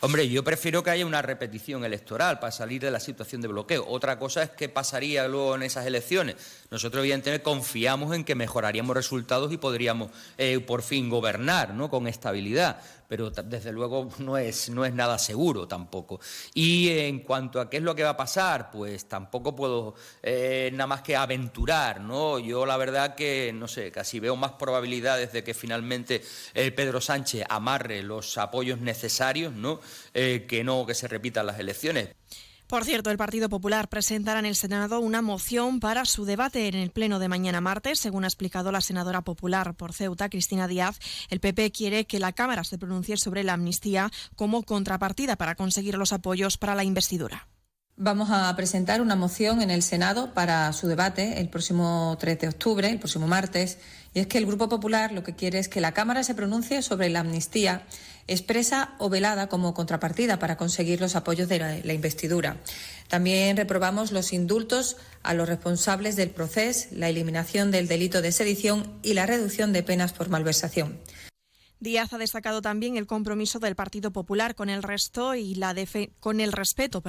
Hombre, 0.00 0.28
yo 0.28 0.44
prefiero 0.44 0.82
que 0.82 0.90
haya 0.90 1.06
una 1.06 1.22
repetición 1.22 1.84
electoral 1.84 2.38
para 2.38 2.50
salir 2.50 2.82
de 2.82 2.90
la 2.90 3.00
situación 3.00 3.40
de 3.40 3.48
bloqueo. 3.48 3.86
Otra 3.88 4.18
cosa 4.18 4.42
es 4.42 4.50
qué 4.50 4.68
pasaría 4.68 5.26
luego 5.26 5.54
en 5.54 5.62
esas 5.62 5.86
elecciones. 5.86 6.36
Nosotros, 6.70 7.00
evidentemente, 7.00 7.42
confiamos 7.42 8.14
en 8.14 8.24
que 8.24 8.34
mejoraríamos 8.34 8.94
resultados 8.94 9.52
y 9.52 9.56
podríamos 9.58 10.10
eh, 10.36 10.60
por 10.60 10.82
fin 10.82 11.08
gobernar 11.08 11.72
¿no? 11.72 11.88
con 11.88 12.08
estabilidad 12.08 12.82
pero 13.08 13.30
desde 13.30 13.72
luego 13.72 14.08
no 14.18 14.36
es, 14.38 14.68
no 14.70 14.84
es 14.84 14.92
nada 14.92 15.18
seguro 15.18 15.66
tampoco. 15.68 16.20
Y 16.54 16.90
en 16.90 17.20
cuanto 17.20 17.60
a 17.60 17.70
qué 17.70 17.78
es 17.78 17.82
lo 17.82 17.94
que 17.94 18.02
va 18.02 18.10
a 18.10 18.16
pasar, 18.16 18.70
pues 18.70 19.08
tampoco 19.08 19.54
puedo 19.54 19.94
eh, 20.22 20.70
nada 20.72 20.86
más 20.86 21.02
que 21.02 21.16
aventurar, 21.16 22.00
¿no? 22.00 22.38
Yo 22.38 22.66
la 22.66 22.76
verdad 22.76 23.14
que, 23.14 23.52
no 23.54 23.68
sé, 23.68 23.90
casi 23.90 24.20
veo 24.20 24.36
más 24.36 24.52
probabilidades 24.52 25.32
de 25.32 25.44
que 25.44 25.54
finalmente 25.54 26.22
eh, 26.54 26.70
Pedro 26.72 27.00
Sánchez 27.00 27.44
amarre 27.48 28.02
los 28.02 28.38
apoyos 28.38 28.80
necesarios, 28.80 29.52
¿no? 29.52 29.80
Eh, 30.14 30.46
que 30.48 30.64
no 30.64 30.86
que 30.86 30.94
se 30.94 31.08
repitan 31.08 31.46
las 31.46 31.58
elecciones. 31.58 32.10
Por 32.66 32.84
cierto, 32.84 33.10
el 33.10 33.16
Partido 33.16 33.48
Popular 33.48 33.88
presentará 33.88 34.40
en 34.40 34.46
el 34.46 34.56
Senado 34.56 34.98
una 34.98 35.22
moción 35.22 35.78
para 35.78 36.04
su 36.04 36.24
debate 36.24 36.66
en 36.66 36.74
el 36.74 36.90
Pleno 36.90 37.20
de 37.20 37.28
mañana 37.28 37.60
martes. 37.60 38.00
Según 38.00 38.24
ha 38.24 38.26
explicado 38.26 38.72
la 38.72 38.80
senadora 38.80 39.22
popular 39.22 39.74
por 39.74 39.92
Ceuta, 39.92 40.28
Cristina 40.28 40.66
Díaz, 40.66 40.98
el 41.30 41.38
PP 41.38 41.70
quiere 41.70 42.06
que 42.06 42.18
la 42.18 42.32
Cámara 42.32 42.64
se 42.64 42.76
pronuncie 42.76 43.18
sobre 43.18 43.44
la 43.44 43.52
amnistía 43.52 44.10
como 44.34 44.64
contrapartida 44.64 45.36
para 45.36 45.54
conseguir 45.54 45.96
los 45.96 46.12
apoyos 46.12 46.58
para 46.58 46.74
la 46.74 46.82
investidura. 46.82 47.46
Vamos 47.98 48.30
a 48.30 48.54
presentar 48.56 49.00
una 49.00 49.16
moción 49.16 49.62
en 49.62 49.70
el 49.70 49.82
Senado 49.82 50.34
para 50.34 50.70
su 50.72 50.88
debate 50.88 51.40
el 51.40 51.48
próximo 51.48 52.16
3 52.18 52.40
de 52.40 52.48
octubre, 52.48 52.90
el 52.90 52.98
próximo 52.98 53.28
martes, 53.28 53.78
y 54.12 54.20
es 54.20 54.26
que 54.26 54.38
el 54.38 54.44
Grupo 54.44 54.68
Popular 54.68 55.12
lo 55.12 55.22
que 55.22 55.34
quiere 55.34 55.60
es 55.60 55.68
que 55.68 55.80
la 55.80 55.92
Cámara 55.92 56.24
se 56.24 56.34
pronuncie 56.34 56.82
sobre 56.82 57.08
la 57.10 57.20
amnistía 57.20 57.86
expresa 58.28 58.94
o 58.98 59.08
velada 59.08 59.48
como 59.48 59.74
contrapartida 59.74 60.38
para 60.38 60.56
conseguir 60.56 61.00
los 61.00 61.16
apoyos 61.16 61.48
de 61.48 61.58
la, 61.58 61.92
investidura. 61.92 62.56
También 63.08 63.56
reprobamos 63.56 64.10
los 64.10 64.32
indultos 64.32 64.96
a 65.22 65.34
los 65.34 65.48
responsables 65.48 66.16
del 66.16 66.30
proceso, 66.30 66.88
la 66.92 67.08
eliminación 67.08 67.70
del 67.70 67.88
delito 67.88 68.22
de 68.22 68.32
sedición 68.32 68.98
y 69.02 69.14
la 69.14 69.26
reducción 69.26 69.72
de 69.72 69.82
penas 69.82 70.12
por 70.12 70.28
malversación. 70.28 70.98
Díaz 71.78 72.12
ha 72.12 72.18
destacado 72.18 72.62
también 72.62 72.96
el 72.96 73.06
compromiso 73.06 73.58
del 73.58 73.76
Partido 73.76 74.10
Popular 74.10 74.54
con 74.54 74.70
el 74.70 74.82
resto 74.82 75.34
y 75.34 75.54
la 75.54 75.74
con 76.20 76.40
el 76.40 76.52
respeto, 76.52 77.02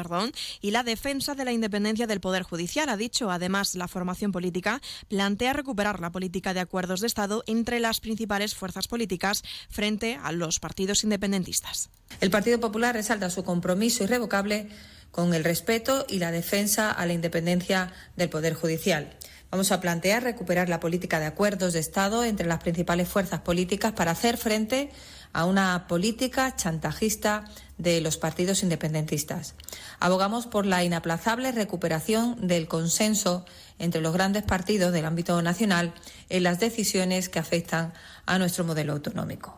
y 0.62 0.72
la 0.72 0.84
defensa 0.84 1.36
de 1.36 1.46
la 1.46 1.54
independencia 1.54 2.06
del 2.06 2.20
Poder 2.20 2.44
Judicial. 2.44 2.90
Ha 2.90 2.98
dicho, 2.98 3.32
además, 3.32 3.76
la 3.76 3.88
formación 3.88 4.32
política 4.32 4.82
plantea 5.08 5.54
recuperar 5.54 6.02
la 6.02 6.12
política 6.12 6.54
de 6.54 6.60
acuerdos 6.60 7.00
de 7.00 7.08
Estado 7.08 7.44
entre 7.48 7.80
las 7.80 8.02
principales 8.02 8.56
fuerzas 8.56 8.88
políticas 8.88 9.44
frente 9.70 10.20
a 10.22 10.32
los 10.34 10.60
partidos 10.60 11.04
independentistas. 11.04 11.90
El 12.20 12.30
Partido 12.30 12.60
Popular 12.60 12.94
resalta 12.94 13.30
su 13.30 13.44
compromiso 13.44 14.04
irrevocable 14.04 14.68
con 15.12 15.34
el 15.34 15.44
respeto 15.44 16.06
y 16.10 16.20
la 16.20 16.32
defensa 16.32 16.92
a 16.92 17.06
la 17.06 17.14
independencia 17.14 17.94
del 18.18 18.30
Poder 18.30 18.54
Judicial. 18.54 19.16
Vamos 19.50 19.72
a 19.72 19.80
plantear 19.80 20.24
recuperar 20.24 20.68
la 20.68 20.82
política 20.82 21.20
de 21.20 21.26
acuerdos 21.26 21.72
de 21.74 21.80
Estado 21.80 22.26
entre 22.26 22.48
las 22.48 22.60
principales 22.60 23.08
fuerzas 23.08 23.40
políticas 23.40 23.94
para 23.94 24.12
hacer 24.12 24.38
frente 24.38 24.90
a 25.32 25.46
una 25.46 25.88
política 25.88 26.56
chantajista 26.56 27.46
de 27.78 28.02
los 28.02 28.18
partidos 28.18 28.64
independentistas. 28.64 29.56
Abogamos 30.00 30.48
por 30.48 30.66
la 30.66 30.84
inaplazable 30.84 31.52
recuperación 31.54 32.48
del 32.48 32.68
consenso 32.68 33.46
entre 33.80 34.02
los 34.02 34.14
grandes 34.14 34.44
partidos 34.44 34.92
del 34.92 35.06
ámbito 35.06 35.42
nacional 35.42 35.94
en 36.30 36.44
las 36.44 36.60
decisiones 36.60 37.30
que 37.30 37.40
afectan 37.40 37.94
a 38.26 38.40
nuestro 38.40 38.66
modelo 38.66 38.94
autonómico. 38.94 39.58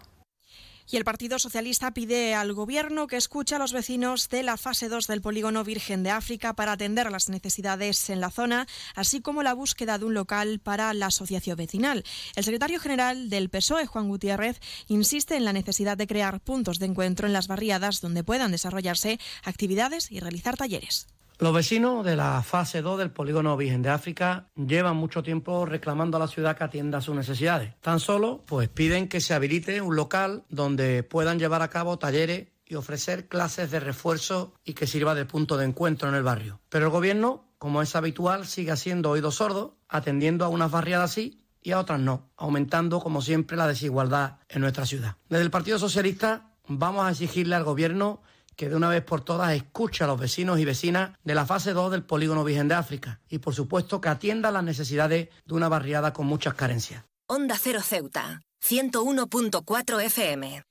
Y 0.91 0.97
el 0.97 1.03
Partido 1.03 1.37
Socialista 1.37 1.91
pide 1.91 2.33
al 2.33 2.53
Gobierno 2.53 3.05
que 3.05 3.17
escuche 3.17 3.53
a 3.53 3.59
los 3.59 3.73
vecinos 3.73 4.27
de 4.29 4.41
la 4.41 4.57
fase 4.57 4.89
2 4.89 5.05
del 5.05 5.21
polígono 5.21 5.63
Virgen 5.63 6.01
de 6.01 6.09
África 6.09 6.53
para 6.53 6.71
atender 6.71 7.11
las 7.11 7.29
necesidades 7.29 8.09
en 8.09 8.19
la 8.19 8.31
zona, 8.31 8.65
así 8.95 9.21
como 9.21 9.43
la 9.43 9.53
búsqueda 9.53 9.99
de 9.99 10.05
un 10.05 10.15
local 10.15 10.59
para 10.59 10.91
la 10.95 11.07
asociación 11.07 11.57
vecinal. 11.57 12.03
El 12.35 12.43
secretario 12.43 12.79
general 12.79 13.29
del 13.29 13.49
PSOE, 13.49 13.85
Juan 13.85 14.07
Gutiérrez, 14.07 14.59
insiste 14.87 15.35
en 15.35 15.45
la 15.45 15.53
necesidad 15.53 15.95
de 15.95 16.07
crear 16.07 16.39
puntos 16.39 16.79
de 16.79 16.87
encuentro 16.87 17.27
en 17.27 17.33
las 17.33 17.47
barriadas 17.47 18.01
donde 18.01 18.23
puedan 18.23 18.51
desarrollarse 18.51 19.19
actividades 19.43 20.11
y 20.11 20.19
realizar 20.19 20.57
talleres. 20.57 21.07
Los 21.39 21.53
vecinos 21.53 22.03
de 22.03 22.17
la 22.17 22.43
fase 22.43 22.81
2 22.81 22.99
del 22.99 23.11
polígono 23.11 23.55
Virgen 23.55 23.81
de 23.81 23.87
África 23.87 24.49
llevan 24.57 24.97
mucho 24.97 25.23
tiempo 25.23 25.65
reclamando 25.65 26.17
a 26.17 26.19
la 26.19 26.27
ciudad 26.27 26.57
que 26.57 26.65
atienda 26.65 26.99
sus 26.99 27.15
necesidades. 27.15 27.75
Tan 27.79 28.01
solo 28.01 28.43
pues 28.45 28.67
piden 28.67 29.07
que 29.07 29.21
se 29.21 29.33
habilite 29.33 29.79
un 29.79 29.95
local 29.95 30.43
donde 30.49 31.01
puedan 31.03 31.39
llevar 31.39 31.61
a 31.61 31.69
cabo 31.69 31.97
talleres 31.97 32.49
y 32.65 32.75
ofrecer 32.75 33.29
clases 33.29 33.71
de 33.71 33.79
refuerzo 33.79 34.53
y 34.65 34.73
que 34.73 34.85
sirva 34.85 35.15
de 35.15 35.23
punto 35.23 35.55
de 35.55 35.63
encuentro 35.63 36.09
en 36.09 36.15
el 36.15 36.23
barrio. 36.23 36.59
Pero 36.67 36.87
el 36.87 36.91
gobierno, 36.91 37.45
como 37.57 37.81
es 37.81 37.95
habitual, 37.95 38.45
sigue 38.45 38.71
haciendo 38.71 39.09
oídos 39.09 39.35
sordos, 39.35 39.71
atendiendo 39.87 40.43
a 40.43 40.49
unas 40.49 40.71
barriadas 40.71 41.13
sí 41.13 41.45
y 41.63 41.71
a 41.71 41.79
otras 41.79 42.01
no, 42.01 42.33
aumentando 42.35 42.99
como 42.99 43.21
siempre 43.21 43.55
la 43.55 43.65
desigualdad 43.65 44.39
en 44.49 44.59
nuestra 44.59 44.85
ciudad. 44.85 45.15
Desde 45.29 45.45
el 45.45 45.51
Partido 45.51 45.79
Socialista 45.79 46.51
vamos 46.67 47.05
a 47.05 47.11
exigirle 47.11 47.55
al 47.55 47.63
gobierno 47.63 48.21
que 48.59 48.67
de 48.67 48.75
una 48.75 48.89
vez 48.89 49.01
por 49.01 49.21
todas 49.21 49.53
escuche 49.53 50.03
a 50.03 50.07
los 50.07 50.19
vecinos 50.19 50.59
y 50.59 50.65
vecinas 50.65 51.11
de 51.23 51.33
la 51.33 51.45
fase 51.45 51.71
2 51.71 51.91
del 51.91 52.03
polígono 52.03 52.43
Virgen 52.43 52.67
de 52.67 52.75
África 52.75 53.21
y 53.29 53.37
por 53.37 53.55
supuesto 53.55 54.01
que 54.01 54.09
atienda 54.09 54.51
las 54.51 54.65
necesidades 54.65 55.29
de 55.45 55.53
una 55.53 55.69
barriada 55.69 56.11
con 56.11 56.27
muchas 56.27 56.55
carencias. 56.55 57.05
Onda 57.25 57.55
Cero 57.57 57.79
Ceuta, 57.81 58.41
101.4 58.61 60.03
FM. 60.03 60.61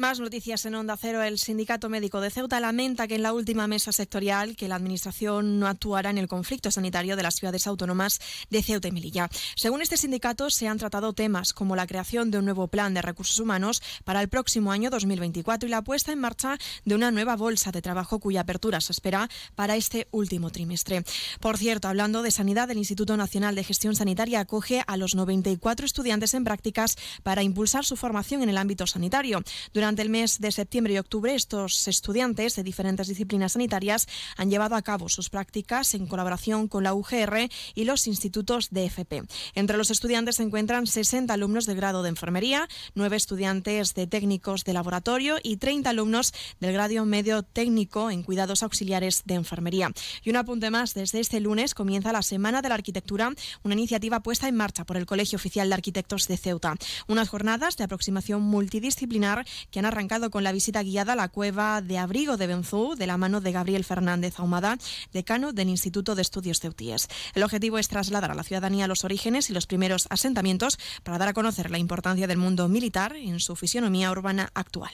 Más 0.00 0.18
noticias 0.18 0.64
en 0.64 0.74
Onda 0.76 0.96
Cero. 0.96 1.22
El 1.22 1.38
Sindicato 1.38 1.90
Médico 1.90 2.22
de 2.22 2.30
Ceuta 2.30 2.58
lamenta 2.58 3.06
que 3.06 3.16
en 3.16 3.22
la 3.22 3.34
última 3.34 3.66
mesa 3.66 3.92
sectorial 3.92 4.56
que 4.56 4.66
la 4.66 4.76
Administración 4.76 5.60
no 5.60 5.66
actuará 5.66 6.08
en 6.08 6.16
el 6.16 6.26
conflicto 6.26 6.70
sanitario 6.70 7.16
de 7.16 7.22
las 7.22 7.34
ciudades 7.34 7.66
autónomas 7.66 8.18
de 8.48 8.62
Ceuta 8.62 8.88
y 8.88 8.92
Melilla. 8.92 9.28
Según 9.56 9.82
este 9.82 9.98
sindicato, 9.98 10.48
se 10.48 10.68
han 10.68 10.78
tratado 10.78 11.12
temas 11.12 11.52
como 11.52 11.76
la 11.76 11.86
creación 11.86 12.30
de 12.30 12.38
un 12.38 12.46
nuevo 12.46 12.68
plan 12.68 12.94
de 12.94 13.02
recursos 13.02 13.38
humanos 13.40 13.82
para 14.02 14.22
el 14.22 14.30
próximo 14.30 14.72
año 14.72 14.88
2024 14.88 15.68
y 15.68 15.70
la 15.70 15.82
puesta 15.82 16.12
en 16.12 16.20
marcha 16.20 16.56
de 16.86 16.94
una 16.94 17.10
nueva 17.10 17.36
bolsa 17.36 17.70
de 17.70 17.82
trabajo 17.82 18.20
cuya 18.20 18.40
apertura 18.40 18.80
se 18.80 18.92
espera 18.92 19.28
para 19.54 19.76
este 19.76 20.08
último 20.12 20.48
trimestre. 20.48 21.04
Por 21.40 21.58
cierto, 21.58 21.88
hablando 21.88 22.22
de 22.22 22.30
sanidad, 22.30 22.70
el 22.70 22.78
Instituto 22.78 23.18
Nacional 23.18 23.54
de 23.54 23.64
Gestión 23.64 23.94
Sanitaria 23.94 24.40
acoge 24.40 24.82
a 24.86 24.96
los 24.96 25.14
94 25.14 25.84
estudiantes 25.84 26.32
en 26.32 26.44
prácticas 26.44 26.96
para 27.22 27.42
impulsar 27.42 27.84
su 27.84 27.96
formación 27.96 28.42
en 28.42 28.48
el 28.48 28.56
ámbito 28.56 28.86
sanitario. 28.86 29.42
Durante 29.74 29.89
durante 29.90 30.02
el 30.02 30.10
mes 30.10 30.38
de 30.38 30.52
septiembre 30.52 30.94
y 30.94 30.98
octubre, 30.98 31.34
estos 31.34 31.88
estudiantes 31.88 32.54
de 32.54 32.62
diferentes 32.62 33.08
disciplinas 33.08 33.54
sanitarias 33.54 34.06
han 34.36 34.48
llevado 34.48 34.76
a 34.76 34.82
cabo 34.82 35.08
sus 35.08 35.30
prácticas 35.30 35.94
en 35.94 36.06
colaboración 36.06 36.68
con 36.68 36.84
la 36.84 36.94
UGR 36.94 37.48
y 37.74 37.84
los 37.86 38.06
institutos 38.06 38.70
de 38.70 38.84
FP. 38.84 39.24
Entre 39.56 39.76
los 39.76 39.90
estudiantes 39.90 40.36
se 40.36 40.44
encuentran 40.44 40.86
60 40.86 41.34
alumnos 41.34 41.66
del 41.66 41.74
grado 41.74 42.04
de 42.04 42.10
enfermería, 42.10 42.68
9 42.94 43.16
estudiantes 43.16 43.94
de 43.94 44.06
técnicos 44.06 44.62
de 44.62 44.74
laboratorio 44.74 45.38
y 45.42 45.56
30 45.56 45.90
alumnos 45.90 46.32
del 46.60 46.72
grado 46.72 47.04
medio 47.04 47.42
técnico 47.42 48.12
en 48.12 48.22
cuidados 48.22 48.62
auxiliares 48.62 49.22
de 49.24 49.34
enfermería. 49.34 49.90
Y 50.22 50.30
un 50.30 50.36
apunte 50.36 50.70
más, 50.70 50.94
desde 50.94 51.18
este 51.18 51.40
lunes 51.40 51.74
comienza 51.74 52.12
la 52.12 52.22
Semana 52.22 52.62
de 52.62 52.68
la 52.68 52.76
Arquitectura, 52.76 53.32
una 53.64 53.74
iniciativa 53.74 54.20
puesta 54.20 54.46
en 54.46 54.54
marcha 54.54 54.84
por 54.84 54.96
el 54.96 55.06
Colegio 55.06 55.34
Oficial 55.34 55.68
de 55.68 55.74
Arquitectos 55.74 56.28
de 56.28 56.36
Ceuta. 56.36 56.76
Unas 57.08 57.28
jornadas 57.28 57.76
de 57.76 57.82
aproximación 57.82 58.42
multidisciplinar 58.42 59.44
que 59.70 59.78
han 59.78 59.86
arrancado 59.86 60.30
con 60.30 60.44
la 60.44 60.52
visita 60.52 60.82
guiada 60.82 61.12
a 61.14 61.16
la 61.16 61.28
cueva 61.28 61.82
de 61.82 61.98
abrigo 61.98 62.36
de 62.36 62.46
Benzú, 62.46 62.94
de 62.96 63.06
la 63.06 63.16
mano 63.16 63.40
de 63.40 63.52
Gabriel 63.52 63.84
Fernández 63.84 64.38
Ahumada, 64.38 64.78
decano 65.12 65.52
del 65.52 65.68
Instituto 65.68 66.14
de 66.14 66.22
Estudios 66.22 66.60
Ceutíes. 66.60 67.08
El 67.34 67.42
objetivo 67.42 67.78
es 67.78 67.88
trasladar 67.88 68.30
a 68.30 68.34
la 68.34 68.44
ciudadanía 68.44 68.88
los 68.88 69.04
orígenes 69.04 69.50
y 69.50 69.52
los 69.52 69.66
primeros 69.66 70.06
asentamientos 70.10 70.78
para 71.02 71.18
dar 71.18 71.28
a 71.28 71.34
conocer 71.34 71.70
la 71.70 71.78
importancia 71.78 72.26
del 72.26 72.38
mundo 72.38 72.68
militar 72.68 73.16
en 73.16 73.40
su 73.40 73.56
fisionomía 73.56 74.10
urbana 74.10 74.50
actual. 74.54 74.92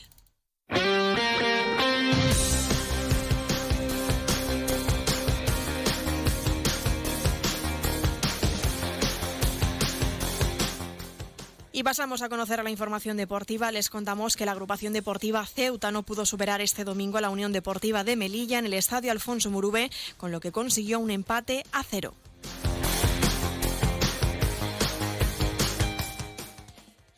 Y 11.76 11.82
pasamos 11.82 12.22
a 12.22 12.30
conocer 12.30 12.64
la 12.64 12.70
información 12.70 13.18
deportiva. 13.18 13.70
Les 13.70 13.90
contamos 13.90 14.34
que 14.34 14.46
la 14.46 14.52
agrupación 14.52 14.94
deportiva 14.94 15.44
Ceuta 15.44 15.90
no 15.90 16.04
pudo 16.04 16.24
superar 16.24 16.62
este 16.62 16.84
domingo 16.84 17.18
a 17.18 17.20
la 17.20 17.28
Unión 17.28 17.52
Deportiva 17.52 18.02
de 18.02 18.16
Melilla 18.16 18.58
en 18.58 18.64
el 18.64 18.72
Estadio 18.72 19.12
Alfonso 19.12 19.50
Murube, 19.50 19.90
con 20.16 20.32
lo 20.32 20.40
que 20.40 20.52
consiguió 20.52 20.98
un 20.98 21.10
empate 21.10 21.64
a 21.72 21.82
cero. 21.82 22.14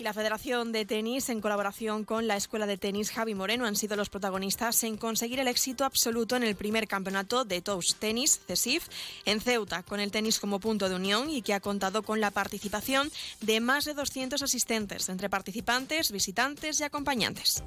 Y 0.00 0.04
la 0.04 0.14
Federación 0.14 0.70
de 0.70 0.84
Tenis, 0.84 1.28
en 1.28 1.40
colaboración 1.40 2.04
con 2.04 2.28
la 2.28 2.36
Escuela 2.36 2.66
de 2.66 2.78
Tenis 2.78 3.10
Javi 3.10 3.34
Moreno, 3.34 3.66
han 3.66 3.74
sido 3.74 3.96
los 3.96 4.08
protagonistas 4.08 4.84
en 4.84 4.96
conseguir 4.96 5.40
el 5.40 5.48
éxito 5.48 5.84
absoluto 5.84 6.36
en 6.36 6.44
el 6.44 6.54
primer 6.54 6.86
campeonato 6.86 7.44
de 7.44 7.60
Toast 7.62 7.98
Tenis, 7.98 8.40
CESIF, 8.46 8.86
en 9.24 9.40
Ceuta, 9.40 9.82
con 9.82 9.98
el 9.98 10.12
tenis 10.12 10.38
como 10.38 10.60
punto 10.60 10.88
de 10.88 10.94
unión 10.94 11.28
y 11.30 11.42
que 11.42 11.52
ha 11.52 11.58
contado 11.58 12.04
con 12.04 12.20
la 12.20 12.30
participación 12.30 13.10
de 13.40 13.58
más 13.58 13.86
de 13.86 13.94
200 13.94 14.40
asistentes, 14.40 15.08
entre 15.08 15.28
participantes, 15.28 16.12
visitantes 16.12 16.78
y 16.78 16.84
acompañantes. 16.84 17.64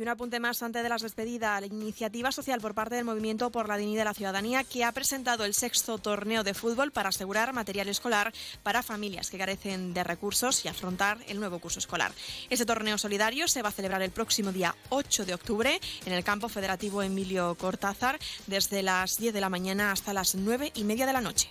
Y 0.00 0.02
un 0.02 0.08
apunte 0.08 0.40
más 0.40 0.62
antes 0.62 0.82
de 0.82 0.88
las 0.88 1.02
despedidas. 1.02 1.60
La 1.60 1.66
iniciativa 1.66 2.32
social 2.32 2.58
por 2.58 2.72
parte 2.74 2.94
del 2.94 3.04
Movimiento 3.04 3.50
por 3.50 3.68
la 3.68 3.76
Dignidad 3.76 4.00
de 4.00 4.04
la 4.06 4.14
Ciudadanía 4.14 4.64
que 4.64 4.82
ha 4.82 4.92
presentado 4.92 5.44
el 5.44 5.52
sexto 5.52 5.98
torneo 5.98 6.42
de 6.42 6.54
fútbol 6.54 6.90
para 6.90 7.10
asegurar 7.10 7.52
material 7.52 7.86
escolar 7.86 8.32
para 8.62 8.82
familias 8.82 9.28
que 9.28 9.36
carecen 9.36 9.92
de 9.92 10.02
recursos 10.02 10.64
y 10.64 10.68
afrontar 10.68 11.18
el 11.28 11.38
nuevo 11.38 11.58
curso 11.58 11.80
escolar. 11.80 12.12
Este 12.48 12.64
torneo 12.64 12.96
solidario 12.96 13.46
se 13.46 13.60
va 13.60 13.68
a 13.68 13.72
celebrar 13.72 14.00
el 14.00 14.10
próximo 14.10 14.52
día 14.52 14.74
8 14.88 15.26
de 15.26 15.34
octubre 15.34 15.78
en 16.06 16.12
el 16.14 16.24
campo 16.24 16.48
federativo 16.48 17.02
Emilio 17.02 17.54
Cortázar 17.56 18.18
desde 18.46 18.82
las 18.82 19.18
10 19.18 19.34
de 19.34 19.40
la 19.42 19.50
mañana 19.50 19.92
hasta 19.92 20.14
las 20.14 20.34
9 20.34 20.72
y 20.76 20.84
media 20.84 21.04
de 21.04 21.12
la 21.12 21.20
noche. 21.20 21.50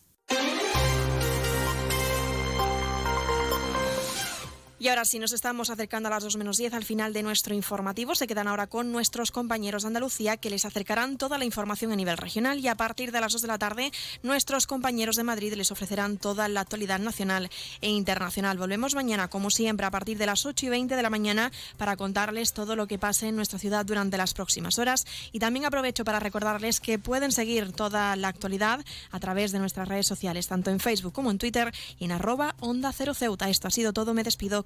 Y 4.81 4.87
ahora 4.87 5.05
sí, 5.05 5.19
nos 5.19 5.31
estamos 5.31 5.69
acercando 5.69 6.07
a 6.07 6.09
las 6.09 6.23
2 6.23 6.37
menos 6.37 6.57
10 6.57 6.73
al 6.73 6.83
final 6.83 7.13
de 7.13 7.21
nuestro 7.21 7.53
informativo. 7.53 8.15
Se 8.15 8.25
quedan 8.25 8.47
ahora 8.47 8.65
con 8.65 8.91
nuestros 8.91 9.29
compañeros 9.29 9.83
de 9.83 9.89
Andalucía 9.89 10.37
que 10.37 10.49
les 10.49 10.65
acercarán 10.65 11.19
toda 11.19 11.37
la 11.37 11.45
información 11.45 11.91
a 11.91 11.95
nivel 11.95 12.17
regional 12.17 12.57
y 12.57 12.67
a 12.67 12.73
partir 12.73 13.11
de 13.11 13.21
las 13.21 13.33
2 13.33 13.43
de 13.43 13.47
la 13.47 13.59
tarde 13.59 13.91
nuestros 14.23 14.65
compañeros 14.65 15.17
de 15.17 15.23
Madrid 15.23 15.53
les 15.53 15.71
ofrecerán 15.71 16.17
toda 16.17 16.47
la 16.47 16.61
actualidad 16.61 16.97
nacional 16.97 17.51
e 17.81 17.89
internacional. 17.91 18.57
Volvemos 18.57 18.95
mañana, 18.95 19.27
como 19.27 19.51
siempre, 19.51 19.85
a 19.85 19.91
partir 19.91 20.17
de 20.17 20.25
las 20.25 20.47
8 20.47 20.65
y 20.65 20.69
20 20.69 20.95
de 20.95 21.03
la 21.03 21.11
mañana 21.11 21.51
para 21.77 21.95
contarles 21.95 22.53
todo 22.53 22.75
lo 22.75 22.87
que 22.87 22.97
pase 22.97 23.27
en 23.27 23.35
nuestra 23.35 23.59
ciudad 23.59 23.85
durante 23.85 24.17
las 24.17 24.33
próximas 24.33 24.79
horas. 24.79 25.05
Y 25.31 25.37
también 25.37 25.65
aprovecho 25.65 26.03
para 26.05 26.19
recordarles 26.19 26.79
que 26.79 26.97
pueden 26.97 27.31
seguir 27.31 27.71
toda 27.71 28.15
la 28.15 28.29
actualidad 28.29 28.83
a 29.11 29.19
través 29.19 29.51
de 29.51 29.59
nuestras 29.59 29.87
redes 29.87 30.07
sociales, 30.07 30.47
tanto 30.47 30.71
en 30.71 30.79
Facebook 30.79 31.13
como 31.13 31.29
en 31.29 31.37
Twitter 31.37 31.71
y 31.99 32.05
en 32.05 32.19
Onda 32.61 32.91
Cero 32.91 33.13
Ceuta. 33.13 33.47
Esto 33.47 33.67
ha 33.67 33.71
sido 33.71 33.93
todo, 33.93 34.15
me 34.15 34.23
despido 34.23 34.65